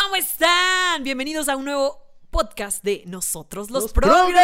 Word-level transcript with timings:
¿Cómo 0.00 0.16
están? 0.16 1.02
Bienvenidos 1.02 1.50
a 1.50 1.56
un 1.56 1.66
nuevo 1.66 2.00
podcast 2.30 2.82
de 2.82 3.02
Nosotros 3.06 3.70
los, 3.70 3.82
Los 3.82 3.92
Progres. 3.92 4.40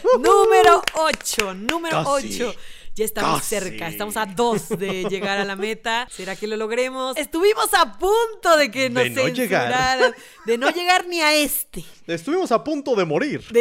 Progres. 0.00 0.04
Número 0.18 0.82
8, 0.94 1.54
número 1.54 2.02
Casi. 2.04 2.42
8. 2.42 2.58
Ya 2.96 3.04
estamos 3.04 3.40
Casi. 3.40 3.48
cerca, 3.60 3.88
estamos 3.88 4.16
a 4.16 4.26
dos 4.26 4.68
de 4.68 5.04
llegar 5.10 5.38
a 5.38 5.44
la 5.44 5.56
meta. 5.56 6.06
¿Será 6.10 6.34
que 6.36 6.46
lo 6.46 6.56
logremos? 6.56 7.16
Estuvimos 7.16 7.72
a 7.72 7.96
punto 7.98 8.56
de 8.58 8.70
que 8.70 8.90
nos 8.90 9.04
De 9.04 9.10
no 9.10 9.28
llegar. 9.28 10.14
de 10.44 10.58
no 10.58 10.70
llegar 10.70 11.06
ni 11.06 11.20
a 11.20 11.32
este. 11.34 11.84
Estuvimos 12.06 12.50
a 12.52 12.62
punto 12.64 12.94
de 12.96 13.04
morir. 13.04 13.44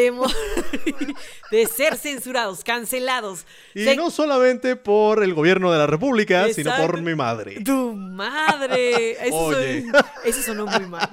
De, 1.52 1.66
ser 1.68 1.96
censurados, 1.98 2.64
cancelados. 2.64 3.46
Y 3.74 3.84
Se- 3.86 3.96
no 3.96 4.12
solamente 4.12 4.76
por 4.76 5.24
el 5.24 5.34
gobierno 5.34 5.72
de 5.72 5.78
la 5.78 5.88
República, 5.88 6.52
sino 6.54 6.76
por 6.78 7.02
mi 7.02 7.16
madre. 7.16 7.62
Tu 7.64 7.94
madre. 7.96 9.12
Eso, 9.28 9.36
Oye. 9.36 9.82
son- 9.92 10.06
eso 10.26 10.42
sonó 10.42 10.66
muy 10.68 10.86
mal. 10.88 11.10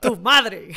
tu 0.00 0.16
madre. 0.16 0.68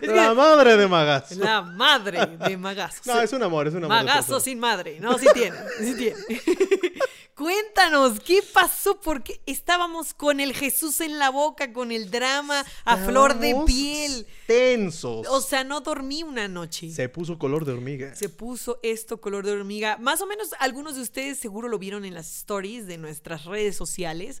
Es 0.00 0.08
que- 0.08 0.14
La 0.14 0.34
madre 0.34 0.76
de 0.76 0.86
Magazo. 0.86 1.34
la 1.36 1.62
madre 1.62 2.26
de 2.26 2.56
Magazo. 2.56 3.00
No, 3.04 3.20
es 3.20 3.32
un 3.32 3.42
amor, 3.42 3.66
es 3.68 3.74
un 3.74 3.84
amor. 3.84 3.96
Magazo 4.04 4.40
sin 4.40 4.58
madre. 4.58 4.98
No, 5.00 5.18
sí 5.18 5.26
tiene. 5.34 5.56
Sí 5.78 5.94
tiene. 5.96 6.16
Cuéntanos, 7.34 8.18
¿qué 8.20 8.42
pasó? 8.54 8.98
Porque 8.98 9.42
estábamos 9.44 10.14
con 10.14 10.40
el 10.40 10.54
Jesús 10.54 11.02
en 11.02 11.18
la 11.18 11.28
boca, 11.28 11.70
con 11.74 11.92
el 11.92 12.10
drama 12.10 12.64
a 12.86 12.96
flor 12.96 13.38
de 13.38 13.54
piel. 13.66 14.26
Tensos. 14.46 15.26
O 15.28 15.42
sea, 15.42 15.62
no 15.62 15.82
dormí 15.82 16.22
una 16.22 16.48
noche. 16.48 16.90
Se 16.90 17.10
puso 17.10 17.38
color 17.38 17.66
de 17.66 17.72
hormiga. 17.72 18.14
Se 18.14 18.30
puso 18.30 18.80
esto 18.82 19.20
color 19.20 19.44
de 19.44 19.52
hormiga. 19.52 19.98
Más 19.98 20.22
o 20.22 20.26
menos 20.26 20.48
algunos 20.60 20.94
de 20.96 21.02
ustedes 21.02 21.38
seguro 21.38 21.68
lo 21.68 21.78
vieron 21.78 22.06
en 22.06 22.14
las 22.14 22.34
stories 22.38 22.86
de 22.86 22.96
nuestras 22.96 23.44
redes 23.44 23.76
sociales. 23.76 24.40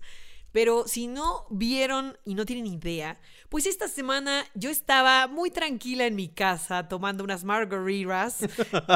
Pero 0.56 0.88
si 0.88 1.06
no 1.06 1.44
vieron 1.50 2.16
y 2.24 2.34
no 2.34 2.46
tienen 2.46 2.66
idea, 2.66 3.20
pues 3.50 3.66
esta 3.66 3.88
semana 3.88 4.42
yo 4.54 4.70
estaba 4.70 5.26
muy 5.26 5.50
tranquila 5.50 6.06
en 6.06 6.14
mi 6.16 6.28
casa 6.30 6.88
tomando 6.88 7.22
unas 7.22 7.44
margaritas 7.44 8.38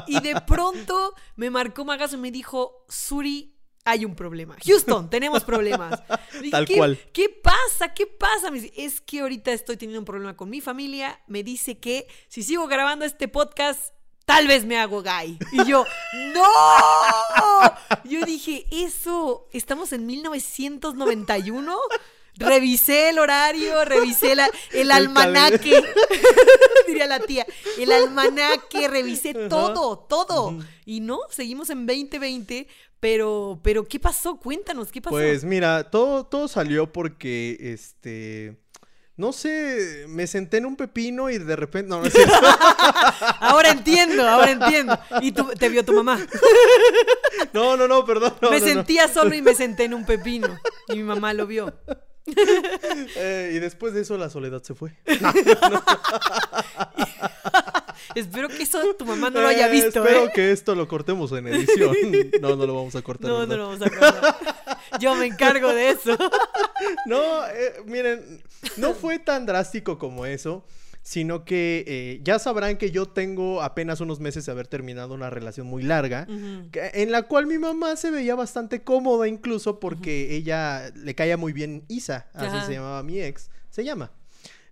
y 0.06 0.20
de 0.20 0.40
pronto 0.46 1.12
me 1.36 1.50
marcó 1.50 1.84
Magazo 1.84 2.16
y 2.16 2.18
me 2.20 2.30
dijo, 2.30 2.86
Suri, 2.88 3.58
hay 3.84 4.06
un 4.06 4.14
problema. 4.14 4.56
Houston, 4.64 5.10
tenemos 5.10 5.44
problemas. 5.44 6.02
Dije, 6.40 6.50
Tal 6.50 6.64
"¿Qué- 6.66 6.76
cual. 6.78 6.98
¿Qué 7.12 7.28
pasa? 7.28 7.92
¿Qué 7.92 8.06
pasa? 8.06 8.50
Me 8.50 8.58
dice, 8.62 8.72
es 8.74 9.02
que 9.02 9.20
ahorita 9.20 9.52
estoy 9.52 9.76
teniendo 9.76 9.98
un 10.00 10.06
problema 10.06 10.34
con 10.38 10.48
mi 10.48 10.62
familia. 10.62 11.20
Me 11.26 11.42
dice 11.42 11.78
que 11.78 12.06
si 12.28 12.42
sigo 12.42 12.68
grabando 12.68 13.04
este 13.04 13.28
podcast, 13.28 13.92
tal 14.30 14.46
vez 14.46 14.64
me 14.64 14.78
hago 14.78 15.02
gay. 15.02 15.36
Y 15.52 15.64
yo, 15.66 15.84
¡no! 16.34 16.44
Yo 18.04 18.24
dije, 18.24 18.64
eso, 18.70 19.48
estamos 19.52 19.92
en 19.92 20.06
1991. 20.06 21.76
Revisé 22.36 23.08
el 23.08 23.18
horario, 23.18 23.84
revisé 23.84 24.36
la- 24.36 24.48
el 24.72 24.92
almanaque. 24.92 25.82
Diría 26.86 27.08
la 27.08 27.18
tía. 27.18 27.44
El 27.76 27.90
almanaque, 27.90 28.86
revisé 28.86 29.34
todo, 29.48 29.98
todo. 29.98 30.56
Y 30.86 31.00
no, 31.00 31.18
seguimos 31.28 31.68
en 31.70 31.86
2020. 31.86 32.68
Pero, 33.00 33.58
pero, 33.64 33.84
¿qué 33.84 33.98
pasó? 33.98 34.36
Cuéntanos, 34.36 34.92
¿qué 34.92 35.00
pasó? 35.02 35.16
Pues 35.16 35.42
mira, 35.42 35.90
todo, 35.90 36.24
todo 36.24 36.46
salió 36.48 36.92
porque, 36.92 37.56
este... 37.60 38.58
No 39.20 39.34
sé, 39.34 40.06
me 40.08 40.26
senté 40.26 40.56
en 40.56 40.64
un 40.64 40.76
pepino 40.76 41.28
y 41.28 41.36
de 41.36 41.54
repente... 41.54 41.90
No, 41.90 42.00
no 42.00 42.06
es 42.06 42.12
cierto. 42.14 42.34
Ahora 43.40 43.68
entiendo, 43.68 44.26
ahora 44.26 44.50
entiendo. 44.50 44.98
Y 45.20 45.32
tú, 45.32 45.44
te 45.58 45.68
vio 45.68 45.84
tu 45.84 45.92
mamá. 45.92 46.18
No, 47.52 47.76
no, 47.76 47.86
no, 47.88 48.04
perdón. 48.04 48.34
no, 48.40 48.50
me 48.50 48.60
no, 48.60 48.66
no. 48.66 48.72
sentía 48.72 49.08
solo 49.08 49.34
y 49.34 49.42
me 49.42 49.54
senté 49.54 49.84
en 49.84 49.94
un 49.94 50.06
pepino. 50.06 50.58
Y 50.88 50.96
mi 50.96 51.02
mamá 51.02 51.32
lo 51.34 51.46
vio. 51.46 51.74
Eh, 53.16 53.52
y 53.54 53.58
después 53.58 53.92
de 53.92 54.02
eso 54.02 54.16
la 54.16 54.30
soledad 54.30 54.62
se 54.62 54.74
fue. 54.74 54.96
Espero 58.14 58.48
que 58.48 58.62
eso 58.62 58.80
tu 58.98 59.04
mamá 59.04 59.30
no 59.30 59.40
lo 59.40 59.48
haya 59.48 59.68
Eh, 59.68 59.72
visto, 59.72 60.02
Espero 60.04 60.26
¿eh? 60.26 60.32
que 60.34 60.52
esto 60.52 60.74
lo 60.74 60.88
cortemos 60.88 61.30
en 61.32 61.46
edición. 61.48 61.94
No, 62.40 62.56
no 62.56 62.66
lo 62.66 62.74
vamos 62.74 62.94
a 62.96 63.02
cortar. 63.02 63.30
No, 63.30 63.46
no 63.46 63.56
lo 63.56 63.68
vamos 63.68 63.82
a 63.82 63.86
acordar. 63.86 64.36
Yo 65.00 65.14
me 65.14 65.26
encargo 65.26 65.68
de 65.72 65.90
eso. 65.90 66.16
No, 67.06 67.46
eh, 67.46 67.74
miren, 67.86 68.42
no 68.78 68.94
fue 68.94 69.18
tan 69.18 69.44
drástico 69.44 69.98
como 69.98 70.24
eso, 70.24 70.64
sino 71.02 71.44
que 71.44 71.84
eh, 71.86 72.20
ya 72.22 72.38
sabrán 72.38 72.78
que 72.78 72.90
yo 72.90 73.04
tengo 73.06 73.60
apenas 73.62 74.00
unos 74.00 74.18
meses 74.18 74.46
de 74.46 74.52
haber 74.52 74.66
terminado 74.66 75.12
una 75.12 75.28
relación 75.28 75.66
muy 75.66 75.82
larga, 75.82 76.26
que- 76.72 76.90
en 76.94 77.12
la 77.12 77.22
cual 77.24 77.46
mi 77.46 77.58
mamá 77.58 77.96
se 77.96 78.10
veía 78.10 78.34
bastante 78.34 78.82
cómoda 78.82 79.28
incluso 79.28 79.78
porque 79.78 80.34
ella 80.34 80.90
le 80.94 81.14
caía 81.14 81.36
muy 81.36 81.52
bien 81.52 81.84
Isa, 81.88 82.28
así 82.32 82.46
Ajá. 82.46 82.66
se 82.66 82.72
llamaba 82.72 83.02
mi 83.02 83.20
ex, 83.20 83.50
se 83.68 83.84
llama. 83.84 84.10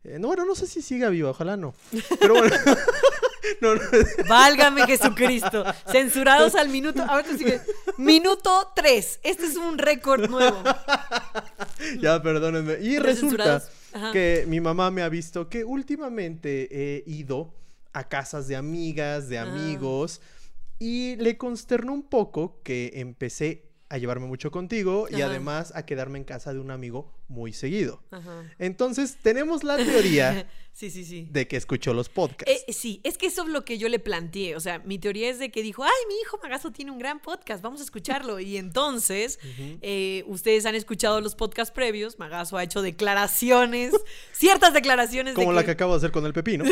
Eh, 0.04 0.16
no, 0.18 0.28
bueno, 0.28 0.46
no 0.46 0.54
sé 0.54 0.66
si 0.66 0.80
siga 0.80 1.10
viva, 1.10 1.28
ojalá 1.30 1.58
no. 1.58 1.74
Pero 2.20 2.34
bueno. 2.36 2.56
no, 3.60 3.74
no. 3.74 3.80
Válgame 4.28 4.86
Jesucristo. 4.86 5.64
Censurados 5.90 6.54
al 6.54 6.68
minuto. 6.68 7.02
Ahorita 7.02 7.36
sigue. 7.36 7.60
Minuto 7.96 8.72
3. 8.74 9.20
Este 9.22 9.46
es 9.46 9.56
un 9.56 9.78
récord 9.78 10.28
nuevo. 10.28 10.62
ya, 12.00 12.22
perdónenme. 12.22 12.78
Y 12.80 12.98
resulta 12.98 13.62
que 14.12 14.44
mi 14.46 14.60
mamá 14.60 14.90
me 14.90 15.02
ha 15.02 15.08
visto 15.08 15.48
que 15.48 15.64
últimamente 15.64 16.68
he 16.70 17.04
ido 17.06 17.52
a 17.92 18.08
casas 18.08 18.48
de 18.48 18.56
amigas, 18.56 19.28
de 19.28 19.38
Ah. 19.38 19.42
amigos, 19.42 20.20
y 20.78 21.16
le 21.16 21.36
consternó 21.36 21.92
un 21.92 22.02
poco 22.02 22.60
que 22.62 22.92
empecé 22.94 23.67
a 23.90 23.98
llevarme 23.98 24.26
mucho 24.26 24.50
contigo 24.50 25.06
y 25.10 25.22
además 25.22 25.72
a 25.74 25.86
quedarme 25.86 26.18
en 26.18 26.24
casa 26.24 26.52
de 26.52 26.58
un 26.60 26.70
amigo 26.70 27.12
muy 27.28 27.52
seguido. 27.52 28.02
Ajá. 28.10 28.44
Entonces, 28.58 29.16
tenemos 29.22 29.64
la 29.64 29.76
teoría 29.76 30.46
Sí, 30.72 30.90
sí, 30.90 31.04
sí. 31.04 31.26
de 31.32 31.48
que 31.48 31.56
escuchó 31.56 31.92
los 31.92 32.08
podcasts. 32.08 32.62
Eh, 32.68 32.72
sí, 32.72 33.00
es 33.02 33.18
que 33.18 33.26
eso 33.26 33.42
es 33.42 33.48
lo 33.48 33.64
que 33.64 33.78
yo 33.78 33.88
le 33.88 33.98
planteé. 33.98 34.54
O 34.54 34.60
sea, 34.60 34.78
mi 34.78 34.98
teoría 35.00 35.28
es 35.28 35.40
de 35.40 35.50
que 35.50 35.60
dijo, 35.62 35.82
ay, 35.82 35.90
mi 36.06 36.14
hijo 36.22 36.38
Magazo 36.40 36.70
tiene 36.70 36.92
un 36.92 36.98
gran 37.00 37.18
podcast, 37.20 37.62
vamos 37.64 37.80
a 37.80 37.84
escucharlo. 37.84 38.38
Y 38.38 38.56
entonces, 38.58 39.40
eh, 39.82 40.22
ustedes 40.28 40.66
han 40.66 40.76
escuchado 40.76 41.20
los 41.20 41.34
podcasts 41.34 41.72
previos, 41.74 42.18
Magazo 42.20 42.56
ha 42.58 42.62
hecho 42.62 42.80
declaraciones, 42.80 43.92
ciertas 44.32 44.72
declaraciones 44.72 45.34
Como 45.34 45.48
de 45.50 45.54
la 45.56 45.62
que- 45.62 45.66
que 45.66 45.72
acabo 45.72 45.92
de 45.94 45.96
hacer 45.98 46.12
con 46.12 46.24
el 46.26 46.32
pepino. 46.32 46.64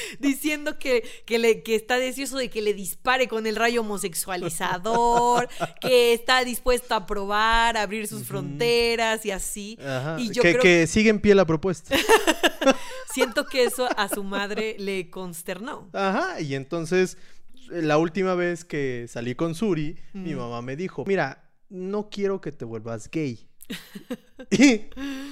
diciendo 0.18 0.78
que, 0.78 1.02
que, 1.26 1.38
le- 1.38 1.62
que 1.62 1.74
está 1.74 1.98
deseoso 1.98 2.36
de 2.38 2.50
que 2.50 2.62
le 2.62 2.74
dispare 2.74 3.28
con 3.28 3.46
el 3.46 3.56
rayo 3.56 3.80
homosexualizador, 3.82 5.48
que 5.80 6.12
está 6.12 6.44
dispuesto 6.44 6.94
a 6.94 7.06
probar, 7.06 7.76
a 7.76 7.82
abrir 7.82 8.06
sus 8.06 8.24
fronteras 8.24 9.24
y 9.26 9.30
así. 9.30 9.78
Ajá, 9.84 10.16
Y 10.18 10.30
yo 10.32 10.42
que, 10.42 10.52
creo, 10.52 10.62
que 10.62 10.86
sigue 10.86 11.10
en 11.10 11.20
pie 11.20 11.34
la 11.34 11.44
propuesta. 11.46 11.96
siento 13.12 13.46
que 13.46 13.64
eso 13.64 13.88
a 13.96 14.08
su 14.08 14.24
madre 14.24 14.76
le 14.78 15.10
consternó. 15.10 15.88
Ajá, 15.92 16.40
y 16.40 16.54
entonces 16.54 17.16
la 17.68 17.98
última 17.98 18.34
vez 18.34 18.64
que 18.64 19.06
salí 19.08 19.34
con 19.34 19.54
Suri, 19.54 19.96
mi 20.12 20.34
mamá 20.34 20.62
me 20.62 20.76
dijo, 20.76 21.04
mira, 21.06 21.50
no 21.68 22.10
quiero 22.10 22.40
que 22.40 22.52
te 22.52 22.64
vuelvas 22.64 23.10
gay. 23.10 23.48
y, 24.50 24.82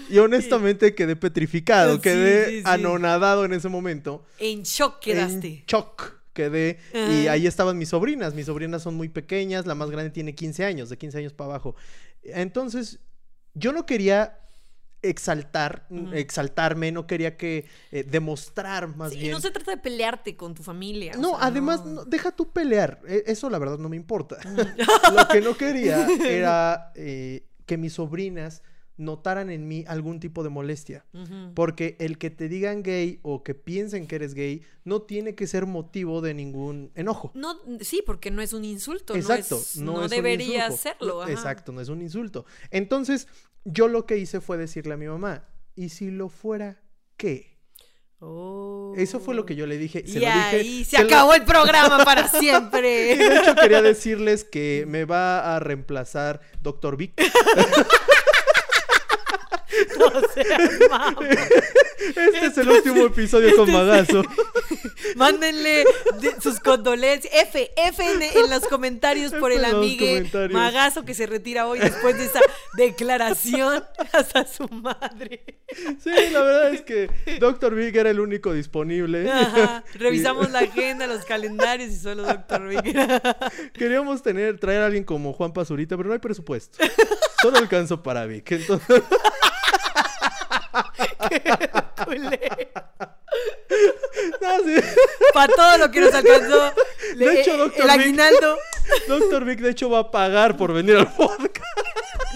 y 0.08 0.18
honestamente 0.18 0.94
quedé 0.94 1.16
petrificado, 1.16 1.96
Sí, 1.96 2.00
quedé 2.02 2.48
sí, 2.48 2.56
sí. 2.58 2.62
anonadado 2.66 3.44
en 3.44 3.52
ese 3.52 3.68
momento. 3.68 4.24
En 4.38 4.62
shock 4.62 5.00
quedaste. 5.00 5.46
En 5.48 5.64
shock 5.66 6.14
quedé. 6.32 6.78
Y 6.94 7.22
Ajá. 7.26 7.32
ahí 7.32 7.46
estaban 7.46 7.76
mis 7.78 7.88
sobrinas. 7.90 8.34
Mis 8.34 8.46
sobrinas 8.46 8.82
son 8.82 8.94
muy 8.94 9.08
pequeñas, 9.08 9.66
la 9.66 9.74
más 9.74 9.90
grande 9.90 10.10
tiene 10.10 10.34
15 10.34 10.64
años, 10.64 10.88
de 10.88 10.96
15 10.98 11.18
años 11.18 11.32
para 11.32 11.50
abajo. 11.50 11.74
Entonces, 12.22 13.00
yo 13.54 13.72
no 13.72 13.86
quería 13.86 14.36
exaltar, 15.02 15.86
exaltarme, 16.12 16.92
no 16.92 17.06
quería 17.06 17.38
que 17.38 17.64
eh, 17.90 18.04
demostrar 18.04 18.94
más 18.96 19.12
Sí, 19.12 19.18
bien. 19.20 19.32
no 19.32 19.40
se 19.40 19.50
trata 19.50 19.70
de 19.70 19.78
pelearte 19.78 20.36
con 20.36 20.54
tu 20.54 20.62
familia. 20.62 21.12
o 21.16 21.18
No, 21.20 21.30
sea, 21.30 21.46
además, 21.46 21.84
no. 21.86 21.92
no, 21.92 22.04
deja 22.04 22.30
tú 22.32 22.52
pelear. 22.52 23.00
E- 23.08 23.24
Eso 23.26 23.48
la 23.48 23.58
verdad 23.58 23.78
no 23.78 23.88
me 23.88 23.96
importa. 23.96 24.36
Lo 25.16 25.26
que 25.28 25.40
no 25.40 25.56
quería 25.56 26.06
era 26.26 26.92
eh, 26.94 27.44
que 27.70 27.76
mis 27.78 27.92
sobrinas 27.92 28.64
notaran 28.96 29.48
en 29.48 29.68
mí 29.68 29.84
algún 29.86 30.18
tipo 30.18 30.42
de 30.42 30.48
molestia. 30.50 31.06
Porque 31.54 31.96
el 32.00 32.18
que 32.18 32.30
te 32.30 32.48
digan 32.48 32.82
gay 32.82 33.20
o 33.22 33.44
que 33.44 33.54
piensen 33.54 34.08
que 34.08 34.16
eres 34.16 34.34
gay 34.34 34.62
no 34.84 35.02
tiene 35.02 35.36
que 35.36 35.46
ser 35.46 35.66
motivo 35.66 36.20
de 36.20 36.34
ningún 36.34 36.90
enojo. 36.96 37.30
No, 37.34 37.56
sí, 37.80 38.02
porque 38.04 38.32
no 38.32 38.42
es 38.42 38.52
un 38.52 38.64
insulto. 38.64 39.14
Exacto, 39.14 39.54
no, 39.54 39.60
es- 39.62 39.76
no, 39.76 39.92
no 39.92 39.98
es 40.04 40.10
un 40.10 40.16
debería 40.16 40.70
serlo. 40.72 41.22
ajá. 41.22 41.30
Exacto, 41.30 41.70
no 41.70 41.80
es 41.80 41.88
un 41.88 42.02
insulto. 42.02 42.44
Entonces, 42.72 43.28
yo 43.64 43.86
lo 43.86 44.04
que 44.04 44.18
hice 44.18 44.40
fue 44.40 44.58
decirle 44.58 44.94
a 44.94 44.96
mi 44.96 45.06
mamá, 45.06 45.48
¿y 45.76 45.90
si 45.90 46.10
lo 46.10 46.28
fuera 46.28 46.82
qué? 47.16 47.49
Oh. 48.22 48.92
Eso 48.96 49.18
fue 49.18 49.34
lo 49.34 49.46
que 49.46 49.54
yo 49.56 49.66
le 49.66 49.78
dije. 49.78 50.04
Se 50.06 50.18
y 50.18 50.20
lo 50.20 50.26
dije, 50.26 50.56
ahí 50.56 50.84
se 50.84 50.98
lo- 50.98 51.06
acabó 51.06 51.32
el 51.34 51.44
programa 51.44 52.04
para 52.04 52.26
Y 52.26 52.38
siempre. 52.38 53.16
de 53.16 53.36
hecho 53.38 53.54
quería 53.54 53.80
decirles 53.80 54.44
que 54.44 54.84
me 54.86 55.04
va 55.06 55.56
a 55.56 55.58
reemplazar 55.60 56.40
Doctor 56.62 56.96
Vic. 56.98 57.12
No 59.98 60.10
seas 60.34 60.70
mamón. 60.90 61.26
Este 61.28 62.46
es 62.46 62.58
el 62.58 62.68
último 62.68 63.06
episodio 63.06 63.54
con 63.56 63.68
Este 63.68 63.72
es- 63.72 63.86
Magazo. 63.86 64.22
Mándenle 65.16 65.84
de- 66.20 66.40
sus 66.40 66.60
condolencias. 66.60 67.32
F, 67.34 67.70
F 67.76 68.02
en, 68.12 68.22
en 68.22 68.50
los 68.50 68.66
comentarios 68.68 69.32
por 69.34 69.52
F 69.52 69.60
el 69.60 69.64
amigue. 69.64 70.30
Magazo 70.50 71.04
que 71.04 71.14
se 71.14 71.26
retira 71.26 71.66
hoy 71.66 71.78
después 71.78 72.16
de 72.18 72.24
esa 72.26 72.40
declaración 72.74 73.84
hasta 74.12 74.46
su 74.46 74.68
madre. 74.68 75.44
Sí, 76.02 76.10
la 76.32 76.42
verdad 76.42 76.74
es 76.74 76.82
que 76.82 77.10
Dr. 77.38 77.74
Big 77.74 77.96
era 77.96 78.10
el 78.10 78.20
único 78.20 78.52
disponible. 78.52 79.30
Ajá. 79.30 79.84
Revisamos 79.94 80.50
la 80.50 80.60
agenda, 80.60 81.06
los 81.06 81.24
calendarios 81.24 81.90
y 81.90 81.96
solo 81.96 82.22
Doctor 82.24 82.66
Vic. 82.68 83.72
Queríamos 83.74 84.22
tener, 84.22 84.58
traer 84.58 84.82
a 84.82 84.86
alguien 84.86 85.04
como 85.04 85.32
Juan 85.32 85.52
Pazurita, 85.52 85.96
pero 85.96 86.08
no 86.08 86.12
hay 86.14 86.18
presupuesto. 86.20 86.78
Solo 87.42 87.58
alcanzó 87.58 88.02
para 88.02 88.26
Vic. 88.26 88.50
Entonces, 88.52 89.02
no, 94.40 94.58
sí. 94.64 94.74
Para 95.32 95.52
todo 95.54 95.78
lo 95.78 95.90
que 95.90 96.00
nos 96.00 96.14
alcanzó. 96.14 96.72
le- 97.14 97.26
De 97.26 97.40
hecho, 97.40 97.54
eh, 97.54 97.58
Dr. 97.58 97.80
el 97.80 97.82
Vic- 97.86 97.90
aguinaldo. 98.00 98.58
Dr. 99.08 99.44
Vic, 99.44 99.60
de 99.60 99.70
hecho, 99.70 99.90
va 99.90 100.00
a 100.00 100.10
pagar 100.10 100.56
por 100.56 100.72
venir 100.72 100.96
al 100.96 101.12
podcast. 101.14 101.64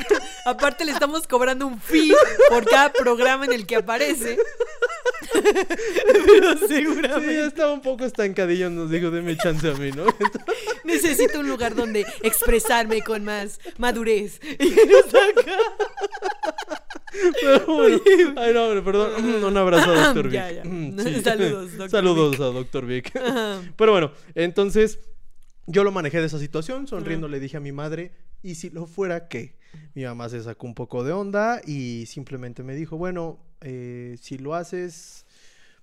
Aparte 0.44 0.84
le 0.84 0.92
estamos 0.92 1.26
cobrando 1.26 1.66
un 1.66 1.80
fee 1.80 2.12
por 2.50 2.64
cada 2.64 2.92
programa 2.92 3.44
en 3.46 3.52
el 3.52 3.66
que 3.66 3.76
aparece. 3.76 4.38
Pero 5.32 6.58
Sí, 6.58 6.66
seguramente 6.68 7.34
ya 7.34 7.46
estaba 7.46 7.72
un 7.72 7.80
poco 7.80 8.04
estancadillo, 8.04 8.70
nos 8.70 8.90
dijo, 8.90 9.10
deme 9.10 9.36
chance 9.36 9.68
a 9.68 9.74
mí, 9.74 9.90
¿no? 9.90 10.04
Necesito 10.84 11.40
un 11.40 11.48
lugar 11.48 11.74
donde 11.74 12.04
expresarme 12.22 13.02
con 13.02 13.24
más 13.24 13.58
madurez. 13.78 14.40
Y 14.58 14.70
saca. 15.10 15.58
pero 17.40 17.66
bueno. 17.66 18.00
Ay, 18.36 18.52
no, 18.54 18.64
hombre, 18.66 18.82
perdón. 18.82 19.44
Un 19.44 19.56
abrazo 19.56 19.90
a 19.92 20.12
Dr. 20.12 20.24
Vic. 20.28 20.32
Ya, 20.34 20.50
ya. 20.52 20.64
Mm, 20.64 20.98
Saludos, 21.24 21.76
Dr. 21.76 21.90
Saludos 21.90 22.40
a 22.40 22.44
Dr. 22.44 22.86
Vic. 22.86 23.16
Ajá. 23.16 23.62
Pero 23.76 23.92
bueno, 23.92 24.12
entonces 24.34 24.98
yo 25.66 25.84
lo 25.84 25.90
manejé 25.92 26.20
de 26.20 26.26
esa 26.26 26.38
situación, 26.38 26.86
sonriendo 26.86 27.28
le 27.28 27.40
dije 27.40 27.56
a 27.56 27.60
mi 27.60 27.72
madre, 27.72 28.12
¿y 28.42 28.56
si 28.56 28.70
lo 28.70 28.86
fuera 28.86 29.28
qué? 29.28 29.56
Mi 29.94 30.04
mamá 30.04 30.28
se 30.28 30.42
sacó 30.42 30.66
un 30.66 30.74
poco 30.74 31.04
de 31.04 31.12
onda 31.12 31.60
y 31.66 32.06
simplemente 32.06 32.62
me 32.62 32.74
dijo, 32.74 32.96
bueno, 32.96 33.38
eh, 33.60 34.16
si 34.20 34.38
lo 34.38 34.54
haces, 34.54 35.24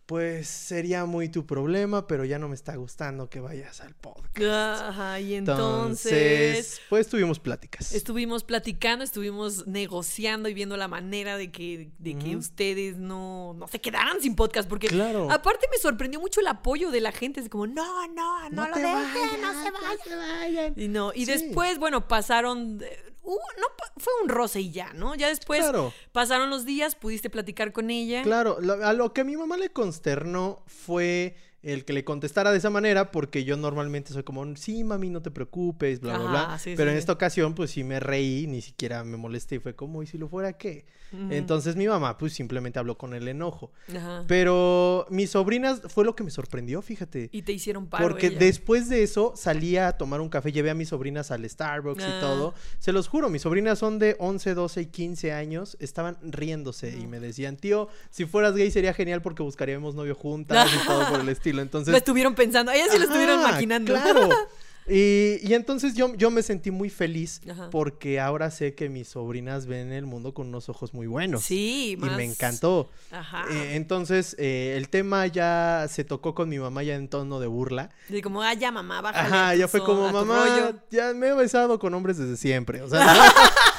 pues 0.05 0.47
sería 0.49 1.05
muy 1.05 1.29
tu 1.29 1.45
problema, 1.45 2.05
pero 2.05 2.25
ya 2.25 2.37
no 2.37 2.49
me 2.49 2.55
está 2.55 2.75
gustando 2.75 3.29
que 3.29 3.39
vayas 3.39 3.79
al 3.79 3.95
podcast. 3.95 4.81
Ajá, 4.89 5.19
y 5.21 5.35
entonces 5.35 6.81
pues 6.89 7.07
tuvimos 7.07 7.39
pláticas. 7.39 7.93
estuvimos 7.93 8.43
platicando, 8.43 9.05
estuvimos 9.05 9.67
negociando 9.67 10.49
y 10.49 10.53
viendo 10.53 10.75
la 10.75 10.89
manera 10.89 11.37
de 11.37 11.49
que, 11.51 11.91
de 11.97 12.17
que 12.17 12.35
ustedes 12.35 12.97
no, 12.97 13.53
no 13.53 13.67
se 13.69 13.79
quedaran 13.79 14.19
sin 14.21 14.35
podcast. 14.35 14.67
Porque 14.67 14.87
Claro. 14.87 15.31
aparte 15.31 15.67
me 15.71 15.77
sorprendió 15.77 16.19
mucho 16.19 16.41
el 16.41 16.47
apoyo 16.47 16.91
de 16.91 16.99
la 16.99 17.11
gente. 17.13 17.39
Es 17.39 17.47
como, 17.47 17.65
no, 17.67 18.07
no, 18.09 18.49
no, 18.49 18.67
lo 18.67 18.75
dejen, 18.75 19.41
no 19.41 19.63
se 19.63 19.71
vayan. 19.71 19.97
se 20.03 20.15
vayan. 20.15 20.73
Y 20.75 20.87
no, 20.89 21.13
y 21.15 21.25
Sí. 21.25 21.31
después, 21.31 21.77
bueno, 21.79 22.07
pasaron. 22.09 22.81
Uh, 23.23 23.37
no, 23.59 23.67
fue 23.97 24.11
un 24.23 24.29
roce 24.29 24.61
y 24.61 24.71
ya, 24.71 24.93
¿no? 24.93 25.15
Ya 25.15 25.27
después 25.29 25.59
Claro. 25.61 25.93
pasaron 26.11 26.49
los 26.49 26.65
días, 26.65 26.95
pudiste 26.95 27.29
platicar 27.29 27.71
con 27.73 27.89
ella. 27.89 28.21
Claro, 28.23 28.57
lo- 28.61 28.83
a 28.85 28.93
lo 28.93 29.13
que 29.13 29.21
a 29.21 29.23
mi 29.23 29.37
mamá 29.37 29.57
le 29.57 29.69
consternó 29.71 30.63
fue 30.67 31.35
el 31.63 31.85
que 31.85 31.93
le 31.93 32.03
contestara 32.03 32.51
de 32.51 32.57
esa 32.57 32.69
manera, 32.69 33.11
porque 33.11 33.43
yo 33.43 33.55
normalmente 33.57 34.13
soy 34.13 34.23
como, 34.23 34.55
sí, 34.55 34.83
mami, 34.83 35.09
no 35.09 35.21
te 35.21 35.29
preocupes, 35.31 35.99
bla, 35.99 36.17
bla, 36.17 36.25
Ajá, 36.41 36.47
bla. 36.47 36.59
sí, 36.59 36.73
Pero 36.75 36.89
sí. 36.89 36.93
en 36.93 36.97
esta 36.97 37.13
ocasión, 37.13 37.53
pues 37.53 37.71
sí 37.71 37.83
me 37.83 37.99
reí, 37.99 38.47
ni 38.47 38.61
siquiera 38.61 39.03
me 39.03 39.17
molesté 39.17 39.55
y 39.55 39.59
fue 39.59 39.75
como, 39.75 40.01
¿y 40.01 40.07
si 40.07 40.17
lo 40.17 40.27
fuera 40.27 40.53
qué? 40.53 40.85
Entonces 41.29 41.75
mi 41.75 41.87
mamá, 41.89 42.17
pues 42.17 42.31
simplemente 42.31 42.79
habló 42.79 42.97
con 42.97 43.13
el 43.13 43.27
enojo. 43.27 43.73
Ajá. 43.93 44.23
Pero 44.29 45.05
mis 45.09 45.31
sobrinas 45.31 45.81
fue 45.89 46.05
lo 46.05 46.15
que 46.15 46.23
me 46.23 46.31
sorprendió, 46.31 46.81
fíjate. 46.81 47.27
Y 47.33 47.41
te 47.41 47.51
hicieron 47.51 47.87
paro. 47.87 48.07
Porque 48.07 48.27
ella. 48.27 48.39
después 48.39 48.87
de 48.87 49.03
eso 49.03 49.33
salía 49.35 49.89
a 49.89 49.97
tomar 49.97 50.21
un 50.21 50.29
café, 50.29 50.53
llevé 50.53 50.69
a 50.69 50.73
mis 50.73 50.87
sobrinas 50.87 51.29
al 51.31 51.47
Starbucks 51.49 52.01
Ah. 52.01 52.15
y 52.17 52.21
todo. 52.21 52.53
Se 52.79 52.93
los 52.93 53.09
juro, 53.09 53.29
mis 53.29 53.41
sobrinas 53.41 53.77
son 53.77 53.99
de 53.99 54.15
11, 54.19 54.53
12 54.53 54.81
y 54.83 54.85
15 54.85 55.33
años, 55.33 55.75
estaban 55.81 56.17
riéndose 56.21 56.97
y 56.97 57.07
me 57.07 57.19
decían, 57.19 57.57
tío, 57.57 57.89
si 58.09 58.23
fueras 58.25 58.55
gay 58.55 58.71
sería 58.71 58.93
genial 58.93 59.21
porque 59.21 59.43
buscaríamos 59.43 59.95
novio 59.95 60.15
juntas 60.15 60.69
y 60.73 60.87
todo 60.87 61.09
por 61.09 61.19
el 61.19 61.27
estilo. 61.29 61.50
Entonces, 61.59 61.91
Lo 61.91 61.97
estuvieron 61.97 62.35
pensando. 62.35 62.71
Ellas 62.71 62.87
sí 62.91 62.97
lo 62.97 63.03
estuvieron 63.05 63.41
maquinando. 63.43 63.93
Claro. 63.93 64.29
Y, 64.87 65.37
y 65.47 65.53
entonces 65.53 65.93
yo, 65.93 66.13
yo 66.15 66.31
me 66.31 66.41
sentí 66.43 66.71
muy 66.71 66.89
feliz 66.89 67.41
Ajá. 67.49 67.69
porque 67.69 68.19
ahora 68.19 68.49
sé 68.51 68.73
que 68.73 68.89
mis 68.89 69.09
sobrinas 69.09 69.65
ven 69.67 69.91
el 69.91 70.05
mundo 70.05 70.33
con 70.33 70.47
unos 70.47 70.69
ojos 70.69 70.93
muy 70.93 71.07
buenos. 71.07 71.43
Sí, 71.43 71.91
Y 71.91 71.97
más... 71.97 72.17
me 72.17 72.23
encantó. 72.25 72.89
Ajá. 73.11 73.45
Eh, 73.51 73.75
entonces, 73.75 74.35
eh, 74.39 74.73
el 74.77 74.89
tema 74.89 75.27
ya 75.27 75.87
se 75.89 76.03
tocó 76.03 76.33
con 76.33 76.49
mi 76.49 76.57
mamá 76.59 76.83
ya 76.83 76.95
en 76.95 77.07
tono 77.07 77.39
de 77.39 77.47
burla. 77.47 77.89
De 78.09 78.21
como, 78.21 78.41
ah, 78.41 78.53
ya, 78.53 78.71
mamá, 78.71 79.01
bájale. 79.01 79.27
Ajá, 79.27 79.55
ya 79.55 79.67
fue 79.67 79.83
como, 79.83 80.11
mamá, 80.11 80.45
rollo". 80.45 80.75
ya 80.89 81.13
me 81.13 81.29
he 81.29 81.33
besado 81.33 81.77
con 81.79 81.93
hombres 81.93 82.17
desde 82.17 82.37
siempre. 82.37 82.81
O 82.81 82.89
sea, 82.89 83.31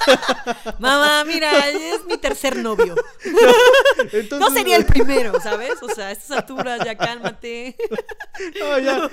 Mamá, 0.78 1.24
mira, 1.24 1.68
es 1.68 2.04
mi 2.06 2.16
tercer 2.18 2.56
novio. 2.56 2.94
entonces, 4.12 4.38
No 4.40 4.50
sería 4.50 4.76
el 4.76 4.84
primero, 4.84 5.40
¿sabes? 5.40 5.74
O 5.82 5.88
sea, 5.88 6.08
a 6.08 6.12
estas 6.12 6.30
alturas, 6.38 6.80
ya 6.84 6.96
cálmate. 6.96 7.76
No, 8.58 8.78
ya. 8.78 9.08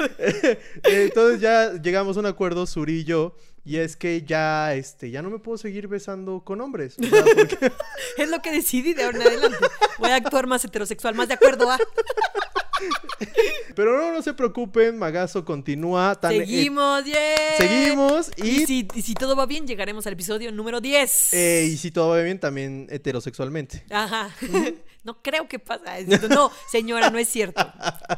Entonces 0.84 1.42
ya 1.42 1.79
llegamos 1.82 2.18
a 2.18 2.20
un 2.22 2.26
acuerdo, 2.26 2.66
Suri 2.66 3.00
y 3.00 3.04
yo, 3.04 3.36
y 3.66 3.78
es 3.78 3.96
que 3.96 4.24
ya, 4.24 4.74
este, 4.76 5.12
ya 5.12 5.22
no 5.22 5.30
me 5.30 5.40
puedo 5.40 5.58
seguir 5.58 5.88
besando 5.88 6.44
con 6.44 6.62
hombres. 6.62 6.96
Porque- 6.98 7.72
Es 8.18 8.30
lo 8.30 8.42
que 8.42 8.52
decidí 8.52 8.94
de 8.94 9.04
ahora 9.04 9.18
en 9.18 9.28
adelante. 9.28 9.58
Voy 9.98 10.10
a 10.12 10.16
actuar 10.16 10.48
más 10.48 10.64
heterosexual, 10.66 11.16
más 11.16 11.28
de 11.28 11.34
acuerdo 11.36 11.70
a. 11.70 11.78
Pero 13.76 13.98
no, 14.00 14.14
no 14.14 14.22
se 14.22 14.34
preocupen, 14.34 14.98
Magazo 14.98 15.44
continúa. 15.44 16.16
tan- 16.16 16.32
eh, 16.34 16.38
Seguimos, 16.40 17.04
yeah. 17.04 17.58
seguimos 17.58 18.32
Y 18.38 18.50
y, 18.62 18.66
si, 18.66 18.88
y 18.94 19.02
si 19.02 19.14
todo 19.14 19.36
va 19.36 19.46
bien, 19.46 19.68
llegaremos 19.68 20.08
al 20.08 20.14
episodio 20.14 20.52
número 20.52 20.80
10. 20.80 21.34
eh, 21.34 21.70
y 21.74 21.78
si 21.78 21.92
todo 21.92 22.10
va 22.10 22.22
bien, 22.22 22.40
también 22.40 22.88
heterosexualmente. 22.90 23.84
Ajá. 23.90 24.30
No 25.04 25.22
creo 25.22 25.48
que 25.48 25.60
pasa. 25.60 25.98
Es- 25.98 26.30
No, 26.30 26.52
señora, 26.72 27.10
no 27.10 27.18
es 27.18 27.30
cierto. 27.30 27.66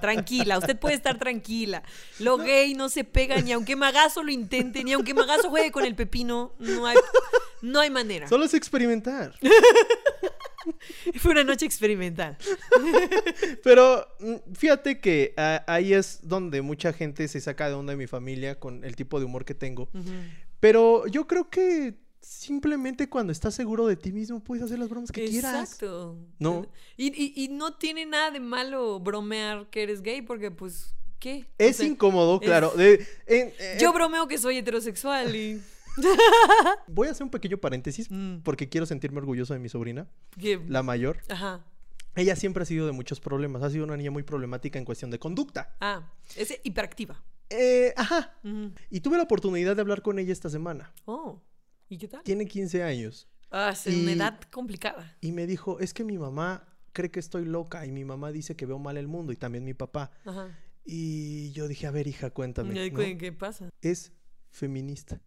Tranquila, 0.01 0.57
usted 0.57 0.77
puede 0.79 0.95
estar 0.95 1.17
tranquila. 1.19 1.83
Lo 2.19 2.37
gay 2.37 2.73
no 2.73 2.89
se 2.89 3.03
pega 3.03 3.39
ni 3.41 3.51
aunque 3.51 3.75
Magazo 3.75 4.23
lo 4.23 4.31
intente, 4.31 4.83
ni 4.83 4.93
aunque 4.93 5.13
Magazo 5.13 5.49
juegue 5.49 5.71
con 5.71 5.85
el 5.85 5.95
pepino. 5.95 6.53
No 6.59 6.85
hay, 6.87 6.97
no 7.61 7.79
hay 7.79 7.89
manera. 7.89 8.27
Solo 8.27 8.45
es 8.45 8.53
experimentar. 8.53 9.33
Fue 11.19 11.31
una 11.31 11.43
noche 11.43 11.65
experimental. 11.65 12.37
Pero 13.63 14.07
mm, 14.19 14.35
fíjate 14.55 14.99
que 14.99 15.33
ah, 15.37 15.63
ahí 15.67 15.93
es 15.93 16.19
donde 16.23 16.61
mucha 16.61 16.93
gente 16.93 17.27
se 17.27 17.41
saca 17.41 17.67
de 17.67 17.73
onda 17.73 17.91
de 17.91 17.97
mi 17.97 18.07
familia 18.07 18.59
con 18.59 18.83
el 18.83 18.95
tipo 18.95 19.19
de 19.19 19.25
humor 19.25 19.45
que 19.45 19.55
tengo. 19.55 19.89
Pero 20.59 21.07
yo 21.07 21.25
creo 21.27 21.49
que 21.49 21.95
simplemente 22.21 23.09
cuando 23.09 23.31
estás 23.31 23.53
seguro 23.55 23.87
de 23.87 23.95
ti 23.95 24.11
mismo 24.11 24.39
puedes 24.39 24.63
hacer 24.63 24.79
las 24.79 24.89
bromas 24.89 25.11
que 25.11 25.25
quieras. 25.25 25.61
Exacto. 25.73 26.17
¿No? 26.39 26.65
Y, 26.97 27.07
y- 27.07 27.33
y 27.43 27.47
no 27.49 27.73
tiene 27.75 28.05
nada 28.05 28.31
de 28.31 28.39
malo 28.39 28.99
bromear 28.99 29.69
que 29.69 29.83
eres 29.83 30.01
gay, 30.01 30.21
porque 30.21 30.51
pues, 30.51 30.93
¿qué? 31.19 31.45
O 31.51 31.53
Es 31.57 31.77
sea, 31.77 31.87
incómodo, 31.87 32.35
es- 32.41 32.47
claro. 32.47 32.73
eh, 32.77 33.05
Yo 33.79 33.91
bromeo 33.93 34.27
que 34.27 34.37
soy 34.37 34.57
heterosexual 34.57 35.35
y. 35.35 35.61
voy 36.87 37.09
a 37.09 37.11
hacer 37.11 37.23
un 37.25 37.29
pequeño 37.31 37.57
paréntesis 37.57 38.09
Mm, 38.09 38.37
porque 38.43 38.69
quiero 38.69 38.85
sentirme 38.85 39.17
orgulloso 39.19 39.53
de 39.53 39.59
mi 39.59 39.67
sobrina, 39.67 40.07
la 40.67 40.83
mayor. 40.83 41.19
Ajá. 41.29 41.65
Ella 42.15 42.35
siempre 42.35 42.63
ha 42.63 42.65
sido 42.65 42.85
de 42.85 42.91
muchos 42.91 43.19
problemas. 43.21 43.63
Ha 43.63 43.69
sido 43.69 43.83
una 43.85 43.95
niña 43.97 44.11
muy 44.11 44.23
problemática 44.23 44.77
en 44.79 44.83
cuestión 44.85 45.11
de 45.11 45.19
conducta. 45.19 45.75
Ah, 45.79 46.11
es 46.35 46.57
hiperactiva. 46.63 47.21
Eh, 47.49 47.93
ajá. 47.97 48.33
Y 48.89 48.99
tuve 49.01 49.17
la 49.17 49.23
oportunidad 49.23 49.75
de 49.75 49.81
hablar 49.81 50.01
con 50.01 50.19
ella 50.19 50.31
esta 50.33 50.49
semana. 50.49 50.93
Oh, 51.05 51.41
¿y 51.91 51.97
qué 51.97 52.07
tal? 52.07 52.23
Tiene 52.23 52.45
15 52.47 52.83
años. 52.83 53.27
Ah, 53.51 53.71
es 53.71 53.85
una 53.87 54.11
Y- 54.11 54.15
edad 54.15 54.39
complicada. 54.49 55.17
Y 55.19 55.31
me 55.33 55.45
dijo, 55.45 55.79
es 55.79 55.93
que 55.93 56.03
mi 56.05 56.17
mamá 56.17 56.65
cree 56.93 57.11
que 57.11 57.19
estoy 57.19 57.43
loca 57.45 57.85
y 57.85 57.91
mi 57.91 58.05
mamá 58.05 58.31
dice 58.31 58.55
que 58.55 58.65
veo 58.65 58.79
mal 58.79 58.95
el 58.97 59.07
mundo 59.07 59.33
y 59.33 59.35
también 59.35 59.63
mi 59.65 59.73
papá. 59.73 60.11
Ajá. 60.25 60.57
Y 60.85 61.51
yo 61.51 61.67
dije, 61.67 61.85
a 61.87 61.91
ver, 61.91 62.07
hija, 62.07 62.29
cuéntame. 62.31 62.73
¿Y 62.85 62.91
¿no? 62.91 62.97
¿Qué, 62.97 63.31
pasa? 63.33 63.69
Es 63.81 64.13
feminista. 64.49 65.21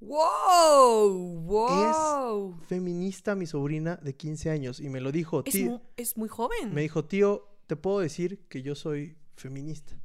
¡Wow! 0.00 1.42
¡Wow! 1.42 2.60
Feminista 2.66 3.34
mi 3.34 3.46
sobrina 3.46 3.96
de 4.02 4.14
15 4.14 4.50
años. 4.50 4.80
Y 4.80 4.88
me 4.88 5.00
lo 5.00 5.12
dijo, 5.12 5.42
Es, 5.46 5.52
tío. 5.52 5.80
es 5.96 6.16
muy 6.16 6.28
joven. 6.28 6.74
Me 6.74 6.82
dijo, 6.82 7.04
tío, 7.04 7.48
te 7.66 7.76
puedo 7.76 8.00
decir 8.00 8.46
que 8.48 8.62
yo 8.62 8.74
soy 8.74 9.16
feminista. 9.36 9.98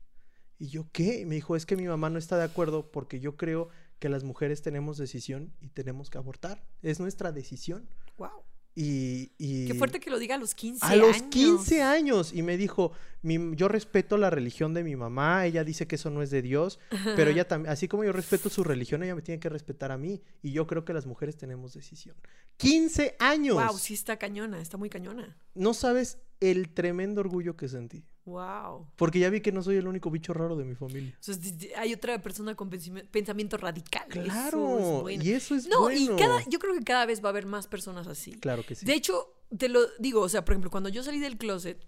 Y 0.57 0.67
yo, 0.67 0.87
¿qué? 0.91 1.21
Y 1.21 1.25
me 1.25 1.35
dijo, 1.35 1.55
es 1.55 1.65
que 1.65 1.75
mi 1.75 1.87
mamá 1.87 2.09
no 2.09 2.19
está 2.19 2.37
de 2.37 2.43
acuerdo 2.43 2.91
porque 2.91 3.19
yo 3.19 3.35
creo 3.37 3.69
que 3.99 4.09
las 4.09 4.23
mujeres 4.23 4.61
tenemos 4.61 4.97
decisión 4.97 5.53
y 5.61 5.67
tenemos 5.69 6.09
que 6.09 6.17
abortar. 6.17 6.63
Es 6.81 6.99
nuestra 6.99 7.31
decisión. 7.31 7.87
¡Wow! 8.17 8.29
Y, 8.75 9.33
y- 9.37 9.67
Qué 9.67 9.73
fuerte 9.73 9.99
que 9.99 10.09
lo 10.09 10.19
diga 10.19 10.35
a 10.35 10.37
los 10.37 10.55
15 10.55 10.85
A 10.85 10.95
los 10.95 11.17
años. 11.17 11.29
15 11.31 11.81
años. 11.81 12.31
Y 12.33 12.43
me 12.43 12.55
dijo, 12.55 12.93
"Mi- 13.21 13.55
yo 13.57 13.67
respeto 13.67 14.15
la 14.17 14.29
religión 14.29 14.73
de 14.73 14.83
mi 14.83 14.95
mamá, 14.95 15.45
ella 15.45 15.65
dice 15.65 15.85
que 15.85 15.95
eso 15.95 16.09
no 16.11 16.21
es 16.21 16.29
de 16.29 16.41
Dios, 16.41 16.79
pero 17.17 17.29
ella 17.31 17.45
también, 17.45 17.73
así 17.73 17.89
como 17.89 18.05
yo 18.05 18.13
respeto 18.13 18.49
su 18.49 18.63
religión, 18.63 19.03
ella 19.03 19.15
me 19.15 19.21
tiene 19.21 19.39
que 19.41 19.49
respetar 19.49 19.91
a 19.91 19.97
mí. 19.97 20.21
Y 20.41 20.51
yo 20.53 20.65
creo 20.65 20.85
que 20.85 20.93
las 20.93 21.05
mujeres 21.07 21.35
tenemos 21.35 21.73
decisión. 21.73 22.15
15 22.57 23.15
años. 23.19 23.55
Wow, 23.55 23.77
sí 23.77 23.95
está 23.95 24.17
cañona, 24.17 24.61
está 24.61 24.77
muy 24.77 24.89
cañona. 24.89 25.35
No 25.55 25.73
sabes 25.73 26.19
el 26.39 26.69
tremendo 26.73 27.21
orgullo 27.21 27.55
que 27.57 27.67
sentí. 27.67 28.03
Wow. 28.25 28.87
Porque 28.95 29.19
ya 29.19 29.29
vi 29.29 29.41
que 29.41 29.51
no 29.51 29.63
soy 29.63 29.77
el 29.77 29.87
único 29.87 30.11
bicho 30.11 30.33
raro 30.33 30.55
de 30.55 30.63
mi 30.63 30.75
familia. 30.75 31.13
Entonces, 31.15 31.69
hay 31.75 31.93
otra 31.93 32.21
persona 32.21 32.55
con 32.55 32.69
pensami- 32.69 33.05
pensamiento 33.09 33.57
radical. 33.57 34.05
Eso 34.09 34.21
es 34.21 34.27
Claro, 34.31 35.01
bueno. 35.01 35.23
y 35.23 35.31
eso 35.31 35.55
es 35.55 35.67
No, 35.67 35.81
bueno. 35.81 35.99
y 35.99 36.07
cada, 36.17 36.43
yo 36.47 36.59
creo 36.59 36.73
que 36.75 36.83
cada 36.83 37.05
vez 37.05 37.23
va 37.23 37.29
a 37.29 37.31
haber 37.31 37.45
más 37.47 37.67
personas 37.67 38.05
así. 38.07 38.33
Claro 38.33 38.63
que 38.65 38.75
sí. 38.75 38.85
De 38.85 38.93
hecho, 38.93 39.33
te 39.57 39.67
lo 39.67 39.81
digo, 39.97 40.21
o 40.21 40.29
sea, 40.29 40.45
por 40.45 40.53
ejemplo, 40.53 40.69
cuando 40.69 40.89
yo 40.89 41.01
salí 41.01 41.19
del 41.19 41.37
closet, 41.37 41.83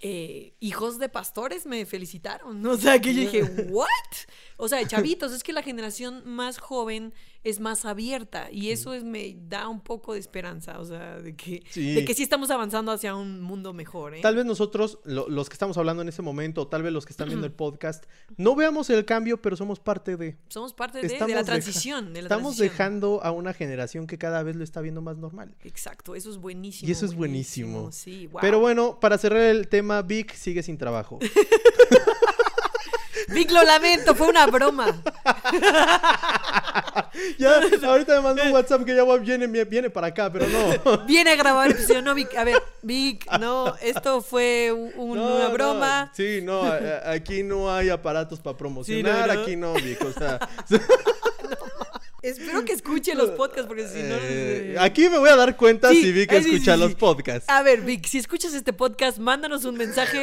eh, 0.00 0.54
hijos 0.60 0.98
de 0.98 1.08
pastores 1.08 1.66
me 1.66 1.84
felicitaron. 1.86 2.64
O 2.66 2.76
sea, 2.76 3.00
que 3.00 3.12
yo 3.14 3.20
dije, 3.22 3.42
¿what? 3.70 3.88
O 4.56 4.68
sea, 4.68 4.86
chavitos, 4.86 5.32
es 5.32 5.42
que 5.42 5.52
la 5.52 5.62
generación 5.62 6.22
más 6.24 6.58
joven 6.58 7.12
es 7.44 7.60
más 7.60 7.84
abierta 7.84 8.48
y 8.50 8.70
eso 8.70 8.92
es, 8.94 9.04
me 9.04 9.36
da 9.48 9.68
un 9.68 9.80
poco 9.80 10.14
de 10.14 10.18
esperanza, 10.18 10.80
o 10.80 10.84
sea, 10.84 11.18
de 11.20 11.36
que, 11.36 11.62
Sí. 11.70 11.94
de 11.94 12.04
que 12.04 12.14
sí 12.14 12.22
estamos 12.22 12.50
avanzando 12.50 12.90
hacia 12.90 13.14
un 13.14 13.40
mundo 13.42 13.72
mejor, 13.74 14.14
¿eh? 14.14 14.20
Tal 14.22 14.34
vez 14.34 14.44
nosotros, 14.46 14.98
lo- 15.04 15.28
los 15.28 15.48
que 15.48 15.54
estamos 15.54 15.76
hablando 15.76 16.02
en 16.02 16.08
este 16.08 16.22
momento, 16.22 16.62
o 16.62 16.66
tal 16.68 16.82
vez 16.82 16.92
los 16.92 17.04
que 17.06 17.12
están 17.12 17.28
viendo 17.28 17.46
el 17.46 17.52
podcast, 17.56 18.04
no 18.36 18.56
veamos 18.56 18.88
el 18.90 19.04
cambio, 19.04 19.40
pero 19.42 19.56
somos 19.56 19.78
parte 19.78 20.16
de. 20.16 20.36
Somos 20.48 20.72
parte 20.74 21.00
de, 21.00 21.18
la 21.34 21.44
transición. 21.44 22.12
de 22.14 22.22
la 22.22 22.26
Estamos 22.26 22.56
transición. 22.56 22.68
dejando 22.70 23.20
a 23.22 23.30
una 23.30 23.52
generación 23.52 24.06
que 24.06 24.16
cada 24.18 24.42
vez 24.42 24.56
lo 24.56 24.64
está 24.64 24.80
viendo 24.80 25.02
más 25.02 25.18
normal. 25.18 25.54
Exacto, 25.64 26.14
eso 26.14 26.30
es 26.30 26.38
buenísimo. 26.38 26.88
Y 26.88 26.92
eso 26.92 27.04
es 27.04 27.14
buenísimo. 27.14 27.92
Sí, 27.92 28.26
wow. 28.28 28.40
Pero 28.40 28.58
bueno, 28.60 28.98
para 29.00 29.18
cerrar 29.18 29.42
el 29.42 29.68
tema, 29.68 30.00
Vic 30.02 30.34
sigue 30.34 30.62
sin 30.62 30.78
trabajo. 30.78 31.18
Vic, 33.28 33.50
lo 33.50 33.62
lamento, 33.64 34.14
fue 34.14 34.28
una 34.28 34.46
broma. 34.46 34.86
ya, 37.38 37.60
ahorita 37.82 38.14
me 38.16 38.20
mandó 38.20 38.42
un 38.44 38.52
WhatsApp 38.52 38.84
que 38.84 38.94
ya 38.94 39.04
viene, 39.16 39.46
viene 39.64 39.90
para 39.90 40.08
acá, 40.08 40.30
pero 40.32 40.46
no. 40.48 40.98
Viene 41.06 41.30
a 41.32 41.36
grabar 41.36 41.66
el 41.68 41.72
episodio. 41.72 42.02
No, 42.02 42.14
Vic, 42.14 42.34
a 42.36 42.44
ver, 42.44 42.62
Vic, 42.82 43.26
no, 43.38 43.74
esto 43.80 44.20
fue 44.22 44.72
un- 44.72 44.92
un- 44.96 45.16
No, 45.18 45.36
una 45.36 45.44
no. 45.48 45.52
broma. 45.52 46.12
Sí, 46.14 46.40
no, 46.42 46.62
aquí 47.06 47.42
no 47.42 47.72
hay 47.74 47.90
aparatos 47.90 48.40
para 48.40 48.56
promocionar, 48.56 49.32
no. 49.32 49.40
aquí 49.42 49.56
no, 49.56 49.74
Vic, 49.74 50.02
o 50.04 50.12
sea, 50.12 50.38
Espero 52.22 52.64
que 52.64 52.72
escuche 52.72 53.14
los 53.14 53.30
podcasts 53.32 53.66
porque 53.66 53.86
si 53.86 54.02
no. 54.02 54.14
eh, 54.18 54.76
aquí 54.80 55.10
me 55.10 55.18
voy 55.18 55.28
a 55.28 55.36
dar 55.36 55.58
cuenta 55.58 55.90
Sí, 55.90 56.00
si 56.04 56.12
Vic 56.12 56.32
eh, 56.32 56.42
sí, 56.42 56.54
escucha 56.54 56.72
sí. 56.74 56.80
los 56.80 56.94
podcasts. 56.94 57.46
A 57.50 57.62
ver, 57.62 57.82
Vic, 57.82 58.06
si 58.06 58.16
escuchas 58.16 58.54
este 58.54 58.72
podcast, 58.72 59.18
mándanos 59.18 59.66
un 59.66 59.76
mensaje 59.76 60.22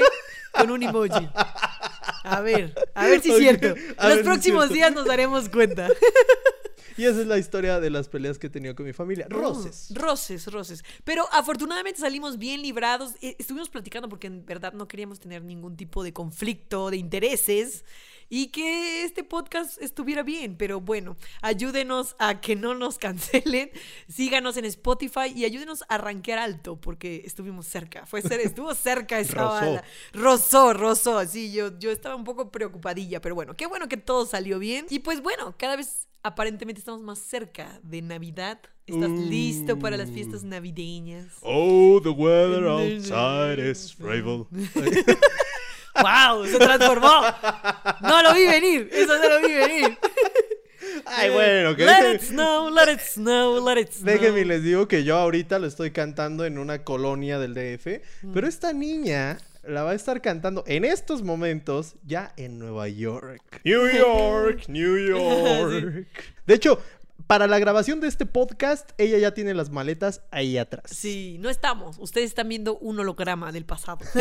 con 0.52 0.72
un 0.72 0.82
emoji. 0.82 1.30
A 2.24 2.42
ver, 2.42 2.74
a 2.94 3.08
ver 3.08 3.22
si 3.22 3.32
es 3.32 3.38
cierto. 3.38 3.76
a 3.98 4.10
Los 4.10 4.18
si 4.20 4.24
próximos 4.24 4.70
días 4.70 4.94
nos 4.94 5.06
daremos 5.06 5.50
cuenta. 5.50 5.90
Y 6.98 7.06
esa 7.06 7.22
es 7.22 7.28
la 7.28 7.38
historia 7.38 7.80
de 7.80 7.90
las 7.90 8.10
peleas 8.10 8.38
que 8.38 8.48
he 8.48 8.50
tenido 8.50 8.76
con 8.76 8.86
mi 8.86 8.94
familia. 8.94 9.26
Roces. 9.30 9.92
Oh, 9.92 10.00
roces, 10.00 10.46
roces. 10.52 10.84
Pero 11.04 11.26
afortunadamente 11.32 12.00
salimos 12.00 12.38
bien 12.38 12.62
librados. 12.62 13.14
Eh, 13.22 13.36
Estuvimos 13.40 13.70
platicando 13.70 14.10
porque 14.10 14.28
en 14.28 14.46
verdad 14.46 14.74
no 14.74 14.88
queríamos 14.88 15.20
tener 15.20 15.44
ningún 15.44 15.78
tipo 15.78 16.04
de 16.04 16.14
conflicto 16.14 16.90
de 16.92 16.98
intereses 16.98 17.86
y 18.32 18.48
que 18.48 19.04
este 19.04 19.26
podcast 19.26 19.80
estuviera 19.82 20.24
bien. 20.24 20.56
Pero 20.56 20.80
bueno, 20.80 21.18
ayúdenos 21.42 22.16
a 22.18 22.40
que 22.40 22.56
no 22.56 22.74
nos 22.74 22.98
cancelen. 22.98 23.70
Síganos 24.08 24.56
en 24.56 24.64
Spotify 24.66 25.34
y 25.36 25.44
ayúdenos 25.44 25.84
a 25.90 25.98
rankear 25.98 26.40
alto 26.40 26.80
porque 26.80 27.24
estuvimos 27.26 27.68
cerca. 27.68 28.06
Fue 28.06 28.22
ser, 28.22 28.40
estuvo 28.44 28.74
cerca 28.74 29.20
esa 29.20 29.44
bala. 29.44 29.84
Rozó, 30.14 30.74
rozó. 30.74 31.24
Sí, 31.28 31.52
yo, 31.52 31.78
yo 31.78 31.92
estaba 31.92 32.16
un 32.16 32.24
poco 32.24 32.52
preocupadilla, 32.52 33.20
pero 33.20 33.36
bueno, 33.36 33.56
qué 33.58 33.68
bueno 33.68 33.90
que 33.90 33.98
todo 33.98 34.26
salió 34.26 34.60
bien. 34.60 34.86
Y 34.90 35.00
pues 35.00 35.22
bueno, 35.22 35.54
cada 35.58 35.76
vez 35.76 36.08
aparentemente 36.24 36.80
estamos 36.80 37.02
más 37.02 37.20
cerca 37.20 37.82
de 37.84 38.02
Navidad. 38.02 38.62
¿Estás 38.88 39.12
listo 39.12 39.78
para 39.78 39.98
las 39.98 40.10
fiestas 40.10 40.44
navideñas? 40.44 41.28
Oh, 41.42 42.00
the 42.02 42.10
weather 42.10 42.66
outside 42.68 43.60
is 43.60 43.94
frightful. 43.94 44.48
¡Wow! 46.02 46.46
Se 46.46 46.58
transformó. 46.58 47.22
No 48.02 48.24
lo 48.24 48.34
vi 48.34 48.46
venir. 48.46 48.90
Eso 48.92 49.18
no 49.18 49.30
lo 49.30 49.48
vi 49.48 49.54
venir. 49.54 49.98
Ay, 51.06 51.30
bueno, 51.30 51.76
que 51.76 51.86
Let 51.86 52.16
it 52.16 52.22
snow, 52.22 52.70
let 52.70 52.92
it 52.92 53.00
snow, 53.00 53.66
let 53.68 53.80
it 53.80 53.92
snow. 53.92 54.06
Déjenme 54.12 54.46
les 54.46 54.64
digo 54.64 54.88
que 54.88 55.04
yo 55.04 55.18
ahorita 55.18 55.60
lo 55.60 55.68
estoy 55.68 55.92
cantando 55.92 56.46
en 56.46 56.58
una 56.58 56.84
colonia 56.84 57.40
del 57.40 57.54
DF, 57.54 58.02
Mm. 58.24 58.34
pero 58.34 58.48
esta 58.48 58.74
niña 58.74 59.38
la 59.64 59.84
va 59.84 59.92
a 59.92 59.96
estar 59.96 60.22
cantando 60.22 60.64
en 60.68 60.84
estos 60.86 61.22
momentos 61.22 61.96
ya 62.04 62.34
en 62.38 62.58
Nueva 62.60 62.88
York. 62.88 63.42
New 63.64 63.88
York, 63.92 64.64
New 64.68 64.98
York. 64.98 66.08
De 66.48 66.54
hecho, 66.56 66.82
para 67.28 67.48
la 67.48 67.60
grabación 67.60 68.00
de 68.02 68.08
este 68.08 68.26
podcast, 68.26 68.90
ella 68.98 69.18
ya 69.20 69.34
tiene 69.34 69.54
las 69.54 69.70
maletas 69.70 70.22
ahí 70.32 70.58
atrás. 70.58 70.86
Sí, 70.92 71.38
no 71.40 71.50
estamos. 71.50 71.98
Ustedes 72.00 72.26
están 72.28 72.50
viendo 72.50 72.78
un 72.80 73.00
holograma 73.00 73.52
del 73.52 73.66
pasado. 73.66 74.00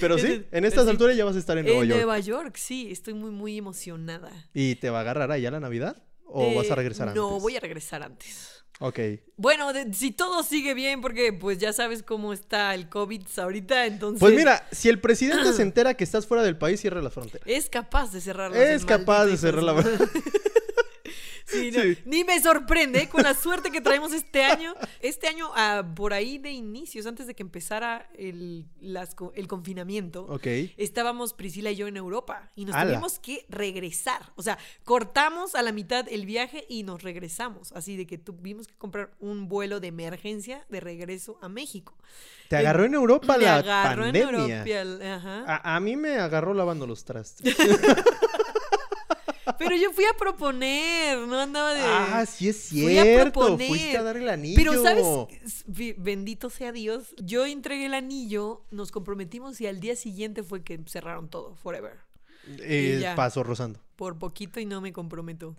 Pero 0.00 0.18
sí, 0.18 0.44
en 0.50 0.64
estas 0.64 0.84
sí. 0.84 0.90
alturas 0.90 1.16
ya 1.16 1.24
vas 1.24 1.36
a 1.36 1.38
estar 1.38 1.56
en 1.58 1.66
Nueva 1.66 1.82
en 1.82 1.88
York. 1.88 1.96
Nueva 1.98 2.18
York, 2.18 2.56
sí. 2.56 2.88
Estoy 2.90 3.14
muy, 3.14 3.30
muy 3.30 3.58
emocionada. 3.58 4.30
¿Y 4.54 4.76
te 4.76 4.90
va 4.90 4.98
a 4.98 5.00
agarrar 5.02 5.30
allá 5.32 5.50
la 5.50 5.60
Navidad? 5.60 6.02
¿O 6.24 6.54
vas 6.54 6.70
a 6.70 6.72
Eh, 6.72 6.76
regresar 6.76 7.08
antes? 7.08 7.20
No, 7.20 7.40
voy 7.40 7.56
a 7.56 7.60
regresar 7.60 8.02
antes. 8.02 8.56
Ok. 8.82 8.98
Bueno, 9.36 9.72
de- 9.74 9.92
si 9.92 10.10
todo 10.10 10.42
sigue 10.42 10.72
bien, 10.72 11.02
porque 11.02 11.34
pues 11.34 11.58
ya 11.58 11.72
sabes 11.72 12.02
cómo 12.02 12.32
está 12.32 12.74
el 12.74 12.88
COVID 12.88 13.22
ahorita, 13.36 13.84
entonces... 13.84 14.20
Pues 14.20 14.34
mira, 14.34 14.66
si 14.72 14.88
el 14.88 14.98
presidente 15.00 15.52
se 15.52 15.60
entera 15.62 15.92
que 15.94 16.04
estás 16.04 16.26
fuera 16.26 16.42
del 16.42 16.56
país, 16.56 16.80
cierra 16.80 17.02
la 17.02 17.10
frontera. 17.10 17.44
Es 17.46 17.68
capaz 17.68 18.10
de 18.12 18.20
cerrar 18.22 18.56
Es 18.56 18.86
capaz 18.86 19.26
de 19.26 19.36
cerrar 19.36 19.62
la 19.64 19.74
Sí, 21.50 21.70
no, 21.70 21.80
Sí. 21.82 21.98
Ni 22.04 22.24
me 22.24 22.40
sorprende 22.40 23.02
¿eh? 23.02 23.08
con 23.08 23.22
la 23.22 23.34
suerte 23.34 23.70
que 23.70 23.80
traemos 23.80 24.12
este 24.12 24.44
año. 24.44 24.74
Este 25.00 25.28
año, 25.28 25.50
ah, 25.54 25.84
por 25.94 26.12
ahí 26.12 26.38
de 26.38 26.50
inicios, 26.50 27.06
antes 27.06 27.26
de 27.26 27.34
que 27.34 27.42
empezara 27.42 28.08
el, 28.16 28.66
las 28.80 29.16
el 29.34 29.48
confinamiento, 29.48 30.38
estábamos 30.76 31.34
Priscila 31.34 31.70
y 31.70 31.76
yo 31.76 31.86
en 31.86 31.96
Europa 31.96 32.50
y 32.54 32.64
nos 32.64 32.80
tuvimos 32.80 33.18
que 33.18 33.46
regresar. 33.48 34.32
O 34.36 34.42
sea, 34.42 34.58
cortamos 34.84 35.54
a 35.54 35.62
la 35.62 35.72
mitad 35.72 36.06
el 36.08 36.26
viaje 36.26 36.64
y 36.68 36.82
nos 36.82 37.02
regresamos. 37.02 37.72
Así 37.72 37.96
de 37.96 38.06
que 38.06 38.18
tuvimos 38.18 38.66
que 38.66 38.74
comprar 38.76 39.10
un 39.20 39.48
vuelo 39.48 39.80
de 39.80 39.88
emergencia 39.88 40.64
de 40.68 40.80
regreso 40.80 41.38
a 41.40 41.48
México. 41.48 41.96
Te 42.48 42.56
agarró 42.56 42.84
en 42.84 42.94
Europa 42.94 43.38
Me 43.38 43.44
la 43.44 43.56
agarró 43.56 44.06
en. 44.06 44.16
Europa, 44.16 44.64
ajá. 45.14 45.44
A, 45.46 45.76
a 45.76 45.80
mí 45.80 45.96
me 45.96 46.16
agarró 46.16 46.52
lavando 46.52 46.86
los 46.86 47.04
trastes. 47.04 47.56
Pero 49.60 49.76
yo 49.76 49.92
fui 49.92 50.04
a 50.06 50.14
proponer, 50.16 51.18
no 51.18 51.38
andaba 51.38 51.74
de. 51.74 51.82
ah, 51.84 52.24
sí 52.26 52.48
es 52.48 52.70
Fui 52.70 52.96
a 52.96 53.02
cierto. 53.02 53.38
proponer. 53.40 53.68
Fuiste 53.68 53.96
a 53.98 54.02
dar 54.02 54.16
el 54.16 54.28
anillo. 54.28 54.56
Pero, 54.56 54.82
¿sabes? 54.82 55.04
Bendito 55.98 56.48
sea 56.48 56.72
Dios. 56.72 57.14
Yo 57.22 57.44
entregué 57.44 57.84
el 57.84 57.92
anillo, 57.94 58.64
nos 58.70 58.90
comprometimos 58.90 59.60
y 59.60 59.66
al 59.66 59.78
día 59.78 59.96
siguiente 59.96 60.42
fue 60.42 60.64
que 60.64 60.80
cerraron 60.86 61.28
todo, 61.28 61.56
forever. 61.56 61.98
Eh, 62.58 63.04
paso 63.16 63.42
rozando. 63.42 63.80
Por 63.96 64.18
poquito 64.18 64.60
y 64.60 64.64
no 64.64 64.80
me 64.80 64.94
comprometo. 64.94 65.54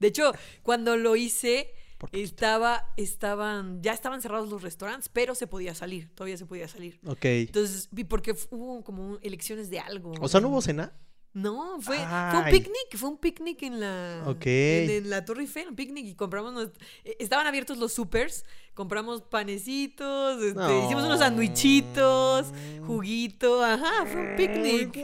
De 0.00 0.08
hecho, 0.08 0.32
cuando 0.62 0.96
lo 0.96 1.14
hice, 1.14 1.70
estaba, 2.10 2.92
estaban, 2.96 3.82
ya 3.82 3.92
estaban 3.92 4.20
cerrados 4.20 4.48
los 4.48 4.62
restaurantes, 4.62 5.08
pero 5.08 5.36
se 5.36 5.46
podía 5.46 5.74
salir, 5.76 6.10
todavía 6.14 6.36
se 6.36 6.44
podía 6.44 6.66
salir. 6.66 6.98
Ok. 7.06 7.24
Entonces, 7.24 7.88
vi 7.92 8.02
porque 8.02 8.34
hubo 8.50 8.82
como 8.82 9.18
elecciones 9.22 9.70
de 9.70 9.78
algo. 9.78 10.12
O 10.20 10.28
sea, 10.28 10.40
¿no 10.40 10.48
hubo 10.48 10.60
cena? 10.60 10.92
No, 11.34 11.80
fue, 11.80 11.96
fue 11.98 12.38
un 12.38 12.44
picnic, 12.50 12.96
fue 12.96 13.08
un 13.10 13.18
picnic 13.18 13.62
en 13.64 13.80
la, 13.80 14.22
Ok. 14.26 14.46
en, 14.46 14.90
en 14.90 15.10
la 15.10 15.24
Torre 15.24 15.42
Eiffel, 15.42 15.68
un 15.68 15.74
picnic 15.74 16.06
y 16.06 16.14
compramos, 16.14 16.70
eh, 17.04 17.16
estaban 17.18 17.46
abiertos 17.48 17.76
los 17.78 17.92
supers, 17.92 18.44
compramos 18.72 19.20
panecitos, 19.22 20.40
este, 20.40 20.54
No. 20.54 20.84
hicimos 20.86 21.02
unos 21.04 21.18
sandwichitos, 21.18 22.52
juguito, 22.86 23.64
ajá, 23.64 24.06
fue 24.06 24.20
un 24.30 24.36
picnic. 24.36 24.96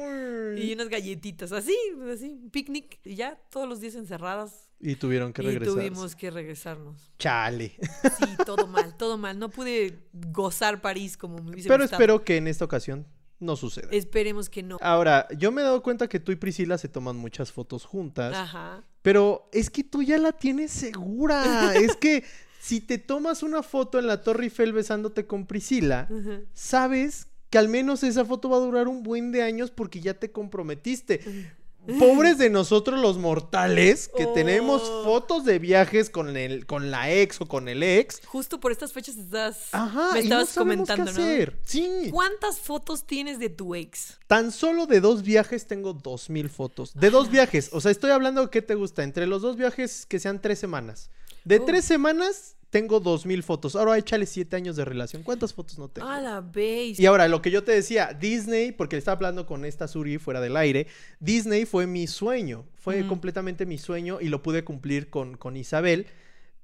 Y 0.57 0.73
unas 0.75 0.89
galletitas, 0.89 1.51
así, 1.53 1.77
así, 2.13 2.39
un 2.43 2.51
picnic, 2.51 2.99
y 3.05 3.17
ya 3.17 3.37
todos 3.51 3.69
los 3.69 3.81
días 3.81 3.95
encerradas. 3.97 4.69
Y 4.79 4.95
tuvieron 4.97 5.33
que 5.33 5.43
y 5.43 5.47
regresar. 5.47 5.75
tuvimos 5.75 6.15
que 6.17 6.31
regresarnos. 6.31 7.11
Chale. 7.19 7.77
Sí, 8.19 8.25
todo 8.47 8.67
mal, 8.67 8.97
todo 8.97 9.19
mal. 9.19 9.39
No 9.39 9.51
pude 9.51 9.99
gozar 10.13 10.81
París 10.81 11.17
como 11.19 11.37
me 11.39 11.51
hubiese 11.51 11.69
Pero 11.69 11.83
gustado. 11.85 12.01
espero 12.03 12.25
que 12.25 12.37
en 12.39 12.47
esta 12.49 12.65
ocasión 12.65 13.07
no 13.41 13.57
suceda. 13.57 13.89
Esperemos 13.91 14.49
que 14.49 14.63
no. 14.63 14.79
Ahora, 14.81 15.27
yo 15.37 15.51
me 15.51 15.63
he 15.63 15.65
dado 15.65 15.83
cuenta 15.83 16.09
que 16.09 16.21
tú 16.21 16.31
y 16.31 16.37
Priscila 16.37 16.79
se 16.79 16.89
toman 16.89 17.17
muchas 17.17 17.51
fotos 17.51 17.85
juntas. 17.85 18.35
Ajá. 18.37 18.85
Pero 19.03 19.49
es 19.53 19.71
que 19.71 19.83
tú 19.83 20.03
ya 20.03 20.19
la 20.19 20.33
tienes 20.33 20.71
segura. 20.71 21.75
es 21.75 21.97
que 21.97 22.25
si 22.61 22.81
te 22.81 22.99
tomas 22.99 23.43
una 23.43 23.63
foto 23.63 23.99
en 23.99 24.07
la 24.07 24.23
Torre 24.23 24.45
Eiffel 24.45 24.73
besándote 24.73 25.27
con 25.27 25.47
Priscila, 25.47 26.09
sabes 26.53 27.29
que 27.49 27.59
al 27.59 27.69
menos 27.69 28.03
esa 28.05 28.25
foto 28.25 28.51
va 28.51 28.59
a 28.59 28.61
durar 28.61 28.87
un 28.87 29.03
buen 29.03 29.33
de 29.33 29.43
años 29.43 29.71
porque 29.71 30.01
ya 30.01 30.15
te 30.15 30.31
comprometiste. 30.31 31.21
Pobres 31.99 32.39
de 32.39 32.51
nosotros 32.51 33.01
los 33.01 33.19
mortales 33.19 34.11
que 34.17 34.27
tenemos 34.27 34.83
Oh. 34.85 35.05
fotos 35.05 35.45
de 35.45 35.59
viajes 35.59 36.11
con 36.11 36.37
el 36.37 36.67
con 36.67 36.91
la 36.91 37.11
ex 37.11 37.41
o 37.41 37.47
con 37.47 37.69
el 37.69 37.83
ex. 37.83 38.21
Justo 38.27 38.61
por 38.61 38.71
estas 38.71 38.93
fechas 38.93 39.17
estás, 39.17 39.69
Ajá, 39.73 40.11
me 40.13 40.21
y 40.21 40.29
no 40.29 40.41
estabas 40.41 40.49
qué 40.51 40.59
comentando, 40.59 41.13
¿no? 41.13 41.53
Sí. 41.65 42.09
¿Cuántas 42.13 42.59
fotos 42.59 43.05
tienes 43.05 43.39
de 43.39 43.49
tu 43.49 43.75
ex? 43.75 44.19
Tan 44.27 44.53
solo 44.53 44.87
de 44.87 45.01
dos 45.01 45.23
viajes 45.23 45.67
tengo 45.67 45.93
dos 45.95 46.31
mil 46.31 46.49
fotos. 46.51 46.93
De 46.95 47.11
dos 47.11 47.31
viajes. 47.31 47.71
O 47.73 47.81
sea, 47.81 47.91
estoy 47.91 48.11
hablando, 48.11 48.51
¿qué 48.51 48.63
te 48.63 48.75
gusta? 48.75 49.03
Entre 49.03 49.27
los 49.27 49.43
dos 49.43 49.57
viajes 49.57 50.07
que 50.07 50.21
sean 50.21 50.41
tres 50.41 50.59
semanas. 50.59 51.11
De 51.45 51.61
tres 51.61 51.85
semanas 51.85 52.57
tengo 52.71 53.01
dos 53.01 53.27
mil 53.27 53.43
fotos. 53.43 53.75
Ahora 53.75 53.99
échale 53.99 54.27
siete 54.27 54.55
años 54.57 54.77
de 54.77 54.85
relación. 54.85 55.23
¿Cuántas 55.25 55.53
fotos 55.53 55.79
no 55.79 55.89
tengo? 55.89 56.07
A 56.09 56.21
la 56.21 56.41
vez. 56.41 57.01
Y 57.01 57.07
ahora, 57.07 57.27
lo 57.27 57.43
que 57.43 57.51
yo 57.51 57.65
te 57.65 57.73
decía, 57.73 58.13
Disney, 58.19 58.71
porque 58.73 58.97
estaba 58.97 59.17
hablando 59.17 59.45
con 59.47 59.65
esta 59.65 59.89
Suri 59.89 60.19
fuera 60.19 60.41
del 60.41 60.57
aire, 60.57 60.87
Disney 61.19 61.65
fue 61.67 61.87
mi 61.89 62.07
sueño, 62.07 62.65
fue 62.77 63.07
completamente 63.09 63.67
mi 63.67 63.77
sueño 63.79 64.21
y 64.21 64.29
lo 64.29 64.43
pude 64.43 64.63
cumplir 64.63 65.11
con, 65.11 65.37
con 65.37 65.57
Isabel, 65.57 66.07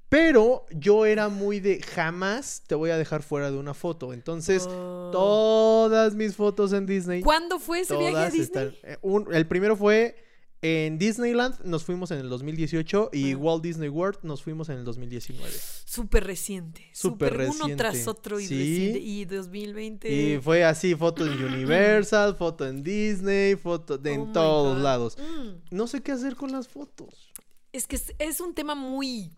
pero 0.08 0.64
yo 0.70 1.04
era 1.06 1.28
muy 1.28 1.58
de 1.58 1.82
jamás 1.82 2.62
te 2.68 2.76
voy 2.76 2.90
a 2.90 2.96
dejar 2.96 3.24
fuera 3.24 3.50
de 3.50 3.56
una 3.58 3.74
foto. 3.74 4.12
Entonces, 4.12 4.64
Oh. 4.68 5.10
todas 5.12 6.14
mis 6.14 6.36
fotos 6.36 6.72
en 6.72 6.86
Disney, 6.86 7.22
¿Cuándo 7.22 7.58
fue 7.58 7.80
ese 7.80 7.96
viaje 7.96 8.16
a 8.16 8.24
Disney? 8.26 8.42
están... 8.42 8.74
eh, 8.84 8.98
un- 9.02 9.34
el 9.34 9.48
primero 9.48 9.76
fue 9.76 10.14
en 10.62 10.98
Disneyland, 10.98 11.60
nos 11.64 11.84
fuimos 11.84 12.10
en 12.10 12.18
el 12.18 12.28
2018 12.28 13.10
y. 13.12 13.34
Walt 13.34 13.62
Disney 13.62 13.88
World 13.88 14.18
nos 14.22 14.42
fuimos 14.42 14.68
en 14.68 14.78
el 14.78 14.84
2019. 14.84 15.52
Súper 15.84 16.24
reciente. 16.24 16.88
Súper 16.92 17.32
Súper 17.32 17.48
Uno 17.50 17.76
tras 17.76 17.92
reciente. 17.94 18.10
otro 18.10 18.40
y 18.40 18.46
Sí. 18.46 18.58
reciente. 18.58 18.98
Y 19.00 19.24
2020. 19.26 20.10
Y 20.12 20.38
fue 20.40 20.64
así, 20.64 20.94
foto 20.94 21.26
en 21.26 21.32
Universal, 21.44 22.34
foto 22.36 22.66
en 22.66 22.82
Disney, 22.82 23.54
foto 23.56 23.98
de- 23.98 24.10
Oh 24.10 24.14
en 24.14 24.32
todos 24.32 24.76
God. 24.76 24.82
lados. 24.82 25.18
Mm. 25.18 25.74
No 25.76 25.86
sé 25.86 26.02
qué 26.02 26.12
hacer 26.12 26.34
con 26.36 26.50
las 26.52 26.68
fotos. 26.68 27.32
Es 27.72 27.86
que 27.86 27.96
es, 27.96 28.14
es 28.18 28.40
un 28.40 28.54
tema 28.54 28.74
muy 28.74 29.36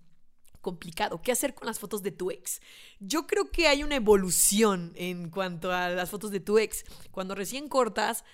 complicado. 0.61 1.21
¿Qué 1.23 1.33
hacer 1.33 1.55
con 1.55 1.67
las 1.67 1.79
fotos 1.79 2.03
de 2.03 2.13
tu 2.13 2.31
ex? 2.31 2.61
Yo 3.01 3.27
creo 3.27 3.51
que 3.51 3.67
hay 3.69 3.83
una 3.83 3.97
evolución 3.97 4.93
en 4.97 5.31
cuanto 5.31 5.73
a 5.73 5.89
las 5.89 6.11
fotos 6.11 6.31
de 6.31 6.41
tu 6.41 6.59
ex. 6.59 6.85
Cuando 7.11 7.35
recién 7.35 7.69
cortas, 7.69 8.25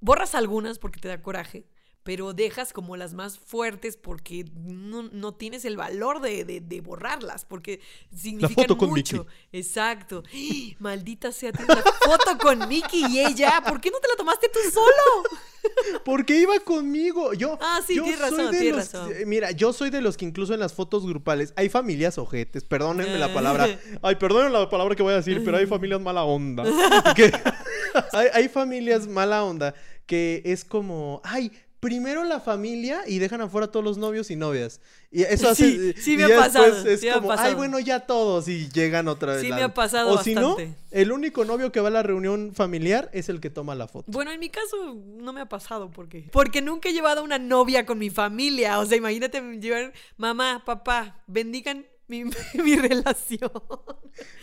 borras 0.00 0.34
algunas 0.34 0.78
porque 0.78 1.00
te 1.00 1.08
da 1.08 1.22
coraje, 1.22 1.66
pero 2.02 2.32
dejas 2.32 2.72
como 2.72 2.96
las 2.96 3.12
más 3.12 3.38
fuertes 3.38 3.96
porque 3.96 4.46
no, 4.54 5.02
no 5.12 5.34
tienes 5.34 5.64
el 5.66 5.76
valor 5.76 6.20
de, 6.20 6.44
de- 6.44 6.60
de 6.60 6.80
borrarlas, 6.80 7.44
porque 7.44 7.80
significan 8.14 8.64
foto 8.64 8.78
con 8.78 8.88
mucho. 8.90 9.26
Exacto. 9.52 10.22
Maldita 10.78 11.30
sea, 11.32 11.52
tienes 11.52 11.76
la 11.76 11.82
foto 11.82 12.38
con 12.40 12.66
Mickey 12.68 13.04
y 13.10 13.20
ella. 13.20 13.62
¿Por 13.66 13.80
qué 13.80 13.90
no 13.90 13.98
te 14.00 14.08
la 14.08 14.16
tomaste 14.16 14.48
tú 14.52 14.58
solo? 14.72 15.28
Porque 16.04 16.38
iba 16.40 16.58
conmigo. 16.60 17.34
Yo, 17.34 17.58
Ah, 17.60 17.80
sí, 17.86 17.96
yo 17.96 18.04
tienes 18.04 18.20
soy 18.20 18.30
razón, 18.30 18.52
de 18.52 18.58
tienes 18.60 18.76
los- 18.76 18.92
razón. 18.94 19.12
eh, 19.14 19.26
Mira, 19.26 19.50
yo 19.50 19.72
soy 19.74 19.90
de 19.90 20.00
los 20.00 20.16
que 20.16 20.24
incluso 20.24 20.54
en 20.54 20.60
las 20.60 20.72
fotos 20.72 21.06
grupales 21.06 21.52
hay 21.56 21.68
familias 21.68 22.16
ojetes. 22.16 22.64
Perdónenme 22.64 23.18
la 23.18 23.32
palabra. 23.34 23.68
Ay, 24.02 24.16
perdónenme 24.16 24.58
la 24.58 24.70
palabra 24.70 24.96
que 24.96 25.02
voy 25.02 25.12
a 25.12 25.16
decir, 25.16 25.42
pero 25.44 25.58
hay 25.58 25.66
familias 25.66 26.00
mala 26.00 26.24
onda. 26.24 26.64
hay, 28.12 28.28
hay 28.32 28.48
familias 28.48 29.06
mala 29.06 29.44
onda 29.44 29.74
que 30.06 30.42
es 30.44 30.64
como, 30.64 31.20
ay, 31.24 31.52
primero 31.80 32.24
la 32.24 32.40
familia 32.40 33.02
y 33.06 33.18
dejan 33.18 33.40
afuera 33.40 33.66
a 33.66 33.70
todos 33.70 33.82
los 33.84 33.96
novios 33.98 34.30
y 34.30 34.36
novias. 34.36 34.80
Y 35.10 35.22
eso 35.22 35.48
hace. 35.48 35.94
Sí, 35.94 36.00
sí 36.02 36.16
me 36.16 36.24
ha 36.24 36.36
pasado, 36.36 36.86
Es 36.86 37.00
sí 37.00 37.06
me 37.06 37.12
ha 37.12 37.14
como, 37.14 37.32
ay, 37.32 37.54
bueno, 37.54 37.80
ya 37.80 38.00
todos 38.00 38.46
y 38.48 38.68
llegan 38.68 39.08
otra 39.08 39.32
vez. 39.32 39.40
Sí 39.40 39.48
la- 39.48 39.56
me 39.56 39.62
ha 39.62 39.74
pasado 39.74 40.10
O 40.10 40.22
si 40.22 40.34
no, 40.34 40.56
el 40.90 41.10
único 41.10 41.44
novio 41.44 41.72
que 41.72 41.80
va 41.80 41.88
a 41.88 41.90
la 41.90 42.02
reunión 42.02 42.52
familiar 42.54 43.08
es 43.12 43.28
el 43.30 43.40
que 43.40 43.48
toma 43.50 43.74
la 43.74 43.88
foto. 43.88 44.12
Bueno, 44.12 44.30
en 44.30 44.38
mi 44.40 44.50
caso 44.50 44.94
no 44.94 45.32
me 45.32 45.40
ha 45.40 45.48
pasado 45.48 45.90
porque 45.90 46.28
porque 46.30 46.60
nunca 46.60 46.90
he 46.90 46.92
llevado 46.92 47.24
una 47.24 47.38
novia 47.38 47.86
con 47.86 47.98
mi 47.98 48.10
familia. 48.10 48.78
O 48.78 48.84
sea, 48.86 48.98
imagínate 48.98 49.40
llevar 49.58 49.92
mamá, 50.18 50.62
papá, 50.66 51.22
bendigan 51.26 51.86
mi, 52.10 52.24
mi 52.62 52.76
relación. 52.76 53.50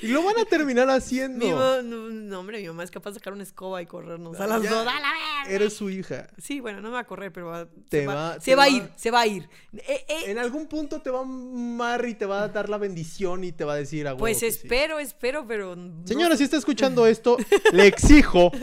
Y 0.02 0.08
lo 0.08 0.24
van 0.24 0.40
a 0.40 0.46
terminar 0.46 0.90
haciendo. 0.90 1.46
Mi 1.46 1.52
no, 1.52 1.82
no, 1.84 2.40
hombre, 2.40 2.62
mi 2.62 2.68
mamá 2.68 2.84
es 2.84 2.90
capaz 2.92 3.12
de 3.12 3.16
sacar 3.20 3.34
una 3.34 3.44
escoba 3.44 3.82
y 3.82 3.86
corrernos 3.86 4.40
a 4.40 4.48
las 4.48 4.64
Ya. 4.64 4.72
dos. 4.72 4.82
¡A 4.82 4.86
la 4.86 4.94
verga! 5.12 5.54
Eres 5.54 5.76
su 5.76 5.90
hija. 5.90 6.28
Sí, 6.42 6.60
bueno, 6.62 6.82
no 6.82 6.88
me 6.88 6.94
va 6.96 7.02
a 7.02 7.06
correr, 7.06 7.32
pero 7.32 7.48
va- 7.48 7.68
Te 7.90 8.02
se 8.02 8.08
va, 8.08 8.16
va- 8.16 8.34
se 8.36 8.40
te 8.52 8.56
va 8.56 8.64
a 8.64 8.70
ir, 8.70 8.90
se 8.96 9.12
va 9.12 9.22
a 9.22 9.28
ir. 9.28 9.50
Eh, 9.74 10.06
eh, 10.08 10.24
En 10.28 10.40
algún 10.40 10.68
punto 10.68 11.02
te 11.02 11.10
va 11.10 11.20
a 11.20 11.22
amar 11.22 12.08
y 12.08 12.16
te 12.16 12.26
va 12.26 12.44
a 12.44 12.48
dar 12.48 12.70
la 12.70 12.78
bendición 12.78 13.44
y 13.44 13.52
te 13.52 13.66
va 13.66 13.74
a 13.74 13.76
decir 13.76 14.08
a 14.08 14.16
pues 14.18 14.40
sí. 14.40 14.46
espero, 14.48 14.98
espero, 15.00 15.46
pero 15.46 15.76
no 15.76 16.08
Señora, 16.08 16.38
si 16.38 16.44
está 16.46 16.58
escuchando 16.58 17.06
esto, 17.06 17.38
le 17.74 17.86
exijo. 17.88 18.52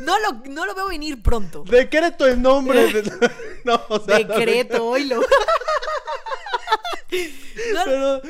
no 0.00 0.14
lo, 0.20 0.42
no 0.50 0.66
lo 0.66 0.74
veo 0.74 0.88
venir 0.88 1.22
pronto. 1.22 1.64
Decreto 1.64 2.26
el 2.26 2.40
nombre. 2.40 2.92
de- 2.92 3.30
No, 3.64 3.80
o 3.88 3.98
sea, 4.00 4.18
Decreto, 4.18 4.84
oílo. 4.86 5.20
No, 7.10 7.80
Pero, 7.84 8.22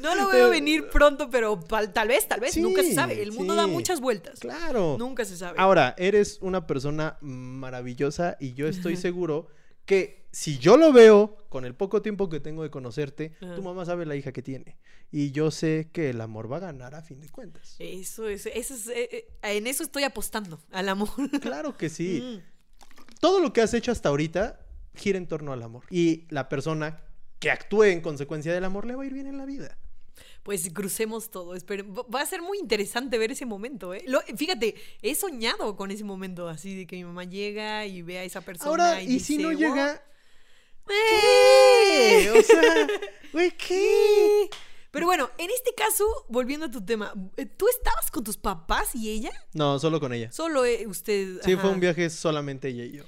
no 0.00 0.14
lo 0.14 0.28
veo 0.28 0.50
venir 0.50 0.88
pronto, 0.88 1.30
pero 1.30 1.58
tal 1.92 2.08
vez, 2.08 2.28
tal 2.28 2.40
vez, 2.40 2.52
Sí, 2.52 2.60
nunca 2.60 2.82
se 2.82 2.94
sabe. 2.94 3.22
El 3.22 3.32
mundo 3.32 3.54
da 3.54 3.66
muchas 3.66 4.00
vueltas. 4.00 4.40
claro. 4.40 4.96
Nunca 4.98 5.24
se 5.24 5.36
sabe. 5.36 5.58
Ahora, 5.58 5.94
eres 5.98 6.38
una 6.40 6.66
persona 6.66 7.16
maravillosa 7.20 8.36
y 8.40 8.54
yo 8.54 8.68
estoy 8.68 8.96
seguro 8.96 9.48
que 9.86 10.24
si 10.32 10.58
yo 10.58 10.76
lo 10.76 10.92
veo 10.92 11.36
con 11.48 11.64
el 11.64 11.74
poco 11.74 12.02
tiempo 12.02 12.28
que 12.28 12.40
tengo 12.40 12.62
de 12.62 12.70
conocerte, 12.70 13.36
Ajá. 13.40 13.54
tu 13.54 13.62
mamá 13.62 13.84
sabe 13.84 14.04
la 14.06 14.16
hija 14.16 14.32
que 14.32 14.42
tiene. 14.42 14.76
Y 15.12 15.30
yo 15.30 15.50
sé 15.50 15.90
que 15.92 16.10
el 16.10 16.20
amor 16.20 16.50
va 16.50 16.56
a 16.56 16.60
ganar 16.60 16.94
a 16.94 17.02
fin 17.02 17.20
de 17.20 17.28
cuentas. 17.28 17.76
Eso 17.78 18.26
es, 18.28 18.46
eso 18.46 18.74
es 18.74 18.88
eh, 18.88 19.08
eh, 19.12 19.28
en 19.42 19.66
eso 19.66 19.84
estoy 19.84 20.02
apostando, 20.02 20.60
al 20.72 20.88
amor. 20.88 21.08
Claro 21.40 21.76
que 21.76 21.88
sí. 21.88 22.20
Mm. 22.20 22.40
Todo 23.20 23.40
lo 23.40 23.52
que 23.52 23.60
has 23.60 23.72
hecho 23.74 23.92
hasta 23.92 24.08
ahorita 24.08 24.58
gira 24.94 25.18
en 25.18 25.28
torno 25.28 25.52
al 25.52 25.62
amor. 25.62 25.84
Y 25.90 26.26
la 26.30 26.48
persona 26.48 27.00
que 27.38 27.50
actúe 27.50 27.84
en 27.84 28.00
consecuencia 28.00 28.52
del 28.52 28.64
amor 28.64 28.86
le 28.86 28.94
va 28.96 29.02
a 29.02 29.06
ir 29.06 29.12
bien 29.14 29.26
en 29.26 29.38
la 29.38 29.44
vida. 29.46 29.76
Pues 30.42 30.68
crucemos 30.74 31.30
todo. 31.30 31.54
espere- 31.56 31.82
va- 31.84 32.20
a 32.20 32.26
ser 32.26 32.42
muy 32.42 32.58
interesante 32.58 33.16
ver 33.18 33.32
ese 33.32 33.46
momento, 33.46 33.94
¿eh? 33.94 34.02
Lo- 34.06 34.20
fíjate, 34.36 34.74
he 35.00 35.14
soñado 35.14 35.74
con 35.76 35.90
ese 35.90 36.04
momento, 36.04 36.48
así 36.48 36.76
de 36.76 36.86
que 36.86 36.96
mi 36.96 37.04
mamá 37.04 37.24
llega 37.24 37.86
y 37.86 38.02
ve 38.02 38.18
a 38.18 38.24
esa 38.24 38.42
persona. 38.42 38.70
Ahora, 38.70 39.02
y, 39.02 39.14
y 39.14 39.20
si 39.20 39.38
no 39.38 39.52
llega, 39.52 40.02
"Wow, 40.86 40.94
¿qué? 40.94 42.24
¡eh!". 42.26 42.30
O 42.30 42.42
sea, 42.42 42.86
güey, 43.32 43.50
¿qué? 43.58 44.50
Pero 44.90 45.06
bueno, 45.06 45.28
en 45.38 45.50
este 45.50 45.74
caso, 45.74 46.04
volviendo 46.28 46.66
a 46.66 46.70
tu 46.70 46.84
tema, 46.84 47.12
eh, 47.36 47.46
¿tú 47.46 47.66
estabas 47.68 48.10
con 48.10 48.22
tus 48.22 48.36
papás 48.36 48.94
y 48.94 49.10
ella? 49.10 49.32
No, 49.54 49.78
solo 49.80 49.98
con 49.98 50.12
ella. 50.12 50.30
Solo 50.30 50.64
eh, 50.64 50.86
usted. 50.86 51.40
Sí, 51.42 51.56
fue 51.56 51.70
un 51.70 51.80
viaje 51.80 52.08
solamente 52.10 52.68
ella 52.68 52.84
y 52.84 52.92
yo. 52.92 53.04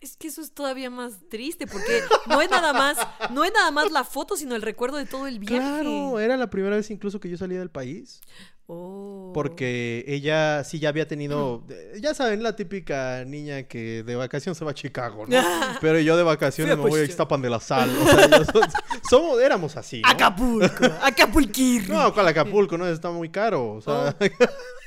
Es 0.00 0.16
que 0.16 0.28
eso 0.28 0.40
es 0.40 0.52
todavía 0.52 0.90
más 0.90 1.14
triste 1.28 1.66
porque 1.66 2.00
no 2.26 2.40
es 2.40 2.50
nada 2.50 2.72
más, 2.72 2.96
no 3.30 3.44
es 3.44 3.52
nada 3.52 3.70
más 3.70 3.90
la 3.92 4.04
foto, 4.04 4.36
sino 4.36 4.54
el 4.56 4.62
recuerdo 4.62 4.96
de 4.96 5.06
todo 5.06 5.26
el 5.26 5.38
viaje. 5.38 5.56
Claro, 5.58 6.18
era 6.20 6.36
la 6.36 6.48
primera 6.50 6.76
vez 6.76 6.90
incluso 6.90 7.20
que 7.20 7.28
yo 7.28 7.36
salía 7.36 7.58
del 7.58 7.70
país. 7.70 8.20
Oh. 8.68 9.32
Porque 9.34 10.04
ella 10.06 10.62
sí 10.64 10.78
ya 10.78 10.88
había 10.88 11.06
tenido, 11.06 11.64
ya 12.00 12.14
saben, 12.14 12.42
la 12.42 12.54
típica 12.56 13.24
niña 13.26 13.64
que 13.64 14.02
de 14.04 14.14
vacación 14.14 14.54
se 14.54 14.64
va 14.64 14.70
a 14.70 14.74
Chicago, 14.74 15.26
¿no? 15.26 15.36
Pero 15.80 15.98
yo 15.98 16.16
de 16.16 16.22
vacaciones 16.22 16.76
me 16.76 16.82
voy 16.82 17.00
a 17.00 17.04
Push- 17.04 17.08
Ixtapan 17.08 17.42
de 17.42 17.50
la 17.50 17.60
Sal. 17.60 17.90
O 18.00 18.04
sea, 18.06 18.28
yo 18.30 18.44
so- 18.44 18.60
somos, 19.10 19.40
éramos 19.40 19.76
así, 19.76 20.00
¿no? 20.00 20.08
Acapulco, 20.08 20.84
Acapulquir. 21.02 21.90
No, 21.90 22.14
con 22.14 22.26
Acapulco, 22.26 22.78
¿no? 22.78 22.86
Está 22.86 23.10
muy 23.10 23.28
caro. 23.30 23.72
O 23.74 23.80
sea, 23.82 24.16
Oh. 24.18 24.24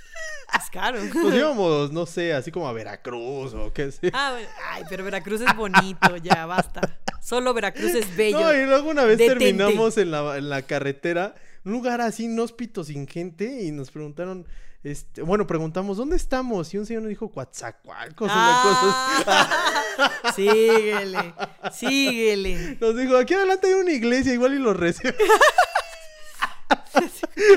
Es 0.58 0.70
caro. 0.72 1.00
nos 1.04 1.34
íbamos, 1.34 1.92
no 1.92 2.06
sé, 2.06 2.34
así 2.34 2.52
como 2.52 2.68
a 2.68 2.74
Veracruz 2.74 3.54
o 3.54 3.72
qué 3.74 3.92
sé. 3.92 4.10
Ah, 4.14 4.32
bueno. 4.34 4.48
Ay, 4.72 4.84
pero 4.90 5.04
Veracruz 5.04 5.42
es 5.42 5.56
bonito, 5.56 6.18
ya, 6.18 6.46
basta. 6.46 7.00
Solo 7.22 7.54
Veracruz 7.54 7.94
es 7.96 8.16
bello. 8.16 8.40
No, 8.40 8.54
y 8.54 8.66
luego 8.66 8.90
una 8.90 9.04
vez 9.04 9.18
Detente. 9.18 9.46
terminamos 9.46 9.98
en 9.98 10.12
la, 10.12 10.38
en 10.38 10.50
la 10.50 10.62
carretera, 10.62 11.36
un 11.64 11.72
lugar 11.72 12.02
así 12.02 12.26
inhóspito, 12.26 12.84
sin 12.84 13.08
gente, 13.08 13.64
y 13.64 13.72
nos 13.72 13.90
preguntaron, 13.92 14.46
este, 14.84 15.24
bueno, 15.24 15.48
preguntamos, 15.48 15.98
¿dónde 15.98 16.16
estamos? 16.16 16.72
Y 16.74 16.78
un 16.78 16.86
señor 16.86 17.02
nos 17.02 17.10
dijo, 17.10 17.32
Coatzacoalcos, 17.32 18.30
Ah, 18.32 20.12
síguele, 20.36 21.34
síguele. 21.74 22.78
Nos 22.80 22.96
dijo, 22.96 23.18
aquí 23.18 23.34
adelante 23.34 23.68
hay 23.68 23.74
una 23.74 23.92
iglesia, 23.92 24.34
igual 24.34 24.54
y 24.54 24.60
lo 24.60 24.74
recibe. 24.74 25.16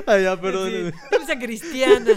Ay, 0.07 0.23
ya, 0.25 0.41
perdón. 0.41 0.93
Sí, 1.27 1.39
cristiana. 1.39 2.13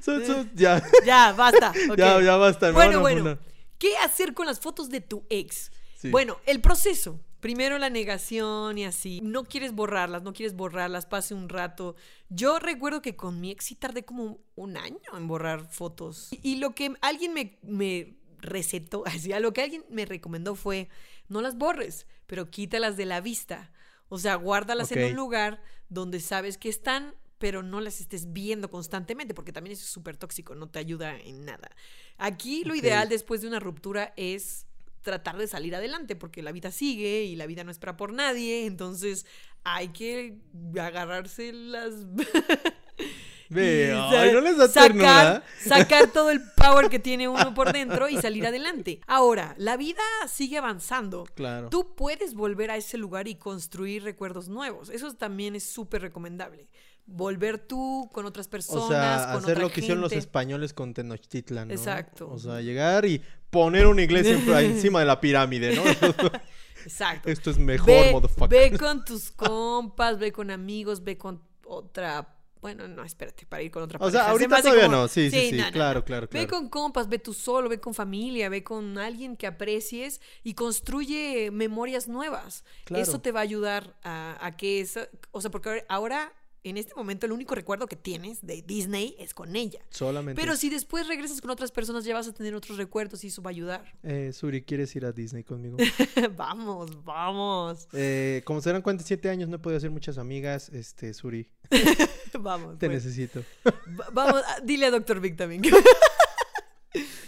So- 0.00 0.24
so- 0.24 0.46
ya, 0.54 0.82
Ya, 1.04 1.32
basta. 1.32 1.72
ya, 1.96 2.20
ya 2.20 2.36
basta. 2.36 2.72
Bueno, 2.72 3.00
bueno. 3.00 3.38
¿Qué 3.78 3.96
hacer 3.98 4.34
con 4.34 4.46
las 4.46 4.60
fotos 4.60 4.88
de 4.88 5.00
tu 5.00 5.24
ex? 5.30 5.70
Sí. 5.96 6.10
Bueno, 6.10 6.38
el 6.46 6.60
proceso. 6.60 7.20
Primero 7.40 7.76
la 7.76 7.90
negación 7.90 8.78
y 8.78 8.86
así. 8.86 9.20
No 9.22 9.44
quieres 9.44 9.72
borrarlas, 9.74 10.22
no 10.22 10.32
quieres 10.32 10.54
borrarlas, 10.56 11.04
pase 11.04 11.34
un 11.34 11.50
rato. 11.50 11.94
Yo 12.30 12.58
recuerdo 12.58 13.02
que 13.02 13.16
con 13.16 13.38
mi 13.40 13.50
ex 13.50 13.66
sí 13.66 13.74
tardé 13.74 14.04
como 14.04 14.38
un 14.54 14.78
año 14.78 14.98
en 15.14 15.28
borrar 15.28 15.68
fotos. 15.70 16.28
Y, 16.32 16.52
y 16.52 16.56
lo 16.56 16.74
que 16.74 16.94
alguien 17.02 17.34
me, 17.34 17.58
me 17.62 18.16
recetó, 18.38 19.02
así, 19.06 19.32
a 19.32 19.40
lo 19.40 19.52
que 19.52 19.62
alguien 19.62 19.84
me 19.90 20.06
recomendó 20.06 20.54
fue, 20.54 20.88
no 21.28 21.42
las 21.42 21.56
borres, 21.58 22.06
pero 22.26 22.50
quítalas 22.50 22.96
de 22.96 23.04
la 23.04 23.20
vista. 23.20 23.70
O 24.08 24.18
sea, 24.18 24.36
guárdalas 24.36 24.90
en 24.92 25.10
un 25.10 25.16
lugar 25.16 25.60
donde 25.90 26.20
sabes 26.20 26.56
que 26.56 26.68
están, 26.70 27.14
pero 27.44 27.62
no 27.62 27.82
las 27.82 28.00
estés 28.00 28.32
viendo 28.32 28.70
constantemente, 28.70 29.34
porque 29.34 29.52
también 29.52 29.74
eso 29.74 29.84
es 29.84 29.90
súper 29.90 30.16
tóxico, 30.16 30.54
no 30.54 30.70
te 30.70 30.78
ayuda 30.78 31.14
en 31.14 31.44
nada. 31.44 31.70
Aquí 32.16 32.64
lo 32.64 32.74
ideal 32.74 33.10
después 33.10 33.42
de 33.42 33.48
una 33.48 33.60
ruptura 33.60 34.14
es 34.16 34.64
tratar 35.02 35.36
de 35.36 35.46
salir 35.46 35.76
adelante, 35.76 36.16
porque 36.16 36.40
la 36.40 36.52
vida 36.52 36.70
sigue 36.70 37.24
y 37.24 37.36
la 37.36 37.44
vida 37.44 37.62
no 37.62 37.70
espera 37.70 37.98
por 37.98 38.14
nadie, 38.14 38.64
entonces 38.64 39.26
hay 39.62 39.88
que 39.88 40.38
agarrarse 40.80 41.52
las... 41.52 41.92
Ve, 43.50 43.88
y 43.94 44.14
ay, 44.16 44.32
¿no 44.32 44.40
les 44.40 44.56
da 44.56 44.66
sacar, 44.66 44.88
ternura? 44.88 45.44
sacar 45.60 46.12
todo 46.12 46.30
el 46.30 46.40
power 46.56 46.88
que 46.88 46.98
tiene 46.98 47.28
uno 47.28 47.52
por 47.52 47.74
dentro 47.74 48.08
y 48.08 48.16
salir 48.16 48.46
adelante. 48.46 49.02
Ahora, 49.06 49.54
la 49.58 49.76
vida 49.76 50.02
sigue 50.28 50.56
avanzando. 50.56 51.26
Claro. 51.34 51.68
Tú 51.68 51.94
puedes 51.94 52.34
volver 52.34 52.70
a 52.70 52.78
ese 52.78 52.96
lugar 52.96 53.28
y 53.28 53.34
construir 53.34 54.02
recuerdos 54.02 54.48
nuevos. 54.48 54.88
Eso 54.88 55.12
también 55.12 55.54
es 55.54 55.64
súper 55.64 56.00
recomendable. 56.00 56.68
Volver 57.06 57.58
tú 57.58 58.10
con 58.12 58.24
otras 58.24 58.48
personas, 58.48 58.84
O 58.84 58.88
sea, 58.88 59.32
con 59.34 59.42
hacer 59.42 59.50
otra 59.56 59.62
lo 59.64 59.70
que 59.70 59.80
hicieron 59.80 60.00
los 60.00 60.12
españoles 60.12 60.72
con 60.72 60.94
Tenochtitlan, 60.94 61.68
¿no? 61.68 61.74
Exacto. 61.74 62.30
O 62.30 62.38
sea, 62.38 62.60
llegar 62.62 63.04
y 63.04 63.20
poner 63.50 63.86
una 63.86 64.02
iglesia 64.02 64.32
en- 64.32 64.48
encima 64.76 65.00
de 65.00 65.06
la 65.06 65.20
pirámide, 65.20 65.76
¿no? 65.76 65.82
Exacto. 66.84 67.30
Esto 67.30 67.50
es 67.50 67.58
mejor, 67.58 67.86
ve, 67.88 68.12
motherfucker. 68.12 68.48
ve 68.72 68.78
con 68.78 69.04
tus 69.04 69.30
compas, 69.30 70.18
ve 70.18 70.32
con 70.32 70.50
amigos, 70.50 71.02
ve 71.02 71.16
con 71.16 71.42
otra. 71.66 72.30
Bueno, 72.60 72.88
no, 72.88 73.04
espérate, 73.04 73.44
para 73.44 73.62
ir 73.62 73.70
con 73.70 73.82
otra 73.82 73.98
O 74.00 74.10
sea, 74.10 74.20
pareja. 74.20 74.24
Se 74.24 74.30
ahorita 74.30 74.62
todavía 74.62 74.84
como- 74.86 74.96
no, 75.02 75.08
sí, 75.08 75.30
sí, 75.30 75.50
sí, 75.50 75.56
no, 75.56 75.66
no, 75.66 75.72
claro, 75.72 75.98
no. 76.00 76.04
claro, 76.06 76.22
Ve 76.30 76.46
claro. 76.46 76.48
con 76.48 76.68
compas, 76.70 77.08
ve 77.10 77.18
tú 77.18 77.34
solo, 77.34 77.68
ve 77.68 77.78
con 77.80 77.92
familia, 77.92 78.48
ve 78.48 78.64
con 78.64 78.96
alguien 78.96 79.36
que 79.36 79.46
aprecies 79.46 80.22
y 80.42 80.54
construye 80.54 81.50
memorias 81.50 82.08
nuevas. 82.08 82.64
Claro. 82.84 83.02
Eso 83.02 83.20
te 83.20 83.32
va 83.32 83.40
a 83.40 83.42
ayudar 83.42 83.94
a, 84.02 84.38
a 84.40 84.56
que 84.56 84.80
eso. 84.80 85.00
O 85.30 85.42
sea, 85.42 85.50
porque 85.50 85.84
ahora, 85.90 86.32
en 86.64 86.76
este 86.78 86.94
momento, 86.94 87.26
el 87.26 87.32
único 87.32 87.54
recuerdo 87.54 87.86
que 87.86 87.96
tienes 87.96 88.44
de 88.46 88.62
Disney 88.62 89.14
es 89.18 89.34
con 89.34 89.54
ella. 89.54 89.80
Solamente. 89.90 90.40
Pero 90.40 90.56
si 90.56 90.70
después 90.70 91.06
regresas 91.06 91.40
con 91.40 91.50
otras 91.50 91.70
personas, 91.70 92.04
ya 92.04 92.14
vas 92.14 92.26
a 92.28 92.32
tener 92.32 92.54
otros 92.54 92.78
recuerdos 92.78 93.22
y 93.24 93.28
eso 93.28 93.42
va 93.42 93.50
a 93.50 93.52
ayudar. 93.52 93.84
Eh, 94.02 94.32
Suri, 94.32 94.62
¿quieres 94.62 94.94
ir 94.96 95.04
a 95.04 95.12
Disney 95.12 95.44
conmigo? 95.44 95.76
vamos, 96.36 97.04
vamos. 97.04 97.88
Eh, 97.92 98.42
como 98.44 98.60
se 98.60 98.72
dan 98.72 98.82
cuenta, 98.82 99.04
siete 99.04 99.28
años 99.30 99.48
no 99.48 99.56
he 99.56 99.58
podido 99.58 99.76
hacer 99.78 99.90
muchas 99.90 100.18
amigas. 100.18 100.68
Este, 100.70 101.12
Suri, 101.14 101.48
Vamos. 102.38 102.78
te 102.78 102.88
pues. 102.88 103.04
necesito. 103.04 103.44
Va- 103.66 104.08
Vamos, 104.12 104.42
dile 104.64 104.86
a 104.86 104.90
Dr. 104.90 105.20
Vic 105.20 105.36
también. 105.36 105.62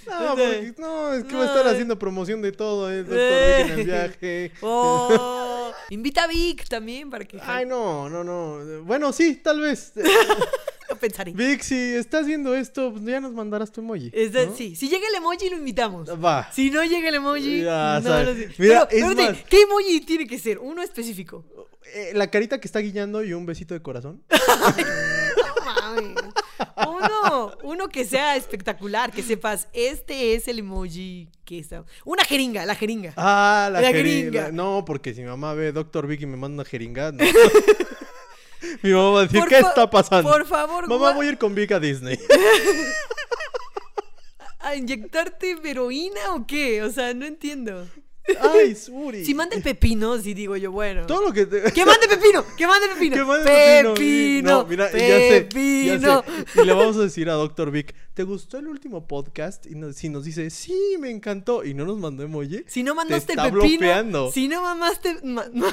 No, 0.06 0.28
porque- 0.30 0.74
no, 0.78 1.12
es 1.14 1.24
que 1.24 1.34
va 1.34 1.42
a 1.42 1.46
estar 1.46 1.66
haciendo 1.68 1.98
promoción 1.98 2.40
de 2.42 2.52
todo, 2.52 2.90
eh, 2.90 2.98
doctor 2.98 3.18
Eh. 3.18 3.60
En 3.62 3.70
el 3.70 3.84
viaje. 3.86 4.52
Oh, 4.62 5.72
invita 5.90 6.24
a 6.24 6.26
Vic 6.26 6.68
también 6.68 7.10
para 7.10 7.24
que 7.24 7.38
Ay, 7.42 7.66
no, 7.66 8.08
no, 8.08 8.22
no. 8.24 8.82
Bueno, 8.84 9.12
sí, 9.12 9.36
tal 9.36 9.60
vez. 9.60 9.92
no 10.90 10.96
pensaré. 10.96 11.32
Vic, 11.32 11.62
si 11.62 11.74
estás 11.94 12.26
viendo 12.26 12.54
esto, 12.54 12.92
pues 12.92 13.04
ya 13.04 13.20
nos 13.20 13.32
mandarás 13.32 13.72
tu 13.72 13.80
emoji. 13.80 14.10
Sí, 14.56 14.76
si 14.76 14.88
llega 14.88 15.06
el 15.08 15.14
emoji 15.16 15.50
lo 15.50 15.56
invitamos. 15.56 16.08
Va. 16.22 16.48
Si 16.52 16.70
no 16.70 16.84
llega 16.84 17.08
el 17.08 17.16
emoji, 17.16 17.62
Ya 17.62 18.00
no 18.00 18.08
sabes. 18.10 18.26
lo 18.28 18.34
sé. 18.34 18.54
Mira, 18.58 18.86
Pero, 18.88 19.10
es 19.10 19.16
más- 19.16 19.36
¿qué 19.48 19.62
emoji 19.62 20.00
tiene 20.02 20.26
que 20.26 20.38
ser? 20.38 20.58
Uno 20.58 20.82
específico. 20.82 21.44
Eh, 21.94 22.12
la 22.14 22.30
carita 22.30 22.60
que 22.60 22.66
está 22.68 22.80
guiñando 22.80 23.22
y 23.22 23.32
un 23.32 23.46
besito 23.46 23.74
de 23.74 23.82
corazón. 23.82 24.22
No 25.36 25.64
mames. 25.64 26.14
Uno, 26.86 27.52
uno 27.62 27.88
que 27.88 28.04
sea 28.04 28.36
espectacular, 28.36 29.12
que 29.12 29.22
sepas, 29.22 29.68
este 29.72 30.34
es 30.34 30.48
el 30.48 30.58
emoji 30.60 31.28
que 31.44 31.58
está. 31.58 31.84
Una 32.04 32.24
jeringa, 32.24 32.64
la 32.66 32.74
jeringa. 32.74 33.12
Ah, 33.16 33.68
la, 33.72 33.80
La 33.80 33.88
jeringa. 33.92 34.42
jeringa. 34.42 34.52
No, 34.52 34.84
porque 34.84 35.14
si 35.14 35.20
mi 35.22 35.28
mamá 35.28 35.54
ve 35.54 35.72
Doctor 35.72 36.06
Vic 36.06 36.22
y 36.22 36.26
me 36.26 36.36
manda 36.36 36.62
una 36.62 36.68
jeringa, 36.68 37.12
no. 37.12 37.24
mi 38.82 38.90
mamá 38.90 39.10
va 39.10 39.18
a 39.20 39.22
decir, 39.24 39.40
Por 39.40 39.48
¿qué 39.48 39.58
está 39.58 39.88
pasando? 39.90 40.30
Por 40.30 40.46
favor, 40.46 40.88
Mamá, 40.88 41.12
voy 41.12 41.26
a 41.26 41.28
ir 41.30 41.38
con 41.38 41.54
Vic 41.54 41.72
a 41.72 41.80
Disney. 41.80 42.18
¿a 44.58 44.74
inyectarte 44.74 45.56
heroína 45.64 46.34
o 46.34 46.44
qué? 46.46 46.82
O 46.82 46.90
sea, 46.90 47.14
no 47.14 47.24
entiendo. 47.24 47.86
Ay, 48.40 48.74
Suri. 48.76 49.24
Si 49.24 49.34
manda 49.34 49.54
el 49.56 49.62
pepino, 49.62 50.18
sí 50.18 50.34
digo 50.34 50.56
yo, 50.56 50.72
bueno. 50.72 51.06
Todo 51.06 51.22
lo 51.26 51.32
que 51.32 51.46
te... 51.46 51.72
¡Que 51.72 51.84
mande 51.86 52.08
pepino! 52.08 52.44
¡Que 52.56 52.66
mande 52.66 52.88
pepino! 52.88 53.16
Que 53.16 53.24
mande 53.24 53.44
pepino. 53.44 53.94
¡Pepino! 53.94 54.50
No, 54.50 54.66
mira, 54.66 54.90
ya 54.90 54.98
sé, 54.98 55.08
ya 55.08 55.48
¡Pepino! 55.48 56.24
sé. 56.54 56.62
Y 56.62 56.64
le 56.66 56.72
vamos 56.72 56.96
a 56.96 57.00
decir 57.00 57.28
a 57.30 57.34
Doctor 57.34 57.70
Vic, 57.70 57.94
¿te 58.14 58.22
gustó 58.24 58.58
el 58.58 58.66
último 58.68 59.06
podcast? 59.06 59.66
Y 59.66 59.74
nos- 59.76 59.96
si 59.96 60.08
nos 60.08 60.24
dice, 60.24 60.50
sí, 60.50 60.96
me 60.98 61.10
encantó, 61.10 61.64
y 61.64 61.74
no 61.74 61.84
nos 61.84 61.98
mandó 61.98 62.22
emoji, 62.24 62.64
Si 62.66 62.82
no 62.82 62.94
mandaste 62.94 63.32
está 63.32 63.46
el 63.46 63.52
pepino. 63.52 63.78
bloqueando. 63.78 64.32
Si 64.32 64.48
no 64.48 64.60
mamaste. 64.62 65.18
ma- 65.22 65.44
pepino. 65.52 65.66